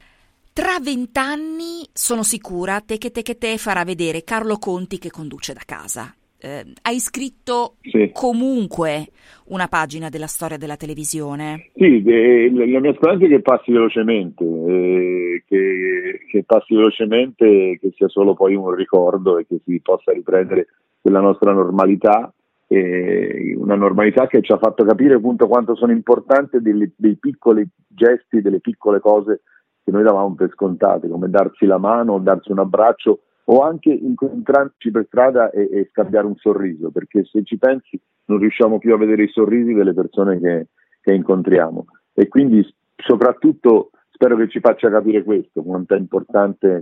Tra 0.53 0.79
vent'anni 0.81 1.89
sono 1.93 2.23
sicura 2.23 2.81
te 2.81 2.99
che 2.99 3.11
te 3.11 3.23
che 3.23 3.37
te 3.37 3.59
farà 3.59 3.85
vedere 3.85 4.23
Carlo 4.23 4.57
Conti 4.59 4.99
che 4.99 5.11
conduce 5.11 5.53
da 5.53 5.63
casa 5.67 6.15
eh, 6.45 6.65
hai 6.83 6.99
scritto 6.99 7.77
sì. 7.81 8.11
comunque 8.13 9.07
una 9.47 9.67
pagina 9.67 10.11
della 10.11 10.27
storia 10.27 10.59
della 10.59 10.77
televisione. 10.77 11.71
Sì, 11.75 12.03
eh, 12.05 12.53
la 12.53 12.81
mia 12.81 12.93
speranza 12.93 13.25
è 13.25 13.29
che 13.29 13.41
passi 13.41 13.73
velocemente, 13.73 14.45
eh, 14.45 15.43
che, 15.47 16.21
che, 16.31 16.45
passi 16.45 16.75
velocemente, 16.75 17.79
che 17.81 17.93
sia 17.97 18.09
solo 18.09 18.35
poi 18.35 18.55
un 18.55 18.75
ricordo 18.75 19.39
e 19.39 19.47
che 19.47 19.61
si 19.65 19.81
possa 19.81 20.13
riprendere 20.13 20.67
quella 21.01 21.21
nostra 21.21 21.53
normalità, 21.53 22.33
una 22.67 23.77
normalità 23.77 24.27
che 24.27 24.43
ci 24.43 24.51
ha 24.51 24.59
fatto 24.59 24.85
capire 24.85 25.15
appunto 25.15 25.47
quanto 25.47 25.77
sono 25.77 25.93
importanti 25.93 26.61
dei, 26.61 26.93
dei 26.97 27.17
piccoli 27.17 27.65
gesti, 27.87 28.41
delle 28.41 28.59
piccole 28.59 28.99
cose 28.99 29.43
che 29.85 29.93
noi 29.93 30.03
davamo 30.03 30.35
per 30.35 30.51
scontate, 30.51 31.09
come 31.09 31.31
darsi 31.31 31.67
la 31.67 31.79
mano, 31.79 32.19
darsi 32.19 32.51
un 32.51 32.59
abbraccio 32.59 33.21
o 33.47 33.61
anche 33.63 33.91
incontrarci 33.91 34.91
per 34.91 35.05
strada 35.07 35.51
e, 35.51 35.69
e, 35.71 35.89
scambiare 35.91 36.27
un 36.27 36.37
sorriso, 36.37 36.91
perché 36.91 37.25
se 37.25 37.43
ci 37.45 37.59
pensi 37.59 38.01
non 38.27 38.39
riusciamo 38.39 38.79
più 38.79 38.95
a 38.95 38.99
vedere 38.99 39.25
i 39.25 39.29
sorrisi 39.29 39.73
delle 39.73 39.93
persone 39.93 40.41
che, 40.41 40.69
che 41.01 41.13
incontriamo. 41.13 41.85
E 42.15 42.29
quindi 42.29 42.67
soprattutto 42.97 43.91
spero 44.15 44.37
che 44.37 44.49
ci 44.49 44.61
faccia 44.61 44.89
capire 44.89 45.25
questo, 45.25 45.63
quanto, 45.63 46.01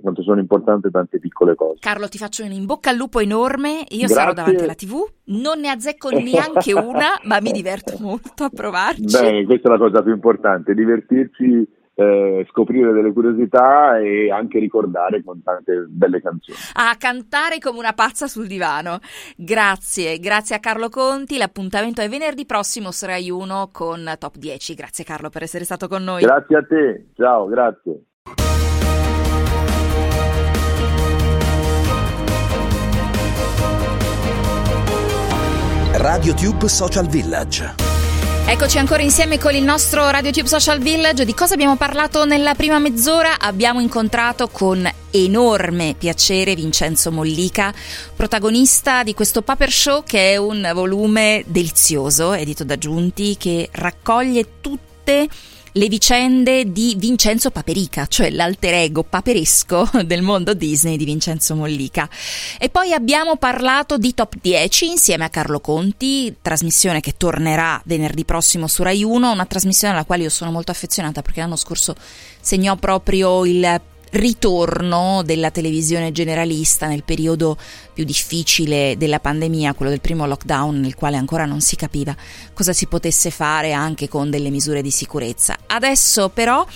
quanto, 0.03 0.23
sono 0.23 0.39
importanti 0.39 0.91
tante 0.91 1.19
piccole 1.19 1.55
cose. 1.55 1.79
Carlo, 1.81 2.07
ti 2.07 2.19
faccio 2.19 2.45
un 2.45 2.53
in 2.53 2.67
bocca 2.67 2.91
al 2.91 2.97
lupo 2.97 3.21
enorme, 3.21 3.85
io 3.89 4.07
Grazie. 4.07 4.15
sarò 4.15 4.33
davanti 4.35 4.63
alla 4.63 4.75
tv, 4.75 5.03
non 5.25 5.61
ne 5.61 5.71
azzecco 5.71 6.11
neanche 6.11 6.73
una, 6.77 7.19
ma 7.25 7.41
mi 7.41 7.51
diverto 7.51 7.97
molto 8.01 8.45
a 8.45 8.51
provarci. 8.51 9.05
Bene, 9.05 9.45
questa 9.45 9.69
è 9.69 9.73
la 9.73 9.79
cosa 9.79 10.03
più 10.03 10.13
importante, 10.13 10.75
divertirsi 10.75 11.67
eh, 11.95 12.47
scoprire 12.51 12.93
delle 12.93 13.13
curiosità 13.13 13.99
e 13.99 14.31
anche 14.31 14.59
ricordare 14.59 15.23
con 15.23 15.43
tante 15.43 15.85
belle 15.89 16.21
canzoni. 16.21 16.57
A 16.75 16.95
cantare 16.99 17.59
come 17.59 17.79
una 17.79 17.93
pazza 17.93 18.27
sul 18.27 18.47
divano. 18.47 18.99
Grazie, 19.37 20.19
grazie 20.19 20.57
a 20.57 20.61
Carlo 20.61 20.89
Conti. 20.89 21.37
L'appuntamento 21.37 22.01
è 22.01 22.09
venerdì 22.09 22.47
prossimo 22.47 22.91
su 22.91 23.07
Rai 23.07 23.31
1 23.31 23.71
con 23.73 24.15
Top 24.19 24.37
10. 24.37 24.75
Grazie 24.75 25.05
Carlo 25.05 25.29
per 25.29 25.43
essere 25.43 25.65
stato 25.65 25.89
con 25.89 26.03
noi. 26.03 26.23
Grazie 26.23 26.57
a 26.57 26.65
te, 26.65 27.07
ciao, 27.15 27.47
grazie. 27.47 28.05
RadioTube 35.95 36.69
Social 36.69 37.07
Village 37.07 37.92
Eccoci 38.45 38.77
ancora 38.77 39.03
insieme 39.03 39.39
con 39.39 39.55
il 39.55 39.63
nostro 39.63 40.11
RadioTube 40.11 40.47
Social 40.47 40.79
Village. 40.81 41.25
Di 41.25 41.33
cosa 41.33 41.55
abbiamo 41.55 41.77
parlato 41.77 42.25
nella 42.25 42.55
prima 42.55 42.79
mezz'ora? 42.79 43.39
Abbiamo 43.39 43.81
incontrato 43.81 44.49
con 44.49 44.87
enorme 45.11 45.95
piacere 45.97 46.55
Vincenzo 46.55 47.11
Mollica, 47.11 47.73
protagonista 48.15 49.05
di 49.05 49.15
questo 49.15 49.43
Paper 49.43 49.71
Show 49.71 50.03
che 50.05 50.33
è 50.33 50.37
un 50.37 50.71
volume 50.75 51.45
delizioso, 51.47 52.35
edito 52.35 52.65
da 52.65 52.77
Giunti, 52.77 53.37
che 53.39 53.69
raccoglie 53.73 54.61
tutte 54.61 54.81
le 55.05 55.62
vicende 55.89 56.71
di 56.71 56.95
Vincenzo 56.99 57.51
Paperica, 57.51 58.07
cioè 58.07 58.31
l'alter 58.31 58.75
ego 58.75 59.03
paperesco 59.03 59.89
del 60.05 60.23
mondo 60.23 60.55
Disney 60.55 60.97
di 60.97 61.05
Vincenzo 61.05 61.55
Mollica. 61.55 62.09
E 62.59 62.69
poi 62.69 62.93
abbiamo 62.93 63.37
parlato 63.37 63.97
di 63.97 64.13
Top 64.15 64.35
10 64.41 64.91
insieme 64.91 65.25
a 65.25 65.31
Carlo 65.31 65.61
Conti, 65.61 66.37
trasmissione 66.43 67.01
che 67.01 67.15
tornerà 67.17 67.81
venerdì 67.85 68.25
prossimo 68.25 68.67
su 68.67 68.83
Rai 68.83 69.03
1, 69.03 69.33
una 69.33 69.47
trasmissione 69.47 69.95
alla 69.95 70.05
quale 70.05 70.25
io 70.25 70.31
sono 70.31 70.51
molto 70.51 70.71
affezionata 70.71 71.23
perché 71.23 71.41
l'anno 71.41 71.57
scorso 71.57 71.95
segnò 72.41 72.77
proprio 72.77 73.45
il 73.45 73.81
ritorno 74.13 75.23
della 75.25 75.51
televisione 75.51 76.13
generalista 76.13 76.87
nel 76.87 77.05
periodo 77.05 77.57
più 77.93 78.05
difficile 78.05 78.97
della 78.97 79.21
pandemia, 79.21 79.75
quello 79.75 79.91
del 79.91 80.01
primo 80.01 80.27
lockdown, 80.27 80.81
nel 80.81 80.95
quale 80.95 81.17
ancora 81.17 81.45
non 81.45 81.61
si 81.61 81.77
capiva 81.77 82.15
cosa 82.53 82.73
si 82.73 82.87
potesse 82.87 83.31
fare 83.31 83.73
anche 83.73 84.09
con 84.09 84.31
delle 84.31 84.51
misure 84.51 84.83
di 84.83 84.91
sicurezza. 84.91 85.57
Adesso 85.67 86.29
però 86.29 86.67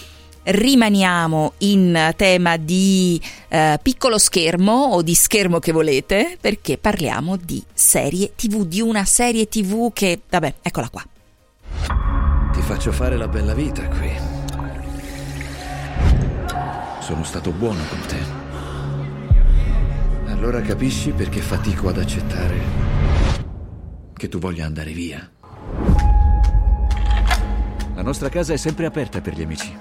rimaniamo 0.46 1.54
in 1.58 2.12
tema 2.16 2.56
di 2.56 3.20
eh, 3.48 3.78
piccolo 3.82 4.18
schermo 4.18 4.72
o 4.92 5.02
di 5.02 5.14
schermo 5.14 5.58
che 5.58 5.72
volete, 5.72 6.38
perché 6.40 6.78
parliamo 6.78 7.36
di 7.36 7.62
serie 7.72 8.32
TV, 8.36 8.64
di 8.64 8.80
una 8.80 9.04
serie 9.04 9.48
TV 9.48 9.92
che, 9.92 10.20
vabbè, 10.28 10.54
eccola 10.62 10.88
qua. 10.88 11.04
Ti 12.52 12.60
faccio 12.62 12.92
fare 12.92 13.16
la 13.16 13.28
bella 13.28 13.54
vita 13.54 13.86
qui. 13.88 14.35
Sono 17.06 17.22
stato 17.22 17.52
buono 17.52 17.78
con 17.88 18.00
te. 18.08 18.18
Allora 20.26 20.60
capisci 20.60 21.12
perché 21.12 21.40
fatico 21.40 21.88
ad 21.88 21.98
accettare 21.98 22.58
che 24.12 24.28
tu 24.28 24.40
voglia 24.40 24.66
andare 24.66 24.90
via. 24.90 25.30
La 27.94 28.02
nostra 28.02 28.28
casa 28.28 28.54
è 28.54 28.56
sempre 28.56 28.86
aperta 28.86 29.20
per 29.20 29.34
gli 29.34 29.42
amici. 29.42 29.72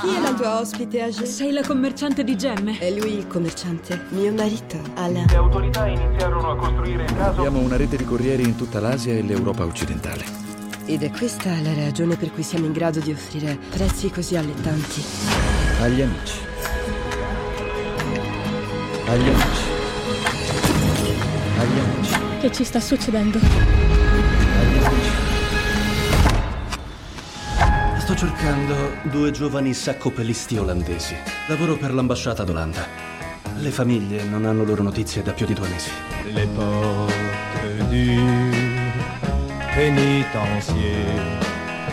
Chi 0.00 0.14
è 0.14 0.20
la 0.22 0.32
tua 0.32 0.60
ospite 0.60 1.02
Agé? 1.02 1.26
Sei 1.26 1.52
la 1.52 1.62
commerciante 1.62 2.24
di 2.24 2.34
gemme. 2.34 2.78
È 2.78 2.90
lui 2.90 3.18
il 3.18 3.26
commerciante. 3.26 4.06
Mio 4.08 4.32
marito, 4.32 4.80
Alain. 4.94 5.26
Le 5.28 5.36
autorità 5.36 5.86
iniziarono 5.86 6.52
a 6.52 6.56
costruire 6.56 7.02
in 7.02 7.14
caso... 7.14 7.40
Abbiamo 7.40 7.58
una 7.58 7.76
rete 7.76 7.98
di 7.98 8.06
corrieri 8.06 8.44
in 8.44 8.56
tutta 8.56 8.80
l'Asia 8.80 9.12
e 9.12 9.20
l'Europa 9.20 9.66
occidentale. 9.66 10.45
Ed 10.88 11.02
è 11.02 11.10
questa 11.10 11.50
la 11.62 11.74
ragione 11.74 12.14
per 12.14 12.30
cui 12.30 12.44
siamo 12.44 12.64
in 12.64 12.72
grado 12.72 13.00
di 13.00 13.10
offrire 13.10 13.58
prezzi 13.70 14.08
così 14.08 14.36
allettanti. 14.36 15.02
Agli 15.80 16.00
amici. 16.00 16.38
Agli 19.06 19.28
amici. 19.28 19.62
Agli 21.58 21.78
amici. 21.78 22.14
Che 22.40 22.52
ci 22.52 22.62
sta 22.62 22.78
succedendo? 22.78 23.38
Agli 23.38 24.84
amici. 24.84 25.10
Sto 27.98 28.14
cercando 28.14 28.74
due 29.10 29.32
giovani 29.32 29.74
saccopelisti 29.74 30.56
olandesi. 30.56 31.16
Lavoro 31.48 31.76
per 31.76 31.92
l'ambasciata 31.92 32.44
d'Olanda. 32.44 32.86
Le 33.56 33.70
famiglie 33.72 34.22
non 34.22 34.44
hanno 34.44 34.62
loro 34.62 34.84
notizie 34.84 35.22
da 35.22 35.32
più 35.32 35.46
di 35.46 35.54
due 35.54 35.66
mesi. 35.66 35.90
Les 36.32 36.46
portes 36.54 37.88
du 37.88 38.55
pénitencier 39.76 41.04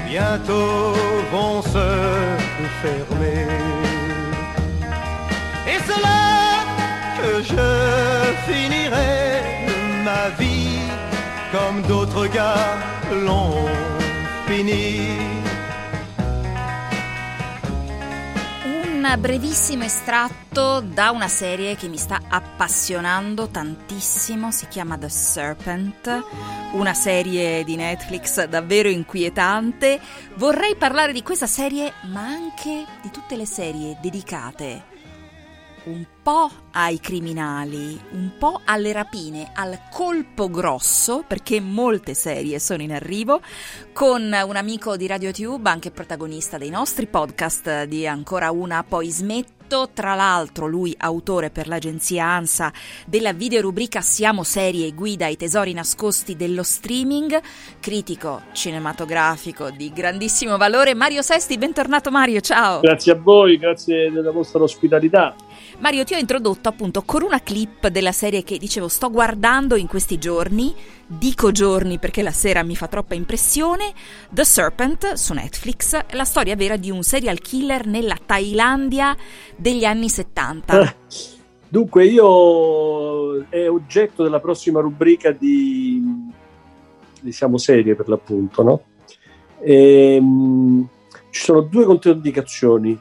bientôt 0.08 0.93
vont 1.34 1.62
se 1.62 1.88
fermer. 2.82 3.48
Et 5.72 5.80
c'est 5.86 6.02
là 6.10 6.63
que 7.19 7.32
je 7.52 7.67
finirai 8.48 9.15
ma 10.10 10.24
vie 10.39 10.80
comme 11.52 11.82
d'autres 11.89 12.28
gars 12.28 12.78
l'ont 13.26 13.67
fini. 14.48 15.33
Brevissimo 19.03 19.83
estratto 19.83 20.81
da 20.81 21.11
una 21.11 21.27
serie 21.27 21.75
che 21.75 21.87
mi 21.87 21.97
sta 21.97 22.19
appassionando 22.27 23.47
tantissimo, 23.47 24.51
si 24.51 24.67
chiama 24.67 24.97
The 24.97 25.07
Serpent, 25.07 26.23
una 26.71 26.93
serie 26.93 27.63
di 27.63 27.75
Netflix 27.75 28.43
davvero 28.45 28.89
inquietante. 28.89 30.01
Vorrei 30.35 30.75
parlare 30.75 31.13
di 31.13 31.21
questa 31.21 31.47
serie, 31.47 31.93
ma 32.11 32.21
anche 32.21 32.85
di 33.01 33.11
tutte 33.11 33.35
le 33.35 33.45
serie 33.45 33.97
dedicate 34.01 34.92
un 35.86 36.06
po' 36.22 36.50
ai 36.72 37.00
criminali, 37.00 38.00
un 38.12 38.32
po' 38.38 38.62
alle 38.63 38.93
rapine, 38.93 39.52
al 39.54 39.80
colpo 39.91 40.50
grosso, 40.50 41.24
perché 41.28 41.60
molte 41.60 42.13
serie 42.13 42.60
sono 42.60 42.82
in 42.82 42.93
arrivo, 42.93 43.41
con 43.91 44.22
un 44.22 44.56
amico 44.56 44.96
di 44.96 45.08
RadioTube, 45.08 45.69
anche 45.69 45.91
protagonista 45.91 46.58
dei 46.58 46.69
nostri 46.69 47.08
podcast 47.08 47.84
di 47.84 48.08
Ancora 48.08 48.52
una, 48.52 48.84
poi 48.88 49.10
smetto. 49.10 49.62
Tra 49.91 50.13
l'altro, 50.13 50.67
lui 50.67 50.93
autore 50.96 51.50
per 51.50 51.67
l'agenzia 51.67 52.26
ANSA 52.26 52.72
della 53.08 53.34
videorubrica 53.34 54.02
Siamo 54.02 54.43
serie 54.43 54.91
guida 54.93 55.26
ai 55.26 55.36
tesori 55.36 55.74
nascosti 55.74 56.36
dello 56.36 56.62
streaming, 56.62 57.41
critico 57.80 58.43
cinematografico 58.52 59.72
di 59.72 59.91
grandissimo 59.91 60.58
valore. 60.58 60.93
Mario 60.93 61.24
Sesti, 61.24 61.58
bentornato 61.58 62.12
Mario, 62.12 62.39
ciao! 62.41 62.82
Grazie 62.82 63.13
a 63.13 63.15
voi, 63.15 63.58
grazie 63.58 64.12
della 64.12 64.32
vostra 64.32 64.62
ospitalità. 64.62 65.36
Mario, 65.79 66.03
ti 66.03 66.13
ho 66.13 66.17
introdotto 66.17 66.69
appunto 66.69 67.01
con 67.03 67.23
una 67.23 67.41
clip 67.41 67.88
della 67.88 68.12
serie 68.12 68.43
che 68.43 68.57
dicevo 68.57 68.88
sto 68.88 69.09
guardando 69.09 69.75
in 69.75 69.88
questi 69.88 70.17
giorni, 70.17 70.73
dico 71.05 71.51
giorni 71.51 71.99
perché 71.99 72.21
la 72.21 72.31
sera 72.31 72.63
mi 72.63 72.75
fa 72.75 72.88
troppa 72.88 73.15
impressione, 73.15 73.93
The 74.29 74.45
Serpent 74.45 75.13
su 75.13 75.33
Netflix, 75.33 75.99
la 76.12 76.25
storia 76.25 76.55
vera 76.55 76.77
di 76.77 76.91
un 76.91 77.03
serial 77.03 77.39
killer 77.39 77.86
nella 77.88 78.17
Thailandia 78.23 79.15
degli 79.55 79.83
anni 79.83 80.09
70. 80.09 80.95
Dunque 81.67 82.05
io 82.05 83.45
è 83.49 83.67
oggetto 83.67 84.21
della 84.21 84.39
prossima 84.39 84.79
rubrica 84.79 85.31
di, 85.31 86.29
di 87.19 87.31
Siamo 87.31 87.57
Serie 87.57 87.95
per 87.95 88.07
l'appunto, 88.07 88.62
no? 88.62 88.83
E, 89.59 90.17
um, 90.21 90.88
ci 91.31 91.41
sono 91.41 91.62
due 91.62 91.86
controindicazioni. 91.86 92.97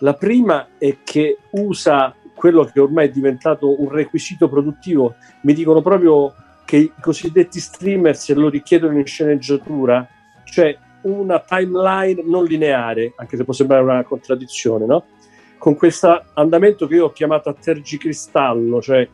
La 0.00 0.14
prima 0.14 0.68
è 0.78 0.98
che 1.04 1.38
usa 1.50 2.14
quello 2.34 2.64
che 2.64 2.80
ormai 2.80 3.08
è 3.08 3.10
diventato 3.10 3.80
un 3.80 3.88
requisito 3.88 4.48
produttivo. 4.48 5.14
Mi 5.42 5.54
dicono 5.54 5.80
proprio 5.80 6.34
che 6.66 6.76
i 6.76 6.92
cosiddetti 7.00 7.58
streamer 7.58 8.14
se 8.14 8.34
lo 8.34 8.48
richiedono 8.48 8.98
in 8.98 9.06
sceneggiatura, 9.06 10.06
cioè 10.44 10.76
una 11.02 11.40
timeline 11.40 12.22
non 12.24 12.44
lineare, 12.44 13.14
anche 13.16 13.36
se 13.36 13.44
può 13.44 13.54
sembrare 13.54 13.82
una 13.82 14.04
contraddizione, 14.04 14.84
no? 14.84 15.04
Con 15.56 15.76
questo 15.76 16.24
andamento 16.34 16.86
che 16.86 16.96
io 16.96 17.06
ho 17.06 17.12
chiamato 17.12 17.48
a 17.48 17.54
tergicristallo, 17.54 18.82
cioè 18.82 19.08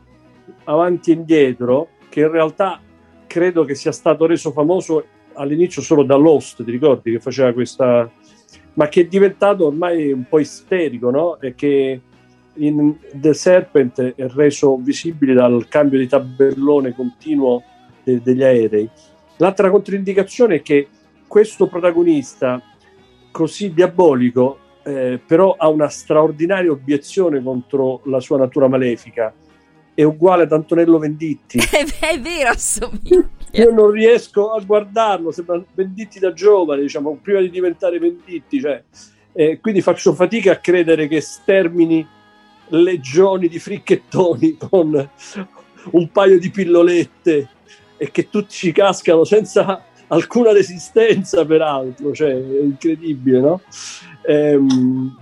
avanti 0.64 1.12
e 1.12 1.14
indietro, 1.14 1.90
che 2.08 2.20
in 2.20 2.30
realtà 2.30 2.80
credo 3.26 3.64
che 3.64 3.74
sia 3.74 3.92
stato 3.92 4.26
reso 4.26 4.50
famoso 4.50 5.04
all'inizio 5.34 5.80
solo 5.80 6.02
da 6.02 6.16
Lost, 6.16 6.64
ti 6.64 6.70
ricordi 6.70 7.12
che 7.12 7.20
faceva 7.20 7.52
questa 7.52 8.10
ma 8.74 8.88
che 8.88 9.02
è 9.02 9.04
diventato 9.06 9.66
ormai 9.66 10.12
un 10.12 10.24
po' 10.28 10.38
isterico, 10.38 11.10
no? 11.10 11.40
E 11.40 11.54
che 11.54 12.00
in 12.54 12.96
The 13.14 13.34
Serpent 13.34 14.14
è 14.14 14.26
reso 14.28 14.76
visibile 14.76 15.34
dal 15.34 15.66
cambio 15.68 15.98
di 15.98 16.08
tabellone 16.08 16.94
continuo 16.94 17.62
de- 18.02 18.20
degli 18.22 18.42
aerei. 18.42 18.88
L'altra 19.36 19.70
controindicazione 19.70 20.56
è 20.56 20.62
che 20.62 20.88
questo 21.26 21.66
protagonista 21.66 22.62
così 23.30 23.72
diabolico 23.72 24.58
eh, 24.84 25.20
però 25.24 25.54
ha 25.56 25.68
una 25.68 25.88
straordinaria 25.88 26.70
obiezione 26.70 27.42
contro 27.42 28.00
la 28.04 28.20
sua 28.20 28.36
natura 28.36 28.68
malefica 28.68 29.32
è 30.02 30.06
uguale 30.06 30.42
ad 30.44 30.52
Antonello 30.52 30.98
Venditti 30.98 31.58
è 32.00 32.20
vero 32.20 32.50
assomiglia 32.50 33.28
io 33.54 33.70
non 33.70 33.90
riesco 33.90 34.52
a 34.52 34.62
guardarlo, 34.62 35.30
sembra 35.30 35.62
Venditti 35.74 36.18
da 36.18 36.32
giovane, 36.32 36.80
diciamo, 36.80 37.18
prima 37.20 37.40
di 37.40 37.50
diventare 37.50 37.98
Venditti, 37.98 38.60
cioè, 38.60 38.82
eh, 39.32 39.60
quindi 39.60 39.82
faccio 39.82 40.14
fatica 40.14 40.52
a 40.52 40.56
credere 40.56 41.06
che 41.06 41.20
stermini 41.20 42.06
legioni 42.68 43.48
di 43.48 43.58
fricchettoni 43.58 44.56
con 44.56 45.10
un 45.90 46.10
paio 46.10 46.38
di 46.38 46.50
pillolette 46.50 47.48
e 47.98 48.10
che 48.10 48.30
tutti 48.30 48.54
ci 48.54 48.72
cascano 48.72 49.24
senza 49.24 49.84
alcuna 50.06 50.52
resistenza, 50.52 51.44
peraltro, 51.44 52.14
cioè, 52.14 52.30
è 52.30 52.62
incredibile, 52.62 53.40
no? 53.40 53.60
Ehm, 54.26 55.18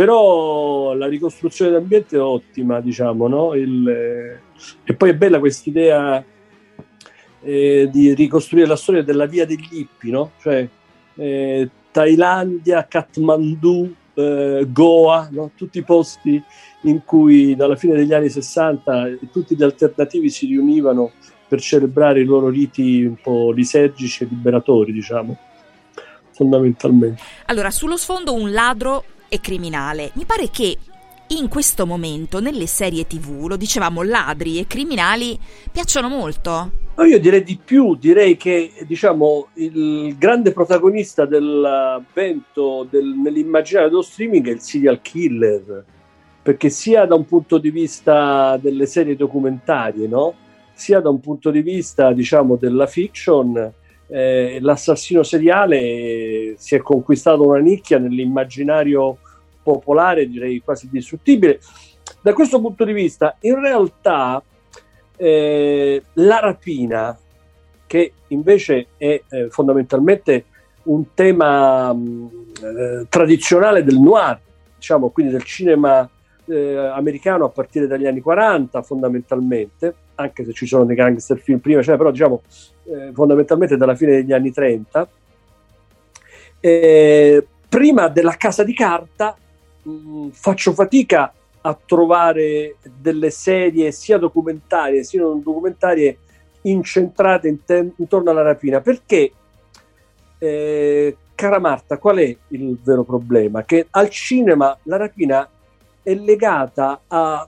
però 0.00 0.94
la 0.94 1.06
ricostruzione 1.06 1.72
d'ambiente 1.72 2.16
è 2.16 2.20
ottima, 2.22 2.80
diciamo, 2.80 3.28
no? 3.28 3.52
Il, 3.52 3.86
eh, 3.86 4.40
e 4.82 4.94
poi 4.94 5.10
è 5.10 5.14
bella 5.14 5.38
questa 5.38 5.68
idea 5.68 6.24
eh, 7.42 7.86
di 7.92 8.14
ricostruire 8.14 8.66
la 8.66 8.76
storia 8.76 9.02
della 9.02 9.26
via 9.26 9.44
degli 9.44 9.68
Ippi, 9.72 10.10
no? 10.10 10.30
cioè 10.40 10.66
eh, 11.16 11.68
Thailandia, 11.90 12.86
Kathmandu, 12.88 13.94
eh, 14.14 14.66
Goa, 14.70 15.28
no? 15.32 15.50
tutti 15.54 15.76
i 15.76 15.84
posti 15.84 16.42
in 16.84 17.04
cui 17.04 17.54
dalla 17.54 17.76
fine 17.76 17.94
degli 17.94 18.14
anni 18.14 18.30
60 18.30 19.18
tutti 19.30 19.54
gli 19.54 19.62
alternativi 19.62 20.30
si 20.30 20.46
riunivano 20.46 21.10
per 21.46 21.60
celebrare 21.60 22.20
i 22.20 22.24
loro 22.24 22.48
riti 22.48 23.04
un 23.04 23.16
po' 23.22 23.52
lisergici 23.52 24.24
e 24.24 24.28
liberatori, 24.30 24.94
diciamo, 24.94 25.36
fondamentalmente. 26.30 27.20
Allora, 27.44 27.70
sullo 27.70 27.98
sfondo 27.98 28.32
un 28.32 28.50
ladro 28.50 29.04
e 29.30 29.40
criminale. 29.40 30.10
Mi 30.14 30.26
pare 30.26 30.50
che 30.50 30.76
in 31.28 31.48
questo 31.48 31.86
momento 31.86 32.40
nelle 32.40 32.66
serie 32.66 33.06
tv, 33.06 33.46
lo 33.46 33.56
dicevamo, 33.56 34.02
ladri 34.02 34.58
e 34.58 34.66
criminali 34.66 35.38
piacciono 35.72 36.08
molto. 36.08 36.72
No, 36.96 37.04
io 37.04 37.18
direi 37.18 37.42
di 37.42 37.58
più, 37.64 37.94
direi 37.94 38.36
che 38.36 38.72
diciamo, 38.86 39.48
il 39.54 40.18
grande 40.18 40.52
protagonista 40.52 41.24
dell'avvento 41.24 42.86
del, 42.90 43.14
nell'immaginario 43.22 43.88
dello 43.88 44.02
streaming 44.02 44.48
è 44.48 44.50
il 44.50 44.60
serial 44.60 45.00
killer, 45.00 45.84
perché 46.42 46.68
sia 46.68 47.06
da 47.06 47.14
un 47.14 47.24
punto 47.24 47.58
di 47.58 47.70
vista 47.70 48.58
delle 48.60 48.86
serie 48.86 49.16
documentarie, 49.16 50.08
no? 50.08 50.34
sia 50.80 51.00
da 51.00 51.10
un 51.10 51.20
punto 51.20 51.50
di 51.50 51.60
vista 51.60 52.12
diciamo, 52.12 52.56
della 52.56 52.86
fiction, 52.86 53.72
eh, 54.10 54.58
l'assassino 54.60 55.22
seriale 55.22 56.54
si 56.56 56.74
è 56.74 56.78
conquistato 56.78 57.46
una 57.46 57.60
nicchia 57.60 57.98
nell'immaginario 57.98 59.18
popolare, 59.62 60.28
direi 60.28 60.60
quasi 60.60 60.88
distruttibile. 60.90 61.60
Da 62.20 62.32
questo 62.32 62.60
punto 62.60 62.84
di 62.84 62.92
vista, 62.92 63.36
in 63.40 63.60
realtà 63.60 64.42
eh, 65.16 66.02
la 66.14 66.40
rapina, 66.40 67.16
che 67.86 68.12
invece 68.28 68.88
è 68.96 69.22
eh, 69.28 69.48
fondamentalmente 69.50 70.44
un 70.84 71.12
tema 71.14 71.92
mh, 71.92 72.30
eh, 72.62 73.06
tradizionale 73.08 73.84
del 73.84 73.98
noir, 73.98 74.40
diciamo 74.76 75.10
quindi 75.10 75.32
del 75.32 75.44
cinema 75.44 76.08
eh, 76.46 76.76
americano 76.76 77.44
a 77.44 77.48
partire 77.50 77.86
dagli 77.86 78.06
anni 78.06 78.20
40 78.20 78.82
fondamentalmente, 78.82 79.94
anche 80.20 80.44
se 80.44 80.52
ci 80.52 80.66
sono 80.66 80.84
dei 80.84 80.96
gangster 80.96 81.38
film 81.38 81.58
prima, 81.58 81.82
cioè, 81.82 81.96
però 81.96 82.10
diciamo 82.10 82.42
eh, 82.84 83.10
fondamentalmente 83.12 83.76
dalla 83.76 83.94
fine 83.94 84.12
degli 84.12 84.32
anni 84.32 84.52
30. 84.52 85.08
prima 87.68 88.08
della 88.08 88.36
casa 88.36 88.64
di 88.64 88.74
carta 88.74 89.36
mh, 89.82 89.90
mm, 89.90 90.28
faccio 90.30 90.72
fatica 90.72 91.32
a 91.62 91.78
trovare 91.86 92.76
delle 93.00 93.30
serie 93.30 93.92
sia 93.92 94.16
documentarie 94.16 95.04
sia 95.04 95.20
non 95.20 95.42
documentarie 95.42 96.18
incentrate 96.62 97.48
in 97.48 97.64
te- 97.64 97.92
intorno 97.96 98.30
alla 98.30 98.42
rapina 98.42 98.80
perché 98.80 99.30
eh, 100.38 101.16
cara 101.34 101.58
Marta 101.58 101.98
qual 101.98 102.18
è 102.18 102.36
il 102.48 102.78
vero 102.82 103.04
problema? 103.04 103.62
che 103.64 103.86
al 103.90 104.08
cinema 104.08 104.76
la 104.84 104.96
rapina 104.96 105.48
è 106.02 106.14
legata 106.14 107.02
a 107.06 107.46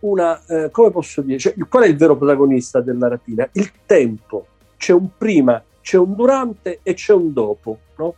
una 0.00 0.44
eh, 0.46 0.70
come 0.70 0.90
posso 0.90 1.22
dire 1.22 1.38
cioè, 1.38 1.54
qual 1.68 1.84
è 1.84 1.88
il 1.88 1.96
vero 1.96 2.16
protagonista 2.16 2.80
della 2.80 3.08
rapina? 3.08 3.48
il 3.52 3.70
tempo 3.84 4.46
c'è 4.76 4.92
un 4.92 5.08
prima 5.16 5.62
c'è 5.80 5.96
un 5.96 6.14
durante 6.14 6.80
e 6.82 6.94
c'è 6.94 7.12
un 7.12 7.32
dopo 7.32 7.78
no? 7.96 8.14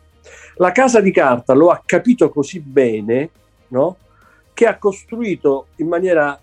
la 0.57 0.73
casa 0.73 1.01
di 1.01 1.11
carta 1.11 1.55
lo 1.55 1.71
ha 1.71 1.83
capito 1.85 2.29
così 2.31 2.61
bene 2.61 3.31
no? 3.69 3.97
che 4.53 4.67
ha 4.67 4.77
costruito 4.77 5.69
in 5.77 5.89
maniera 5.89 6.39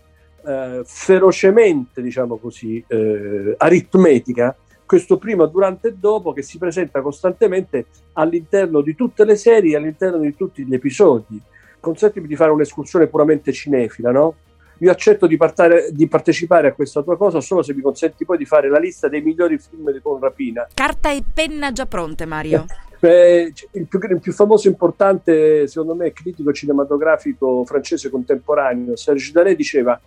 eh, 0.48 0.82
ferocemente, 0.86 2.02
diciamo 2.02 2.38
così, 2.38 2.84
eh, 2.88 3.54
aritmetica, 3.58 4.56
questo 4.86 5.18
prima, 5.18 5.46
durante 5.46 5.90
e 5.90 5.94
dopo 5.94 6.32
che 6.32 6.42
si 6.42 6.58
presenta 6.58 7.02
costantemente 7.02 7.88
all'interno 8.14 8.82
di 8.82 8.96
tutte 8.96 9.26
le 9.26 9.36
serie, 9.36 9.76
all'interno 9.76 10.20
di 10.20 10.34
tutti 10.36 10.66
gli 10.66 10.74
episodi. 10.74 11.40
Consentimi 11.80 12.28
di 12.28 12.36
fare 12.36 12.52
un'escursione 12.52 13.08
puramente 13.08 13.52
cinefila, 13.52 14.12
no? 14.12 14.36
Io 14.80 14.92
accetto 14.92 15.28
di, 15.28 15.38
partare, 15.38 15.90
di, 15.92 16.08
partecipare 16.08 16.68
a 16.68 16.74
questa 16.74 17.02
tua 17.02 17.18
cosa 17.18 17.42
solo 17.42 17.64
se 17.64 17.74
mi 17.74 17.82
consenti 17.82 18.26
poi 18.26 18.38
di 18.38 18.46
fare 18.46 18.70
la 18.70 18.80
lista 18.80 19.08
dei 19.08 19.22
migliori 19.22 19.58
film 19.58 20.00
Con 20.02 20.20
Rapina. 20.20 20.68
Carta 20.74 21.12
e 21.12 21.24
penna 21.34 21.72
già 21.72 21.86
pronte, 21.86 22.26
Mario. 22.26 22.66
Eh, 23.00 23.54
il, 23.74 23.86
più, 23.86 24.00
il, 24.10 24.20
più, 24.20 24.34
famoso 24.34 24.68
e 24.68 24.72
importante, 24.72 25.68
secondo 25.68 25.94
me, 25.94 26.12
critico 26.14 26.52
cinematografico 26.52 27.64
francese 27.64 28.10
contemporaneo, 28.10 28.96
Serge 28.96 29.32
Dallet, 29.32 29.56
diceva 29.56 30.02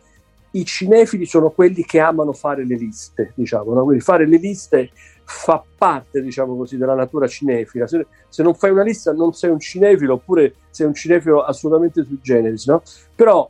i 0.52 0.64
cinefili 0.64 1.26
sono 1.26 1.50
quelli 1.50 1.85
che 1.85 2.00
amano 2.00 2.33
fare 2.33 2.66
le 2.66 2.76
liste, 2.76 3.33
diciamo, 3.37 3.72
no? 3.74 3.85
quindi 3.85 4.02
fare 4.02 4.26
le 4.26 4.38
liste 4.38 4.90
fa 5.22 5.62
parte, 5.78 6.20
diciamo 6.20 6.56
così, 6.56 6.76
della 6.76 6.94
natura 6.94 7.28
cinefila. 7.28 7.87
Se, 7.87 8.04
se, 8.28 8.42
non 8.42 8.54
fai 8.54 8.70
una 8.70 8.83
lista 8.83 9.12
non 9.12 9.33
sei 9.33 9.50
un 9.50 9.61
cinefilo, 9.61 10.14
oppure 10.14 10.54
sei 10.70 10.87
un 10.87 10.94
cinefilo 10.94 11.44
assolutamente 11.44 12.04
sui 12.04 12.18
generis, 12.20 12.66
no? 12.66 12.83
Però 13.14 13.48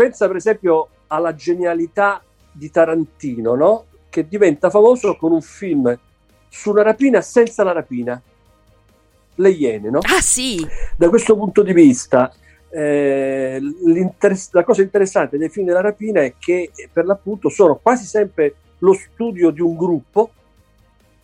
pensa 0.00 0.26
per 0.26 0.36
esempio 0.36 0.88
alla 1.08 1.34
genialità 1.34 2.22
di 2.50 2.70
Tarantino, 2.70 3.54
no? 3.54 3.84
Che 4.08 4.26
diventa 4.26 4.70
famoso 4.70 5.14
con 5.16 5.30
un 5.30 5.42
film 5.42 5.98
sulla 6.48 6.82
rapina 6.82 7.20
senza 7.20 7.62
la 7.64 7.72
rapina 7.72 8.20
le 9.34 9.50
Iene, 9.50 9.90
no? 9.90 9.98
Ah 9.98 10.22
sì! 10.22 10.66
Da 10.96 11.10
questo 11.10 11.36
punto 11.36 11.62
di 11.62 11.74
vista, 11.74 12.32
eh, 12.70 13.60
la 14.52 14.64
cosa 14.64 14.80
interessante 14.80 15.36
dei 15.36 15.50
film 15.50 15.66
della 15.66 15.82
rapina 15.82 16.22
è 16.22 16.32
che 16.38 16.70
per 16.90 17.04
l'appunto 17.04 17.50
sono 17.50 17.76
quasi 17.76 18.06
sempre 18.06 18.54
lo 18.78 18.94
studio 18.94 19.50
di 19.50 19.60
un 19.60 19.76
gruppo, 19.76 20.30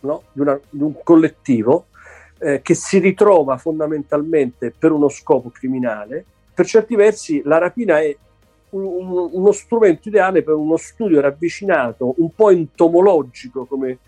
no? 0.01 0.21
di, 0.33 0.41
una, 0.41 0.59
di, 0.69 0.83
un 0.83 0.93
collettivo, 1.03 1.87
eh, 2.37 2.61
che 2.61 2.75
si 2.75 2.99
ritrova 2.99 3.57
fondamentalmente 3.57 4.71
per 4.71 4.91
uno 4.91 5.09
scopo 5.09 5.49
criminale. 5.49 6.23
Per 6.53 6.67
certi 6.67 6.95
versi 6.95 7.41
la 7.43 7.57
rapina 7.57 7.99
è 7.99 8.15
un, 8.71 8.83
un, 8.83 9.29
uno 9.31 9.51
strumento 9.51 10.09
ideale 10.09 10.43
per 10.43 10.55
uno 10.55 10.77
studio 10.77 11.21
ravvicinato, 11.21 12.15
un 12.17 12.31
po' 12.33 12.49
entomologico, 12.49 13.65
come 13.65 13.99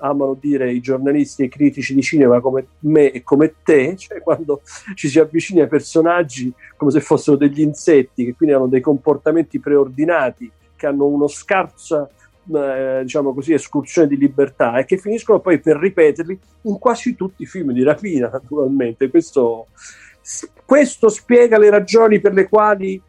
amano 0.00 0.36
dire 0.40 0.70
i 0.72 0.80
giornalisti 0.80 1.42
e 1.42 1.44
i 1.46 1.48
critici 1.48 1.94
di 1.94 2.02
cinema 2.02 2.40
come 2.40 2.66
me 2.80 3.10
e 3.10 3.22
come 3.22 3.54
te, 3.62 3.96
cioè 3.96 4.20
quando 4.20 4.60
ci 4.94 5.08
si 5.08 5.18
avvicina 5.18 5.62
ai 5.62 5.68
personaggi 5.68 6.52
come 6.76 6.90
se 6.90 7.00
fossero 7.00 7.36
degli 7.36 7.60
insetti, 7.60 8.24
che 8.24 8.34
quindi 8.34 8.54
hanno 8.54 8.68
dei 8.68 8.80
comportamenti 8.80 9.58
preordinati, 9.58 10.50
che 10.76 10.86
hanno 10.86 11.06
uno 11.06 11.26
scarsa 11.26 12.08
eh, 12.54 13.00
diciamo 13.02 13.34
così, 13.34 13.52
escursione 13.52 14.08
di 14.08 14.16
libertà 14.16 14.78
e 14.78 14.84
che 14.84 14.96
finiscono 14.96 15.40
poi 15.40 15.58
per 15.58 15.76
ripeterli 15.76 16.38
in 16.62 16.78
quasi 16.78 17.14
tutti 17.14 17.42
i 17.42 17.46
film 17.46 17.72
di 17.72 17.82
rapina, 17.82 18.28
naturalmente. 18.28 19.10
Questo, 19.10 19.66
questo 20.64 21.08
spiega 21.08 21.58
le 21.58 21.70
ragioni 21.70 22.20
per 22.20 22.32
le 22.32 22.48
quali 22.48 23.00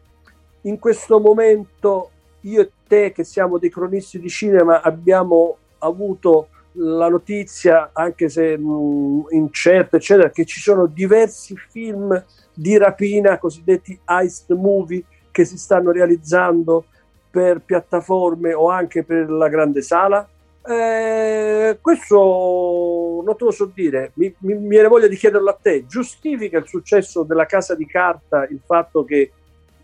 in 0.62 0.78
questo 0.78 1.18
momento 1.18 2.10
io 2.42 2.60
e 2.62 2.70
te, 2.86 3.12
che 3.12 3.24
siamo 3.24 3.58
dei 3.58 3.70
cronisti 3.70 4.18
di 4.18 4.28
cinema, 4.28 4.82
abbiamo 4.82 5.56
avuto 5.78 6.48
la 6.74 7.08
notizia, 7.08 7.90
anche 7.92 8.28
se 8.28 8.56
mh, 8.56 9.26
incerta, 9.30 9.96
eccetera, 9.96 10.30
che 10.30 10.44
ci 10.44 10.60
sono 10.60 10.86
diversi 10.86 11.56
film 11.56 12.24
di 12.54 12.76
rapina, 12.78 13.38
cosiddetti 13.38 13.98
heist 14.04 14.52
movie, 14.54 15.04
che 15.30 15.44
si 15.44 15.58
stanno 15.58 15.90
realizzando 15.90 16.84
per 17.30 17.60
piattaforme 17.60 18.52
o 18.52 18.68
anche 18.70 19.04
per 19.04 19.30
la 19.30 19.48
grande 19.48 19.82
sala. 19.82 20.28
Eh, 20.62 21.78
questo 21.80 23.22
non 23.24 23.36
te 23.36 23.44
lo 23.44 23.50
so 23.50 23.70
dire, 23.72 24.12
mi, 24.14 24.32
mi, 24.40 24.54
mi 24.54 24.68
viene 24.68 24.88
voglia 24.88 25.06
di 25.08 25.16
chiederlo 25.16 25.50
a 25.50 25.58
te. 25.60 25.86
Giustifica 25.86 26.58
il 26.58 26.66
successo 26.66 27.22
della 27.22 27.46
Casa 27.46 27.74
di 27.74 27.86
Carta 27.86 28.44
il 28.44 28.60
fatto 28.64 29.04
che 29.04 29.32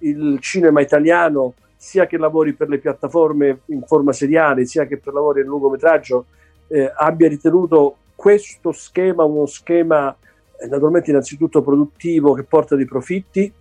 il 0.00 0.38
cinema 0.40 0.80
italiano, 0.80 1.54
sia 1.76 2.06
che 2.06 2.16
lavori 2.16 2.54
per 2.54 2.68
le 2.68 2.78
piattaforme 2.78 3.60
in 3.66 3.82
forma 3.86 4.12
seriale, 4.12 4.66
sia 4.66 4.86
che 4.86 4.98
per 4.98 5.12
lavori 5.12 5.40
in 5.40 5.46
lungometraggio, 5.46 6.26
eh, 6.68 6.92
abbia 6.96 7.28
ritenuto 7.28 7.96
questo 8.14 8.72
schema 8.72 9.24
uno 9.24 9.46
schema 9.46 10.16
eh, 10.58 10.66
naturalmente 10.66 11.10
innanzitutto 11.10 11.62
produttivo 11.62 12.32
che 12.32 12.44
porta 12.44 12.74
dei 12.74 12.86
profitti. 12.86 13.52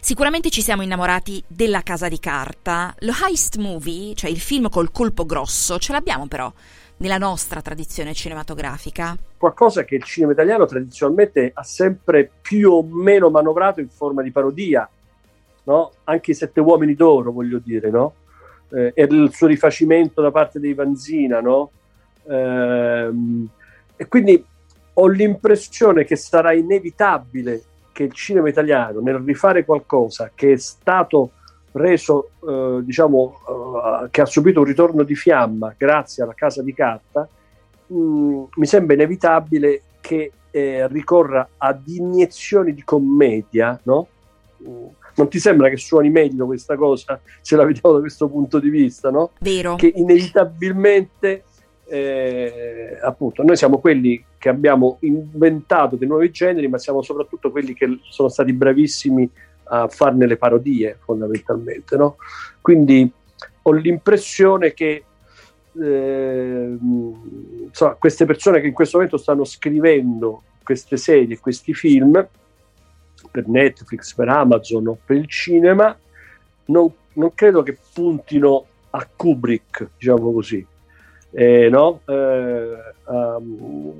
Sicuramente 0.00 0.50
ci 0.50 0.62
siamo 0.62 0.82
innamorati 0.82 1.42
della 1.46 1.82
casa 1.82 2.08
di 2.08 2.20
carta. 2.20 2.94
Lo 3.00 3.12
heist 3.26 3.56
movie, 3.56 4.14
cioè 4.14 4.30
il 4.30 4.38
film 4.38 4.68
col 4.68 4.92
colpo 4.92 5.26
grosso, 5.26 5.78
ce 5.78 5.92
l'abbiamo 5.92 6.26
però 6.26 6.50
nella 6.98 7.18
nostra 7.18 7.60
tradizione 7.60 8.14
cinematografica. 8.14 9.16
Qualcosa 9.36 9.84
che 9.84 9.96
il 9.96 10.04
cinema 10.04 10.32
italiano 10.32 10.64
tradizionalmente 10.64 11.50
ha 11.52 11.62
sempre 11.64 12.30
più 12.40 12.70
o 12.70 12.82
meno 12.84 13.30
manovrato 13.30 13.80
in 13.80 13.88
forma 13.88 14.22
di 14.22 14.30
parodia, 14.30 14.88
no? 15.64 15.92
Anche 16.04 16.32
i 16.32 16.34
Sette 16.34 16.60
Uomini 16.60 16.94
d'Oro, 16.94 17.32
voglio 17.32 17.58
dire, 17.58 17.90
no? 17.90 18.14
Eh, 18.70 18.92
e 18.94 19.02
il 19.02 19.30
suo 19.32 19.46
rifacimento 19.46 20.22
da 20.22 20.30
parte 20.30 20.60
dei 20.60 20.74
Vanzina, 20.74 21.40
no? 21.40 21.70
Ehm, 22.28 23.48
e 23.96 24.08
quindi 24.08 24.44
ho 24.94 25.06
l'impressione 25.06 26.04
che 26.04 26.16
sarà 26.16 26.52
inevitabile 26.52 27.62
che 27.92 28.04
il 28.04 28.12
cinema 28.12 28.48
italiano 28.48 29.00
nel 29.00 29.16
rifare 29.16 29.64
qualcosa 29.64 30.30
che 30.34 30.52
è 30.52 30.56
stato 30.56 31.30
reso, 31.72 32.30
eh, 32.46 32.80
diciamo, 32.82 33.34
eh, 34.04 34.08
che 34.10 34.20
ha 34.20 34.26
subito 34.26 34.60
un 34.60 34.66
ritorno 34.66 35.02
di 35.02 35.14
fiamma 35.14 35.74
grazie 35.76 36.22
alla 36.22 36.34
casa 36.34 36.62
di 36.62 36.72
carta, 36.72 37.26
mh, 37.86 37.96
mm, 37.96 38.44
mi 38.54 38.66
sembra 38.66 38.94
inevitabile 38.94 39.82
che 40.00 40.32
eh, 40.50 40.86
ricorra 40.88 41.48
ad 41.56 41.86
iniezioni 41.86 42.74
di 42.74 42.84
commedia, 42.84 43.78
no? 43.84 44.06
Non 45.16 45.28
ti 45.28 45.38
sembra 45.38 45.68
che 45.68 45.76
suoni 45.76 46.10
meglio 46.10 46.46
questa 46.46 46.76
cosa 46.76 47.20
se 47.40 47.56
la 47.56 47.64
vediamo 47.64 47.94
da 47.94 48.00
questo 48.00 48.28
punto 48.28 48.58
di 48.58 48.68
vista, 48.68 49.10
no? 49.10 49.30
Vero. 49.40 49.76
Che 49.76 49.92
inevitabilmente 49.94 51.44
eh, 51.86 52.98
appunto 53.02 53.42
noi 53.42 53.56
siamo 53.56 53.78
quelli 53.78 54.24
che 54.38 54.48
abbiamo 54.48 54.98
inventato 55.00 55.96
dei 55.96 56.08
nuovi 56.08 56.30
generi, 56.30 56.68
ma 56.68 56.78
siamo 56.78 57.02
soprattutto 57.02 57.50
quelli 57.50 57.74
che 57.74 57.98
sono 58.08 58.28
stati 58.28 58.52
bravissimi 58.52 59.30
a 59.64 59.88
farne 59.88 60.26
le 60.26 60.36
parodie 60.36 60.98
fondamentalmente. 61.02 61.96
No? 61.96 62.16
Quindi 62.60 63.10
ho 63.62 63.72
l'impressione 63.72 64.74
che 64.74 65.04
eh, 65.80 66.76
insomma, 67.66 67.94
queste 67.94 68.24
persone 68.24 68.60
che 68.60 68.66
in 68.66 68.72
questo 68.72 68.96
momento 68.96 69.16
stanno 69.16 69.44
scrivendo 69.44 70.42
queste 70.62 70.96
serie, 70.96 71.38
questi 71.38 71.74
film 71.74 72.26
per 73.34 73.48
Netflix, 73.48 74.14
per 74.14 74.28
Amazon 74.28 74.86
o 74.86 74.98
per 75.04 75.16
il 75.16 75.28
cinema, 75.28 75.96
non, 76.66 76.92
non 77.14 77.34
credo 77.34 77.64
che 77.64 77.76
puntino 77.92 78.66
a 78.90 79.08
Kubrick, 79.16 79.88
diciamo 79.98 80.32
così 80.32 80.64
eh, 81.34 81.68
no? 81.68 82.00
eh, 82.06 82.76
um, 83.06 83.92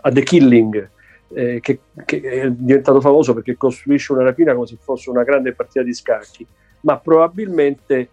a 0.00 0.10
The 0.10 0.22
Killing, 0.22 0.90
eh, 1.34 1.60
che, 1.60 1.80
che, 2.06 2.20
è 2.20 2.50
diventato 2.50 3.00
famoso 3.00 3.34
perché 3.34 3.58
costruisce 3.58 4.12
una 4.12 4.24
rapina 4.24 4.54
come 4.54 4.66
se 4.66 4.78
fosse 4.80 5.10
una 5.10 5.22
grande 5.22 5.52
partita 5.52 5.82
di 5.82 5.92
scacchi, 5.92 6.46
ma 6.80 6.98
probabilmente 6.98 8.08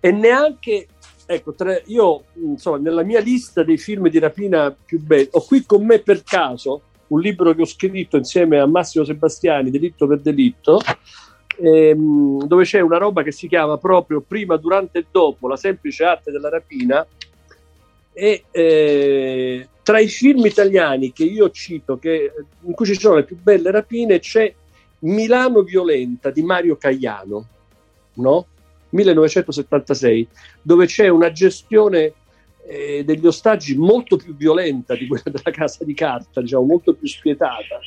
e 0.00 0.10
neanche 0.10 0.88
ecco, 1.24 1.54
tra, 1.54 1.78
io 1.86 2.24
insomma, 2.34 2.78
nella 2.78 3.02
mia 3.02 3.20
lista 3.20 3.62
dei 3.62 3.78
film 3.78 4.08
di 4.08 4.18
rapina 4.18 4.74
più 4.84 5.00
belli, 5.00 5.28
ho 5.30 5.44
qui 5.44 5.64
con 5.64 5.86
me 5.86 6.00
per 6.00 6.24
caso 6.24 6.82
un 7.08 7.20
libro 7.20 7.54
che 7.54 7.62
ho 7.62 7.66
scritto 7.66 8.16
insieme 8.16 8.58
a 8.58 8.66
Massimo 8.66 9.04
Sebastiani, 9.04 9.70
Delitto 9.70 10.06
per 10.06 10.20
Delitto, 10.20 10.80
ehm, 11.58 12.46
dove 12.46 12.64
c'è 12.64 12.80
una 12.80 12.98
roba 12.98 13.22
che 13.22 13.32
si 13.32 13.48
chiama 13.48 13.78
proprio 13.78 14.20
Prima, 14.20 14.56
Durante 14.56 14.98
e 14.98 15.06
Dopo, 15.10 15.48
la 15.48 15.56
semplice 15.56 16.04
arte 16.04 16.30
della 16.30 16.48
rapina, 16.48 17.06
e 18.12 18.44
eh, 18.50 19.68
tra 19.82 20.00
i 20.00 20.08
film 20.08 20.46
italiani 20.46 21.12
che 21.12 21.24
io 21.24 21.50
cito, 21.50 21.98
che, 21.98 22.32
in 22.62 22.72
cui 22.72 22.86
ci 22.86 22.98
sono 22.98 23.16
le 23.16 23.24
più 23.24 23.36
belle 23.40 23.70
rapine, 23.70 24.18
c'è 24.18 24.52
Milano 25.00 25.62
Violenta 25.62 26.30
di 26.30 26.42
Mario 26.42 26.76
Cagliano, 26.76 27.46
no? 28.14 28.46
1976, 28.90 30.28
dove 30.62 30.86
c'è 30.86 31.08
una 31.08 31.30
gestione 31.30 32.14
eh, 32.66 33.04
degli 33.04 33.26
ostaggi 33.26 33.76
molto 33.76 34.16
più 34.16 34.34
violenta 34.34 34.94
di 34.94 35.06
quella 35.06 35.24
della 35.24 35.50
casa 35.50 35.84
di 35.84 35.94
carta, 35.94 36.40
diciamo, 36.40 36.64
molto 36.64 36.94
più 36.94 37.06
spietata. 37.06 37.78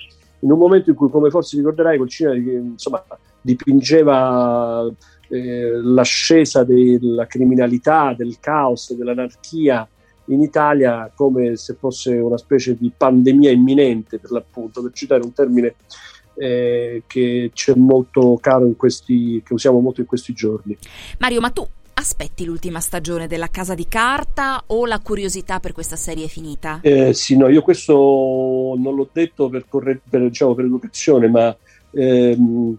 In 0.41 0.51
un 0.51 0.57
momento 0.57 0.89
in 0.89 0.95
cui, 0.95 1.09
come 1.09 1.29
forse 1.29 1.57
ricorderai, 1.57 1.97
quel 1.97 2.09
cinema 2.09 2.35
insomma, 2.35 3.03
dipingeva 3.41 4.89
eh, 5.27 5.71
l'ascesa 5.83 6.63
della 6.63 7.27
criminalità, 7.27 8.13
del 8.17 8.39
caos, 8.39 8.93
dell'anarchia 8.93 9.87
in 10.25 10.41
Italia 10.41 11.11
come 11.13 11.55
se 11.57 11.75
fosse 11.77 12.13
una 12.13 12.37
specie 12.37 12.77
di 12.77 12.91
pandemia 12.95 13.51
imminente, 13.51 14.19
per 14.19 14.31
l'appunto, 14.31 14.81
per 14.81 14.91
citare 14.93 15.23
un 15.23 15.33
termine 15.33 15.75
eh, 16.35 17.03
che 17.05 17.51
c'è 17.53 17.75
molto 17.75 18.37
caro 18.39 18.65
in 18.65 18.77
questi, 18.77 19.41
che 19.43 19.53
usiamo 19.53 19.79
molto 19.79 19.99
in 19.99 20.07
questi 20.07 20.31
giorni. 20.33 20.77
Mario, 21.17 21.41
ma 21.41 21.49
tu 21.49 21.67
aspetti 21.99 22.45
l'ultima 22.45 22.79
stagione 22.79 23.27
della 23.27 23.49
Casa 23.49 23.75
di 23.75 23.87
Carta 23.87 24.63
o 24.67 24.85
la 24.85 24.99
curiosità 24.99 25.59
per 25.59 25.73
questa 25.73 25.97
serie 25.97 26.25
è 26.25 26.27
finita? 26.29 26.79
Eh, 26.81 27.13
sì, 27.13 27.35
no, 27.35 27.49
io 27.49 27.61
questo 27.61 27.93
non 28.77 28.95
l'ho 28.95 29.09
detto 29.11 29.49
per, 29.49 29.65
corre- 29.67 30.01
per, 30.09 30.21
diciamo, 30.21 30.55
per 30.55 30.65
educazione, 30.65 31.27
ma 31.27 31.55
ehm, 31.91 32.77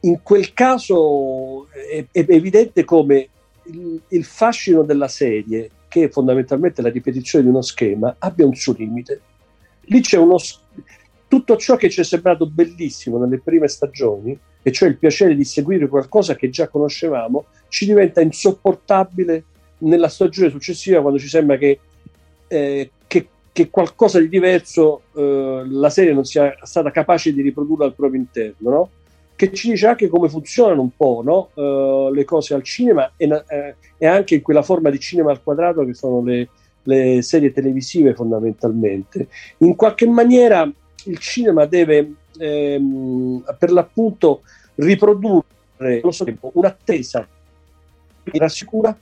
in 0.00 0.22
quel 0.22 0.52
caso 0.52 1.68
è, 1.70 2.06
è 2.10 2.24
evidente 2.28 2.84
come 2.84 3.28
il, 3.64 4.00
il, 4.08 4.24
fascino 4.24 4.82
della 4.82 5.08
serie, 5.08 5.70
che 5.88 6.04
è 6.04 6.08
fondamentalmente 6.08 6.80
la 6.80 6.90
ripetizione 6.90 7.44
di 7.44 7.50
uno 7.50 7.62
schema, 7.62 8.14
abbia 8.18 8.46
un 8.46 8.54
suo 8.54 8.74
limite. 8.78 9.20
Lì 9.86 10.00
c'è 10.00 10.16
uno, 10.16 10.36
tutto 11.34 11.56
ciò 11.56 11.74
che 11.74 11.90
ci 11.90 12.00
è 12.00 12.04
sembrato 12.04 12.46
bellissimo 12.46 13.18
nelle 13.18 13.40
prime 13.40 13.66
stagioni, 13.66 14.38
e 14.62 14.70
cioè 14.70 14.88
il 14.88 14.98
piacere 14.98 15.34
di 15.34 15.44
seguire 15.44 15.88
qualcosa 15.88 16.36
che 16.36 16.48
già 16.48 16.68
conoscevamo, 16.68 17.46
ci 17.68 17.86
diventa 17.86 18.20
insopportabile 18.20 19.44
nella 19.78 20.06
stagione 20.06 20.50
successiva 20.50 21.00
quando 21.00 21.18
ci 21.18 21.26
sembra 21.26 21.56
che, 21.56 21.80
eh, 22.46 22.90
che, 23.08 23.28
che 23.50 23.68
qualcosa 23.68 24.20
di 24.20 24.28
diverso 24.28 25.02
eh, 25.16 25.64
la 25.68 25.90
serie 25.90 26.12
non 26.12 26.24
sia 26.24 26.54
stata 26.62 26.92
capace 26.92 27.32
di 27.32 27.42
riprodurre 27.42 27.86
al 27.86 27.94
proprio 27.96 28.20
interno, 28.20 28.70
no? 28.70 28.90
che 29.34 29.52
ci 29.52 29.70
dice 29.70 29.88
anche 29.88 30.06
come 30.06 30.28
funzionano 30.28 30.82
un 30.82 30.94
po' 30.96 31.20
no? 31.24 31.50
uh, 31.54 32.12
le 32.12 32.24
cose 32.24 32.54
al 32.54 32.62
cinema 32.62 33.10
e, 33.16 33.26
eh, 33.26 33.74
e, 33.98 34.06
anche 34.06 34.36
in 34.36 34.42
quella 34.42 34.62
forma 34.62 34.90
di 34.90 35.00
cinema 35.00 35.32
al 35.32 35.42
quadrato 35.42 35.84
che 35.84 35.94
sono 35.94 36.22
le, 36.22 36.48
le 36.84 37.20
serie 37.22 37.50
televisive 37.52 38.14
fondamentalmente. 38.14 39.26
In 39.58 39.74
qualche 39.74 40.06
maniera 40.06 40.72
il 41.06 41.18
cinema 41.18 41.66
deve 41.66 42.12
ehm, 42.38 43.44
per 43.58 43.70
l'appunto 43.70 44.42
riprodurre 44.76 46.00
so, 46.10 46.24
un'attesa 46.52 47.28
mi 48.24 48.38
rassicura 48.38 48.96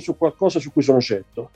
su 0.00 0.16
qualcosa 0.16 0.58
su 0.58 0.72
cui 0.72 0.82
sono 0.82 1.00
certo. 1.00 1.50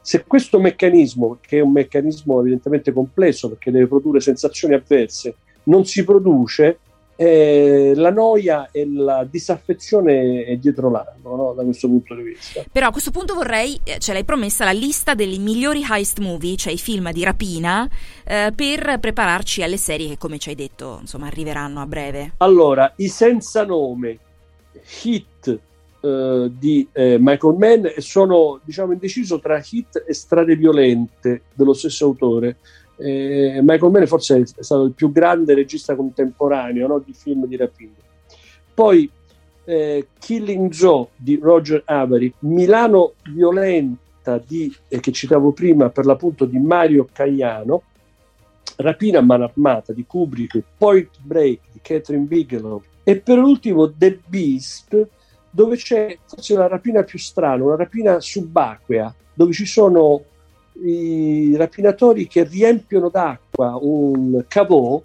Se 0.00 0.24
questo 0.24 0.60
meccanismo, 0.60 1.38
che 1.40 1.58
è 1.58 1.60
un 1.60 1.72
meccanismo 1.72 2.40
evidentemente 2.40 2.92
complesso 2.92 3.48
perché 3.48 3.70
deve 3.70 3.86
produrre 3.86 4.20
sensazioni 4.20 4.74
avverse, 4.74 5.36
non 5.64 5.84
si 5.84 6.04
produce, 6.04 6.78
eh, 7.20 7.94
la 7.96 8.12
noia 8.12 8.68
e 8.70 8.88
la 8.88 9.26
disaffezione 9.28 10.44
è 10.44 10.56
dietro 10.56 10.88
l'angolo 10.88 11.34
no? 11.34 11.52
da 11.52 11.64
questo 11.64 11.88
punto 11.88 12.14
di 12.14 12.22
vista. 12.22 12.62
Però 12.70 12.86
a 12.86 12.90
questo 12.92 13.10
punto 13.10 13.34
vorrei, 13.34 13.80
eh, 13.82 13.98
ce 13.98 14.12
l'hai 14.12 14.22
promessa, 14.22 14.64
la 14.64 14.70
lista 14.70 15.14
dei 15.14 15.36
migliori 15.40 15.84
heist 15.88 16.20
movie, 16.20 16.54
cioè 16.54 16.72
i 16.72 16.78
film 16.78 17.10
di 17.10 17.24
rapina, 17.24 17.88
eh, 18.24 18.52
per 18.54 19.00
prepararci 19.00 19.64
alle 19.64 19.78
serie 19.78 20.10
che 20.10 20.16
come 20.16 20.38
ci 20.38 20.50
hai 20.50 20.54
detto 20.54 20.98
insomma 21.00 21.26
arriveranno 21.26 21.80
a 21.80 21.86
breve. 21.86 22.34
Allora, 22.36 22.92
i 22.98 23.08
senza 23.08 23.64
nome, 23.64 24.18
hit 25.02 25.58
eh, 26.00 26.50
di 26.56 26.86
eh, 26.92 27.16
Michael 27.18 27.56
Mann 27.56 27.86
sono 27.96 28.60
diciamo 28.62 28.92
indeciso 28.92 29.40
tra 29.40 29.60
hit 29.68 30.04
e 30.06 30.14
strade 30.14 30.54
violente 30.54 31.42
dello 31.52 31.72
stesso 31.74 32.04
autore 32.04 32.58
eh, 32.98 33.60
Michael 33.62 33.92
Mann 33.92 34.04
forse 34.04 34.40
è 34.40 34.62
stato 34.62 34.84
il 34.84 34.92
più 34.92 35.10
grande 35.12 35.54
regista 35.54 35.94
contemporaneo 35.94 36.86
no, 36.86 36.98
di 36.98 37.12
film 37.12 37.46
di 37.46 37.56
rapina. 37.56 37.92
Poi 38.74 39.10
eh, 39.64 40.08
Killing 40.18 40.70
Joe 40.70 41.08
di 41.16 41.38
Roger 41.40 41.82
Avery, 41.84 42.32
Milano 42.40 43.14
Violenta 43.32 44.40
di, 44.44 44.74
eh, 44.88 45.00
che 45.00 45.12
citavo 45.12 45.52
prima 45.52 45.90
per 45.90 46.06
l'appunto 46.06 46.44
di 46.44 46.58
Mario 46.58 47.08
Cagliano, 47.12 47.82
Rapina 48.80 49.18
a 49.18 49.42
armata 49.42 49.92
di 49.92 50.04
Kubrick, 50.06 50.62
Point 50.76 51.10
Break 51.20 51.60
di 51.72 51.80
Catherine 51.82 52.26
Bigelow 52.26 52.80
e 53.02 53.18
per 53.18 53.38
ultimo 53.38 53.90
The 53.90 54.20
Beast 54.24 55.08
dove 55.50 55.74
c'è 55.74 56.16
forse 56.24 56.54
la 56.54 56.68
rapina 56.68 57.02
più 57.02 57.18
strana, 57.18 57.64
una 57.64 57.74
rapina 57.74 58.20
subacquea 58.20 59.12
dove 59.34 59.52
ci 59.52 59.66
sono 59.66 60.22
i 60.82 61.54
rapinatori 61.56 62.26
che 62.26 62.44
riempiono 62.44 63.08
d'acqua 63.08 63.78
un 63.80 64.44
cavò 64.46 65.00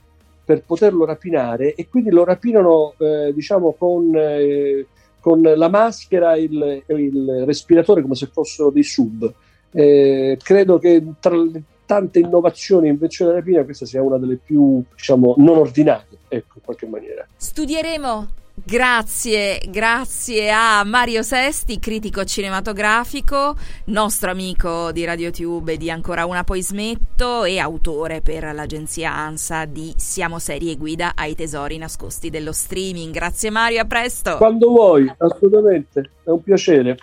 per 0.45 0.63
poterlo 0.63 1.05
rapinare 1.05 1.73
e 1.73 1.87
quindi 1.87 2.09
lo 2.09 2.23
rapinano 2.23 2.93
eh, 2.97 3.33
diciamo 3.33 3.73
con, 3.73 4.11
eh, 4.15 4.85
con, 5.19 5.41
la 5.41 5.69
maschera 5.69 6.33
e 6.33 6.41
il, 6.43 6.83
il, 6.87 7.43
respiratore 7.45 8.01
come 8.01 8.15
se 8.15 8.29
fossero 8.31 8.69
dei 8.69 8.83
sub. 8.83 9.31
Eh, 9.71 10.37
credo 10.41 10.77
che 10.77 11.03
tra 11.19 11.35
le 11.35 11.63
tante 11.85 12.19
innovazioni 12.19 12.87
e 12.87 12.91
invenzioni 12.91 13.31
della 13.31 13.43
rapina 13.43 13.63
questa 13.63 13.85
sia 13.85 14.01
una 14.01 14.17
delle 14.17 14.37
più 14.37 14.83
diciamo 14.95 15.35
non 15.37 15.57
ordinarie, 15.57 16.17
ecco 16.27 16.53
in 16.55 16.61
qualche 16.63 16.87
maniera. 16.87 17.25
Studieremo 17.35 18.27
Grazie, 18.55 19.59
grazie 19.67 20.51
a 20.51 20.83
Mario 20.83 21.23
Sesti, 21.23 21.79
critico 21.79 22.23
cinematografico, 22.23 23.55
nostro 23.85 24.29
amico 24.29 24.91
di 24.91 25.03
RadioTube 25.03 25.75
di 25.75 25.89
Ancora 25.89 26.27
una 26.27 26.43
poi 26.43 26.61
smetto 26.61 27.45
e 27.45 27.57
autore 27.57 28.21
per 28.21 28.53
l'agenzia 28.53 29.11
ANSA 29.11 29.65
di 29.65 29.91
Siamo 29.97 30.37
serie 30.37 30.77
guida 30.77 31.13
ai 31.15 31.33
tesori 31.33 31.79
nascosti 31.79 32.29
dello 32.29 32.51
streaming. 32.51 33.11
Grazie 33.11 33.49
Mario, 33.49 33.81
a 33.81 33.85
presto. 33.85 34.37
Quando 34.37 34.69
vuoi, 34.69 35.11
assolutamente, 35.17 36.11
è 36.23 36.29
un 36.29 36.43
piacere. 36.43 36.97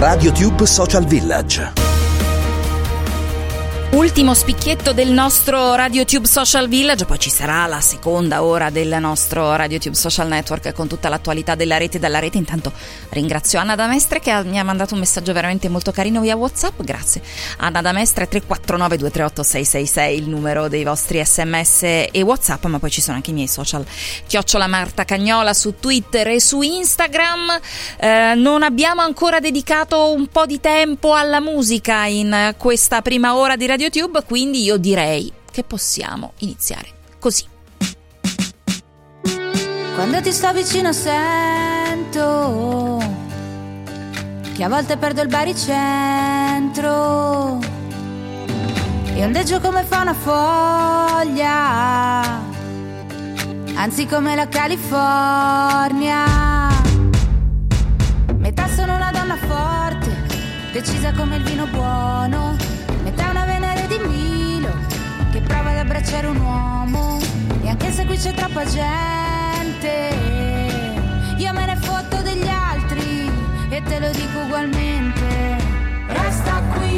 RadioTube 0.00 0.66
Social 0.66 1.04
Village 1.04 1.89
Ultimo 4.00 4.32
spicchietto 4.32 4.94
del 4.94 5.10
nostro 5.10 5.74
RadioTube 5.74 6.26
Social 6.26 6.68
Village, 6.68 7.04
poi 7.04 7.18
ci 7.18 7.28
sarà 7.28 7.66
la 7.66 7.82
seconda 7.82 8.42
ora 8.42 8.70
del 8.70 8.96
nostro 8.98 9.54
RadioTube 9.54 9.94
Social 9.94 10.26
Network 10.26 10.72
con 10.72 10.88
tutta 10.88 11.10
l'attualità 11.10 11.54
della 11.54 11.76
rete 11.76 11.98
e 11.98 12.00
dalla 12.00 12.18
rete. 12.18 12.38
Intanto 12.38 12.72
ringrazio 13.10 13.58
Anna 13.58 13.74
Damestre 13.74 14.18
che 14.18 14.42
mi 14.44 14.58
ha 14.58 14.64
mandato 14.64 14.94
un 14.94 15.00
messaggio 15.00 15.34
veramente 15.34 15.68
molto 15.68 15.92
carino 15.92 16.22
via 16.22 16.34
WhatsApp. 16.34 16.80
Grazie. 16.80 17.20
Anna 17.58 17.82
Damestre 17.82 18.26
349 18.26 18.96
238 18.96 19.42
666 19.42 20.16
il 20.16 20.28
numero 20.30 20.68
dei 20.68 20.82
vostri 20.82 21.22
sms 21.22 21.82
e 22.10 22.22
WhatsApp, 22.22 22.64
ma 22.64 22.78
poi 22.78 22.90
ci 22.90 23.02
sono 23.02 23.16
anche 23.16 23.32
i 23.32 23.34
miei 23.34 23.48
social. 23.48 23.84
Chiocciola 24.26 24.66
Marta 24.66 25.04
Cagnola 25.04 25.52
su 25.52 25.74
Twitter 25.78 26.26
e 26.28 26.40
su 26.40 26.62
Instagram. 26.62 27.60
Eh, 27.98 28.32
non 28.34 28.62
abbiamo 28.62 29.02
ancora 29.02 29.40
dedicato 29.40 30.10
un 30.10 30.26
po' 30.28 30.46
di 30.46 30.58
tempo 30.58 31.12
alla 31.12 31.40
musica 31.40 32.06
in 32.06 32.54
questa 32.56 33.02
prima 33.02 33.36
ora 33.36 33.56
di 33.56 33.66
Radio 33.66 33.88
YouTube, 34.00 34.24
quindi 34.24 34.62
io 34.62 34.78
direi 34.78 35.30
che 35.50 35.62
possiamo 35.62 36.32
iniziare 36.38 36.88
così. 37.18 37.44
Quando 39.94 40.22
ti 40.22 40.32
sto 40.32 40.52
vicino 40.54 40.92
sento 40.94 42.38
che 44.54 44.64
a 44.64 44.68
volte 44.68 44.96
perdo 44.96 45.20
il 45.20 45.28
baricentro 45.28 46.88
e 49.14 49.22
ondeggio 49.22 49.60
come 49.60 49.84
fa 49.84 50.00
una 50.00 50.14
foglia, 50.14 51.40
anzi 53.74 54.06
come 54.06 54.34
la 54.34 54.48
California. 54.48 56.24
Metà 58.38 58.66
sono 58.68 58.94
una 58.94 59.10
donna 59.10 59.36
forte, 59.36 60.26
decisa 60.72 61.12
come 61.12 61.36
il 61.36 61.42
vino 61.42 61.66
buono, 61.66 62.56
ad 66.00 66.06
abbracciare 66.06 66.26
un 66.28 66.40
uomo 66.40 67.18
e 67.62 67.68
anche 67.68 67.92
se 67.92 68.06
qui 68.06 68.16
c'è 68.16 68.32
troppa 68.32 68.64
gente 68.64 70.14
io 71.36 71.52
me 71.52 71.66
ne 71.66 71.76
fotto 71.76 72.22
degli 72.22 72.48
altri 72.48 73.30
e 73.68 73.82
te 73.82 74.00
lo 74.00 74.10
dico 74.10 74.40
ugualmente. 74.44 75.56
Resta 76.08 76.62
qui 76.74 76.89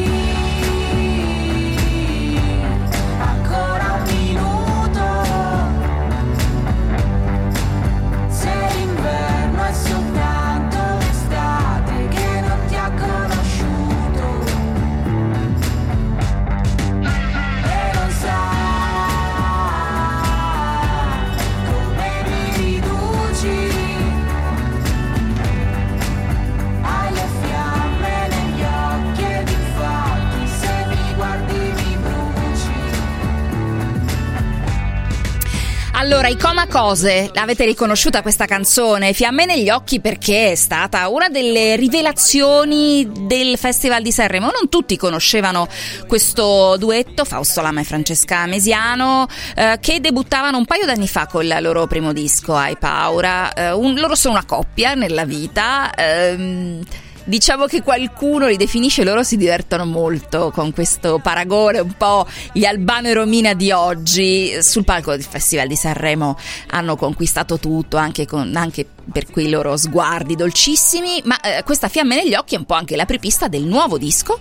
Coma 36.62 36.66
Cose, 36.66 37.30
l'avete 37.32 37.64
riconosciuta 37.64 38.22
questa 38.22 38.44
canzone? 38.44 39.12
Fiamme 39.12 39.46
negli 39.46 39.68
occhi 39.68 40.00
perché 40.00 40.52
è 40.52 40.54
stata 40.54 41.08
una 41.08 41.28
delle 41.28 41.74
rivelazioni 41.74 43.08
del 43.26 43.58
Festival 43.58 44.02
di 44.02 44.12
Sanremo. 44.12 44.46
Non 44.46 44.68
tutti 44.68 44.96
conoscevano 44.96 45.66
questo 46.06 46.76
duetto, 46.78 47.24
Fausto 47.24 47.62
Lama 47.62 47.80
e 47.80 47.84
Francesca 47.84 48.46
Mesiano, 48.46 49.26
eh, 49.56 49.78
che 49.80 50.00
debuttavano 50.00 50.56
un 50.56 50.64
paio 50.64 50.86
d'anni 50.86 51.08
fa 51.08 51.26
con 51.26 51.44
il 51.44 51.56
loro 51.60 51.86
primo 51.88 52.12
disco, 52.12 52.54
Hai 52.54 52.76
Paura. 52.76 53.52
Eh, 53.52 53.72
un, 53.72 53.94
loro 53.94 54.14
sono 54.14 54.34
una 54.34 54.44
coppia 54.44 54.94
nella 54.94 55.24
vita. 55.24 55.92
Ehm, 55.94 56.84
Diciamo 57.24 57.66
che 57.66 57.82
qualcuno 57.82 58.48
li 58.48 58.56
definisce, 58.56 59.04
loro 59.04 59.22
si 59.22 59.36
divertono 59.36 59.84
molto 59.84 60.50
con 60.52 60.72
questo 60.72 61.20
paragone, 61.22 61.78
un 61.78 61.94
po' 61.96 62.26
gli 62.52 62.64
Albano 62.64 63.06
e 63.06 63.14
Romina 63.14 63.54
di 63.54 63.70
oggi. 63.70 64.60
Sul 64.60 64.84
palco 64.84 65.12
del 65.12 65.22
Festival 65.22 65.68
di 65.68 65.76
Sanremo 65.76 66.36
hanno 66.70 66.96
conquistato 66.96 67.58
tutto, 67.58 67.96
anche, 67.96 68.26
con, 68.26 68.56
anche 68.56 68.86
per 69.12 69.30
quei 69.30 69.48
loro 69.48 69.76
sguardi 69.76 70.34
dolcissimi, 70.34 71.22
ma 71.24 71.38
eh, 71.40 71.62
questa 71.62 71.88
fiamme 71.88 72.16
negli 72.16 72.34
occhi 72.34 72.56
è 72.56 72.58
un 72.58 72.64
po' 72.64 72.74
anche 72.74 72.96
la 72.96 73.06
prepista 73.06 73.46
del 73.46 73.64
nuovo 73.64 73.98
disco 73.98 74.40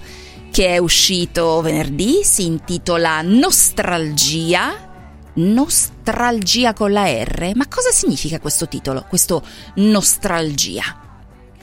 che 0.52 0.68
è 0.74 0.78
uscito 0.80 1.62
venerdì, 1.62 2.22
si 2.24 2.46
intitola 2.46 3.22
Nostralgia. 3.22 4.90
Nostralgia 5.34 6.74
con 6.74 6.92
la 6.92 7.06
R. 7.06 7.52
Ma 7.56 7.68
cosa 7.70 7.92
significa 7.92 8.40
questo 8.40 8.68
titolo, 8.68 9.06
questo 9.08 9.42
Nostralgia? 9.76 11.01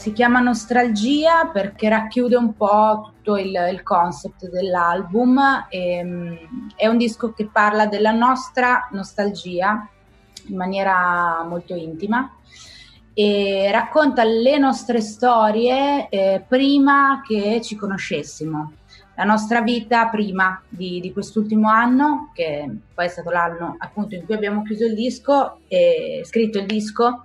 Si 0.09 0.15
chiama 0.15 0.41
Nostalgia 0.41 1.51
perché 1.53 1.91
racchiude 1.91 2.35
un 2.35 2.55
po' 2.55 3.13
tutto 3.13 3.37
il, 3.37 3.53
il 3.71 3.83
concept 3.83 4.49
dell'album. 4.49 5.67
E, 5.69 6.03
um, 6.03 6.39
è 6.77 6.87
un 6.87 6.97
disco 6.97 7.35
che 7.35 7.47
parla 7.53 7.85
della 7.85 8.13
nostra 8.13 8.89
nostalgia 8.93 9.87
in 10.47 10.57
maniera 10.57 11.45
molto 11.47 11.75
intima 11.75 12.35
e 13.13 13.69
racconta 13.71 14.25
le 14.25 14.57
nostre 14.57 15.03
storie 15.03 16.09
eh, 16.09 16.43
prima 16.49 17.21
che 17.23 17.61
ci 17.63 17.77
conoscessimo. 17.77 18.73
La 19.15 19.25
nostra 19.25 19.61
vita 19.61 20.09
prima 20.09 20.59
di, 20.71 21.01
di, 21.01 21.13
quest'ultimo 21.13 21.69
anno, 21.69 22.31
che 22.33 22.67
poi 22.95 23.05
è 23.05 23.09
stato 23.09 23.29
l'anno 23.29 23.77
appunto 23.79 24.15
in 24.15 24.25
cui 24.25 24.35
abbiamo 24.35 24.63
chiuso 24.63 24.87
il 24.87 24.95
disco 24.95 25.59
e 25.69 26.23
scritto 26.25 26.57
il 26.57 26.65
disco, 26.65 27.25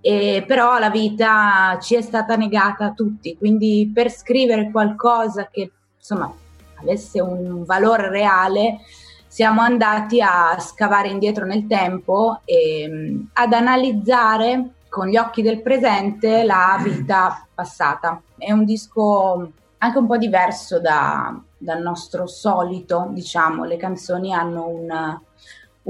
e 0.00 0.44
però 0.46 0.78
la 0.78 0.90
vita 0.90 1.78
ci 1.80 1.94
è 1.94 2.00
stata 2.00 2.36
negata 2.36 2.86
a 2.86 2.92
tutti, 2.92 3.36
quindi 3.36 3.90
per 3.92 4.10
scrivere 4.10 4.70
qualcosa 4.70 5.48
che 5.50 5.70
insomma 5.96 6.32
avesse 6.76 7.20
un 7.20 7.64
valore 7.64 8.08
reale 8.08 8.78
siamo 9.26 9.60
andati 9.60 10.20
a 10.20 10.58
scavare 10.58 11.08
indietro 11.08 11.44
nel 11.44 11.66
tempo 11.66 12.40
e 12.44 12.86
mm, 12.88 13.22
ad 13.34 13.52
analizzare 13.52 14.70
con 14.88 15.06
gli 15.06 15.16
occhi 15.16 15.40
del 15.40 15.62
presente 15.62 16.42
la 16.42 16.80
vita 16.82 17.46
passata. 17.54 18.20
È 18.36 18.50
un 18.50 18.64
disco 18.64 19.52
anche 19.78 19.98
un 19.98 20.06
po' 20.06 20.16
diverso 20.16 20.80
da, 20.80 21.40
dal 21.56 21.80
nostro 21.80 22.26
solito, 22.26 23.08
diciamo, 23.10 23.64
le 23.64 23.76
canzoni 23.76 24.34
hanno 24.34 24.66
un 24.66 25.20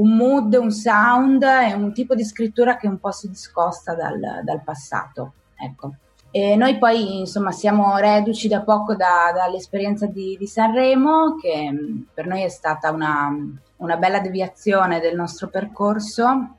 un 0.01 0.17
mood, 0.17 0.55
un 0.55 0.71
sound 0.71 1.43
e 1.43 1.75
un 1.75 1.93
tipo 1.93 2.15
di 2.15 2.25
scrittura 2.25 2.77
che 2.77 2.89
un 2.89 2.99
po' 2.99 3.13
si 3.13 3.29
discosta 3.29 3.95
dal, 3.95 4.19
dal 4.43 4.63
passato. 4.63 5.35
Ecco. 5.55 5.95
E 6.33 6.57
noi 6.57 6.79
poi 6.79 7.19
insomma 7.21 7.51
siamo 7.51 7.97
reduci 7.97 8.49
da 8.49 8.63
poco 8.63 8.95
da, 8.95 9.33
dall'esperienza 9.35 10.07
di, 10.07 10.37
di, 10.39 10.47
Sanremo, 10.47 11.37
che 11.37 11.71
mm, 11.71 12.03
per 12.15 12.27
noi 12.27 12.43
è 12.43 12.49
stata 12.49 12.91
una, 12.91 13.31
una 13.77 13.97
bella 13.97 14.21
deviazione 14.21 15.01
del 15.01 15.17
nostro 15.17 15.49
percorso 15.49 16.55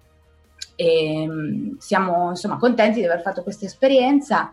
e 0.75 1.25
mm, 1.27 1.77
siamo 1.77 2.29
insomma 2.29 2.57
contenti 2.57 2.99
di 2.99 3.05
aver 3.05 3.21
fatto 3.21 3.43
questa 3.43 3.65
esperienza. 3.65 4.51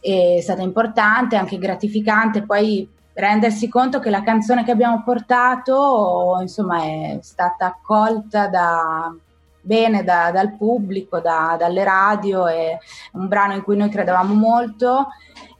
È 0.00 0.38
stata 0.40 0.62
importante, 0.62 1.36
anche 1.36 1.58
gratificante 1.58 2.42
poi 2.42 2.88
rendersi 3.16 3.68
conto 3.68 3.98
che 3.98 4.10
la 4.10 4.22
canzone 4.22 4.62
che 4.62 4.70
abbiamo 4.70 5.02
portato 5.02 6.36
insomma 6.42 6.82
è 6.82 7.18
stata 7.22 7.66
accolta 7.66 8.46
da, 8.46 9.14
bene 9.62 10.04
da, 10.04 10.30
dal 10.30 10.54
pubblico, 10.54 11.18
da, 11.20 11.56
dalle 11.58 11.82
radio, 11.82 12.46
è 12.46 12.76
un 13.12 13.26
brano 13.26 13.54
in 13.54 13.62
cui 13.62 13.76
noi 13.76 13.88
credevamo 13.88 14.34
molto 14.34 15.08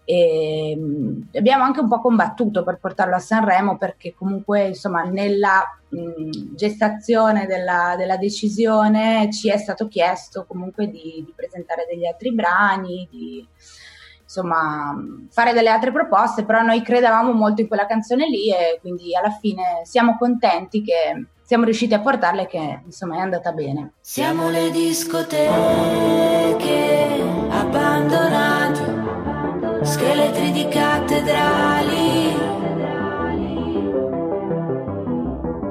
e 0.04 0.78
abbiamo 1.32 1.64
anche 1.64 1.80
un 1.80 1.88
po' 1.88 1.98
combattuto 1.98 2.62
per 2.62 2.78
portarlo 2.78 3.16
a 3.16 3.18
Sanremo 3.18 3.76
perché 3.76 4.14
comunque 4.14 4.68
insomma 4.68 5.02
nella 5.02 5.64
mh, 5.88 6.54
gestazione 6.54 7.46
della, 7.46 7.94
della, 7.96 8.16
decisione 8.16 9.32
ci 9.32 9.50
è 9.50 9.56
stato 9.56 9.88
chiesto 9.88 10.44
comunque 10.46 10.88
di, 10.88 11.24
di 11.24 11.32
presentare 11.34 11.86
degli 11.90 12.06
altri 12.06 12.32
brani, 12.32 13.08
di, 13.10 13.44
insomma 14.36 14.94
fare 15.30 15.54
delle 15.54 15.70
altre 15.70 15.90
proposte, 15.90 16.44
però 16.44 16.60
noi 16.62 16.82
credevamo 16.82 17.32
molto 17.32 17.62
in 17.62 17.68
quella 17.68 17.86
canzone 17.86 18.28
lì 18.28 18.52
e 18.52 18.78
quindi 18.80 19.16
alla 19.16 19.30
fine 19.30 19.80
siamo 19.84 20.16
contenti 20.18 20.82
che 20.82 21.26
siamo 21.42 21.64
riusciti 21.64 21.94
a 21.94 22.00
portarla 22.00 22.42
e 22.42 22.46
che 22.46 22.82
insomma 22.84 23.16
è 23.16 23.20
andata 23.20 23.52
bene. 23.52 23.92
Siamo 24.00 24.50
le 24.50 24.70
discoteche 24.70 25.44
abbandonate, 27.48 28.82
scheletri 29.82 30.50
di 30.52 30.68
cattedrali, 30.68 32.36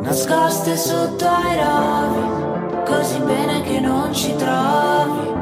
nascoste 0.01 0.75
sotto 0.77 1.27
ai 1.27 1.57
rovi, 1.57 2.83
così 2.85 3.19
bene 3.19 3.61
che 3.61 3.79
non 3.79 4.13
ci 4.13 4.33
trovi, 4.35 5.33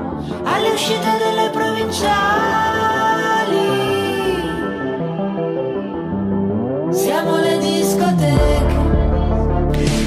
alle 0.43 0.69
uscite 0.69 1.17
delle 1.19 1.49
provinciali. 1.51 2.92
Siamo 6.93 7.37
le 7.37 7.57
discoteche. 7.57 8.81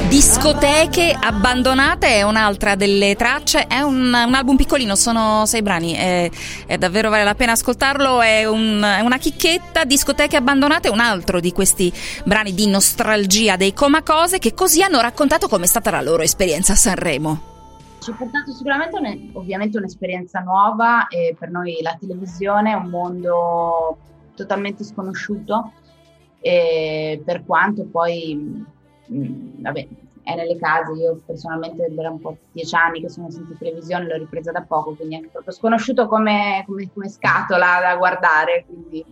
Discoteche 0.08 1.16
abbandonate 1.20 2.06
è 2.06 2.22
un'altra 2.22 2.76
delle 2.76 3.16
tracce, 3.16 3.66
è 3.66 3.80
un, 3.80 3.96
un 3.96 4.34
album 4.34 4.54
piccolino, 4.54 4.94
sono 4.94 5.44
sei 5.46 5.62
brani, 5.62 5.94
è, 5.94 6.30
è, 6.64 6.78
davvero 6.78 7.10
vale 7.10 7.24
la 7.24 7.34
pena 7.34 7.52
ascoltarlo, 7.52 8.20
è, 8.22 8.44
un, 8.44 8.80
è, 8.82 9.00
una 9.00 9.18
chicchetta, 9.18 9.84
Discoteche 9.84 10.36
abbandonate 10.36 10.86
è 10.86 10.90
un 10.92 11.00
altro 11.00 11.40
di 11.40 11.52
questi 11.52 11.92
brani 12.24 12.54
di 12.54 12.68
nostalgia 12.68 13.56
dei 13.56 13.74
Comacose 13.74 14.38
che 14.38 14.54
così 14.54 14.80
hanno 14.80 15.00
raccontato 15.00 15.48
come 15.48 15.64
è 15.64 15.68
stata 15.68 15.90
la 15.90 16.00
loro 16.00 16.22
esperienza 16.22 16.74
a 16.74 16.76
Sanremo. 16.76 17.54
Ci 17.98 18.10
ha 18.10 18.14
portato 18.14 18.52
sicuramente 18.52 18.96
un, 18.96 19.30
ovviamente 19.32 19.76
un'esperienza 19.76 20.38
nuova 20.38 21.08
e 21.08 21.34
per 21.36 21.50
noi 21.50 21.78
la 21.82 21.96
televisione 21.98 22.70
è 22.70 22.74
un 22.74 22.88
mondo 22.88 23.98
totalmente 24.36 24.84
sconosciuto 24.84 25.72
e 26.46 27.20
per 27.24 27.44
quanto 27.44 27.86
poi, 27.86 28.36
mh, 28.36 29.18
mm, 29.18 29.62
vabbè, 29.62 29.88
è 30.22 30.34
nelle 30.36 30.56
case, 30.56 30.92
io 30.92 31.20
personalmente 31.26 31.92
era 31.92 32.08
un 32.08 32.20
po' 32.20 32.36
dieci 32.52 32.72
anni 32.76 33.00
che 33.00 33.08
sono 33.08 33.28
senza 33.30 33.52
televisione, 33.58 34.06
l'ho 34.06 34.16
ripresa 34.16 34.52
da 34.52 34.62
poco, 34.62 34.94
quindi 34.94 35.16
è 35.16 35.26
proprio 35.26 35.52
sconosciuto 35.52 36.06
come, 36.06 36.62
come, 36.64 36.88
come 36.92 37.08
scatola 37.08 37.80
da 37.80 37.96
guardare, 37.96 38.64
quindi... 38.64 39.04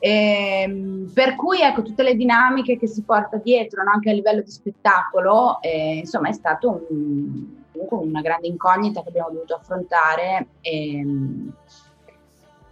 E, 0.00 0.62
ehm, 0.62 1.10
per 1.12 1.34
cui 1.34 1.60
ecco 1.60 1.82
tutte 1.82 2.04
le 2.04 2.14
dinamiche 2.14 2.78
che 2.78 2.86
si 2.86 3.02
porta 3.02 3.36
dietro 3.38 3.82
no? 3.82 3.90
anche 3.90 4.10
a 4.10 4.12
livello 4.12 4.42
di 4.42 4.50
spettacolo 4.52 5.60
eh, 5.60 5.96
insomma 5.96 6.28
è 6.28 6.32
stato 6.32 6.86
un, 6.88 7.64
comunque 7.72 7.98
una 7.98 8.20
grande 8.20 8.46
incognita 8.46 9.02
che 9.02 9.08
abbiamo 9.08 9.30
dovuto 9.30 9.56
affrontare 9.56 10.46
e, 10.60 10.98
ehm, 10.98 11.52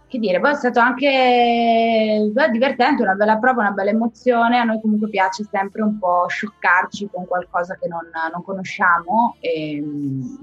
che 0.07 0.19
dire, 0.19 0.39
poi 0.39 0.51
è 0.51 0.55
stato 0.55 0.79
anche 0.79 2.29
beh, 2.31 2.49
divertente, 2.49 3.03
una 3.03 3.15
bella 3.15 3.37
prova, 3.37 3.61
una 3.61 3.71
bella 3.71 3.89
emozione. 3.89 4.57
A 4.57 4.63
noi 4.63 4.79
comunque 4.79 5.09
piace 5.09 5.43
sempre 5.43 5.81
un 5.81 5.99
po' 5.99 6.27
scioccarci 6.27 7.09
con 7.11 7.27
qualcosa 7.27 7.75
che 7.75 7.87
non, 7.87 8.09
non 8.31 8.43
conosciamo 8.43 9.35
e, 9.39 9.83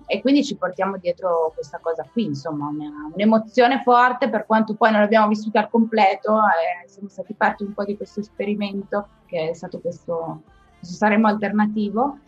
e, 0.07 0.21
quindi 0.21 0.45
ci 0.45 0.57
portiamo 0.57 0.99
dietro 0.99 1.53
questa 1.55 1.79
cosa 1.81 2.07
qui, 2.13 2.25
insomma, 2.25 2.69
una, 2.69 2.91
un'emozione 3.13 3.81
forte 3.83 4.29
per 4.29 4.45
quanto 4.45 4.75
poi 4.75 4.91
non 4.91 5.01
l'abbiamo 5.01 5.29
vissuta 5.29 5.61
al 5.61 5.71
completo, 5.71 6.37
eh, 6.37 6.89
siamo 6.89 7.09
stati 7.09 7.33
parte 7.33 7.65
un 7.65 7.73
po' 7.73 7.85
di 7.85 7.97
questo 7.97 8.21
esperimento 8.21 9.09
che 9.25 9.51
è 9.51 9.55
stato 9.55 9.81
questo, 9.81 10.43
questo 10.79 10.95
saremo 10.95 11.27
alternativo 11.27 12.19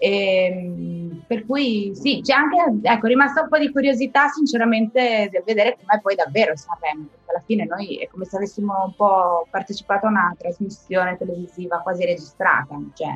e, 0.00 0.44
ehm, 0.46 1.24
per 1.26 1.44
cui 1.44 1.92
sì, 1.94 2.20
c'è 2.22 2.32
anche, 2.32 2.88
ecco, 2.88 3.06
rimasta 3.06 3.42
un 3.42 3.48
po' 3.48 3.58
di 3.58 3.70
curiosità 3.70 4.28
sinceramente 4.28 5.28
del 5.30 5.42
vedere 5.44 5.76
com'è 5.78 6.00
poi 6.00 6.14
davvero 6.14 6.56
Sanremo, 6.56 7.04
perché 7.10 7.30
alla 7.30 7.42
fine 7.44 7.64
noi 7.66 7.98
è 7.98 8.08
come 8.08 8.24
se 8.24 8.36
avessimo 8.36 8.82
un 8.86 8.94
po' 8.94 9.46
partecipato 9.50 10.06
a 10.06 10.08
una 10.08 10.34
trasmissione 10.38 11.18
televisiva 11.18 11.80
quasi 11.80 12.06
registrata, 12.06 12.80
cioè, 12.94 13.14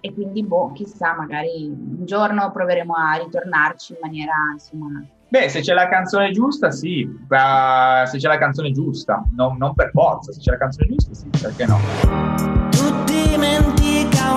e 0.00 0.12
quindi 0.12 0.44
boh, 0.44 0.72
chissà, 0.72 1.14
magari 1.14 1.66
un 1.66 2.04
giorno 2.04 2.50
proveremo 2.50 2.94
a 2.94 3.22
ritornarci 3.22 3.92
in 3.92 3.98
maniera 4.02 4.32
insomma... 4.52 5.04
Beh, 5.28 5.48
se 5.48 5.60
c'è 5.60 5.74
la 5.74 5.88
canzone 5.88 6.32
giusta, 6.32 6.70
sì, 6.70 7.02
uh, 7.02 8.06
se 8.06 8.18
c'è 8.18 8.28
la 8.28 8.38
canzone 8.38 8.72
giusta, 8.72 9.22
non, 9.36 9.56
non 9.56 9.74
per 9.74 9.90
forza, 9.92 10.32
se 10.32 10.40
c'è 10.40 10.52
la 10.52 10.58
canzone 10.58 10.88
giusta, 10.88 11.14
sì, 11.14 11.28
perché 11.40 11.66
no? 11.66 11.78
Tu 12.70 13.04
dimentica 13.04 13.77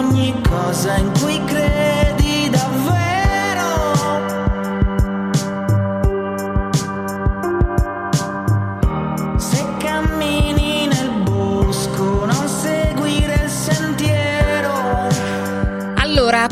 ogni 0.02 0.34
cosa 0.42 0.98
in 0.98 1.12
cui 1.20 1.44
credi 1.46 2.50
davvero 2.50 3.11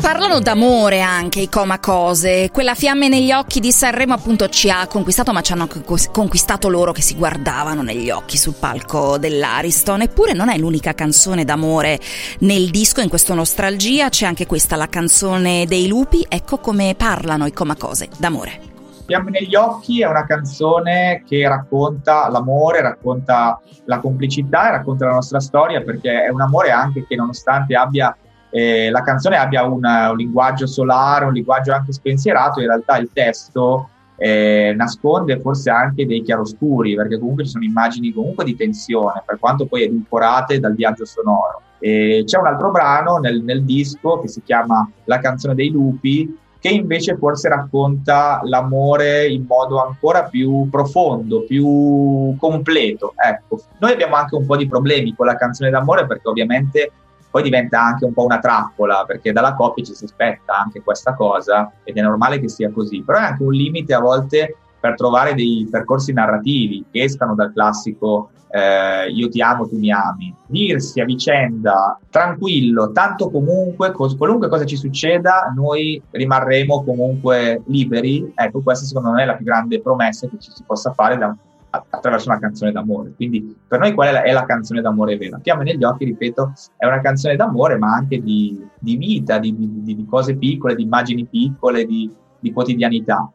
Parlano 0.00 0.40
d'amore 0.40 1.02
anche 1.02 1.40
i 1.40 1.48
Coma 1.48 1.78
Cose. 1.78 2.50
Quella 2.50 2.74
fiamme 2.74 3.08
negli 3.08 3.32
occhi 3.32 3.60
di 3.60 3.70
Sanremo 3.70 4.14
appunto 4.14 4.48
ci 4.48 4.70
ha 4.70 4.86
conquistato, 4.86 5.32
ma 5.32 5.42
ci 5.42 5.52
hanno 5.52 5.68
conquistato 6.10 6.68
loro 6.68 6.92
che 6.92 7.02
si 7.02 7.14
guardavano 7.14 7.82
negli 7.82 8.10
occhi 8.10 8.38
sul 8.38 8.54
palco 8.58 9.18
dell'Ariston. 9.18 10.00
Eppure 10.00 10.32
non 10.32 10.48
è 10.48 10.56
l'unica 10.56 10.94
canzone 10.94 11.44
d'amore 11.44 12.00
nel 12.40 12.70
disco, 12.70 13.02
in 13.02 13.10
questo 13.10 13.34
Nostalgia 13.34 14.08
c'è 14.08 14.24
anche 14.24 14.46
questa, 14.46 14.74
la 14.76 14.88
canzone 14.88 15.66
dei 15.66 15.86
lupi. 15.86 16.24
Ecco 16.28 16.58
come 16.58 16.94
parlano 16.96 17.46
i 17.46 17.52
Coma 17.52 17.76
Cose 17.76 18.08
d'amore. 18.16 18.68
Fiamme 19.06 19.30
negli 19.30 19.54
occhi 19.54 20.00
è 20.02 20.06
una 20.06 20.24
canzone 20.24 21.24
che 21.26 21.46
racconta 21.46 22.28
l'amore, 22.30 22.80
racconta 22.80 23.60
la 23.84 23.98
complicità 23.98 24.68
e 24.68 24.70
racconta 24.70 25.06
la 25.06 25.14
nostra 25.14 25.40
storia 25.40 25.82
perché 25.82 26.24
è 26.24 26.30
un 26.30 26.40
amore 26.40 26.70
anche 26.70 27.04
che 27.06 27.16
nonostante 27.16 27.74
abbia 27.74 28.16
eh, 28.50 28.90
la 28.90 29.02
canzone 29.02 29.36
abbia 29.36 29.64
una, 29.64 30.10
un 30.10 30.16
linguaggio 30.16 30.66
solare, 30.66 31.24
un 31.24 31.32
linguaggio 31.32 31.72
anche 31.72 31.92
spensierato, 31.92 32.60
in 32.60 32.66
realtà 32.66 32.96
il 32.98 33.10
testo 33.12 33.88
eh, 34.16 34.74
nasconde 34.76 35.40
forse 35.40 35.70
anche 35.70 36.06
dei 36.06 36.22
chiaroscuri, 36.22 36.94
perché 36.94 37.18
comunque 37.18 37.44
ci 37.44 37.50
sono 37.50 37.64
immagini 37.64 38.12
comunque 38.12 38.44
di 38.44 38.56
tensione, 38.56 39.22
per 39.24 39.38
quanto 39.38 39.66
poi 39.66 39.84
edulcorate 39.84 40.60
dal 40.60 40.74
viaggio 40.74 41.04
sonoro. 41.04 41.62
E 41.78 42.24
c'è 42.26 42.38
un 42.38 42.46
altro 42.46 42.70
brano 42.70 43.16
nel, 43.16 43.42
nel 43.42 43.64
disco 43.64 44.20
che 44.20 44.28
si 44.28 44.42
chiama 44.42 44.88
La 45.04 45.18
canzone 45.18 45.54
dei 45.54 45.70
lupi, 45.70 46.36
che 46.60 46.68
invece 46.68 47.16
forse 47.16 47.48
racconta 47.48 48.40
l'amore 48.44 49.26
in 49.26 49.46
modo 49.48 49.82
ancora 49.82 50.24
più 50.24 50.68
profondo, 50.70 51.44
più 51.44 52.36
completo. 52.38 53.14
Ecco, 53.16 53.62
noi 53.78 53.92
abbiamo 53.92 54.16
anche 54.16 54.36
un 54.36 54.44
po' 54.44 54.56
di 54.56 54.68
problemi 54.68 55.14
con 55.14 55.24
la 55.24 55.36
canzone 55.36 55.70
d'amore 55.70 56.06
perché 56.06 56.28
ovviamente 56.28 56.92
poi 57.30 57.42
diventa 57.42 57.80
anche 57.82 58.04
un 58.04 58.12
po' 58.12 58.24
una 58.24 58.38
trappola 58.38 59.04
perché 59.06 59.32
dalla 59.32 59.54
coppia 59.54 59.84
ci 59.84 59.94
si 59.94 60.04
aspetta 60.04 60.58
anche 60.58 60.82
questa 60.82 61.14
cosa 61.14 61.72
ed 61.84 61.96
è 61.96 62.02
normale 62.02 62.40
che 62.40 62.48
sia 62.48 62.70
così, 62.70 63.02
però 63.02 63.18
è 63.18 63.22
anche 63.22 63.42
un 63.42 63.52
limite 63.52 63.94
a 63.94 64.00
volte 64.00 64.56
per 64.80 64.94
trovare 64.94 65.34
dei 65.34 65.68
percorsi 65.70 66.12
narrativi 66.12 66.84
che 66.90 67.02
escano 67.02 67.34
dal 67.34 67.52
classico 67.52 68.30
eh, 68.50 69.08
io 69.10 69.28
ti 69.28 69.40
amo, 69.40 69.68
tu 69.68 69.78
mi 69.78 69.92
ami. 69.92 70.34
Dirsi 70.46 71.00
a 71.00 71.04
vicenda 71.04 71.98
tranquillo, 72.10 72.90
tanto 72.90 73.30
comunque, 73.30 73.92
cos- 73.92 74.16
qualunque 74.16 74.48
cosa 74.48 74.64
ci 74.64 74.76
succeda, 74.76 75.52
noi 75.54 76.02
rimarremo 76.10 76.82
comunque 76.82 77.62
liberi. 77.66 78.32
Ecco, 78.34 78.60
questa 78.60 78.86
secondo 78.86 79.12
me 79.12 79.22
è 79.22 79.26
la 79.26 79.36
più 79.36 79.44
grande 79.44 79.80
promessa 79.80 80.28
che 80.28 80.38
ci 80.40 80.50
si 80.52 80.64
possa 80.66 80.92
fare 80.92 81.16
da, 81.16 81.34
attraverso 81.70 82.28
una 82.28 82.38
canzone 82.38 82.72
d'amore. 82.72 83.12
Quindi 83.14 83.56
per 83.66 83.78
noi 83.78 83.94
qual 83.94 84.08
è 84.08 84.12
la, 84.12 84.22
è 84.22 84.32
la 84.32 84.44
canzone 84.44 84.80
d'amore 84.80 85.16
vera? 85.16 85.38
Fiamme 85.42 85.64
negli 85.64 85.84
occhi, 85.84 86.04
ripeto, 86.04 86.52
è 86.76 86.86
una 86.86 87.00
canzone 87.00 87.36
d'amore, 87.36 87.78
ma 87.78 87.94
anche 87.94 88.20
di, 88.20 88.60
di 88.78 88.96
vita, 88.96 89.38
di, 89.38 89.54
di, 89.56 89.94
di, 89.94 90.06
cose 90.06 90.36
piccole, 90.36 90.74
di 90.74 90.82
immagini 90.82 91.26
piccole, 91.26 91.84
di, 91.84 92.10
di 92.38 92.52
quotidianità. 92.52 93.30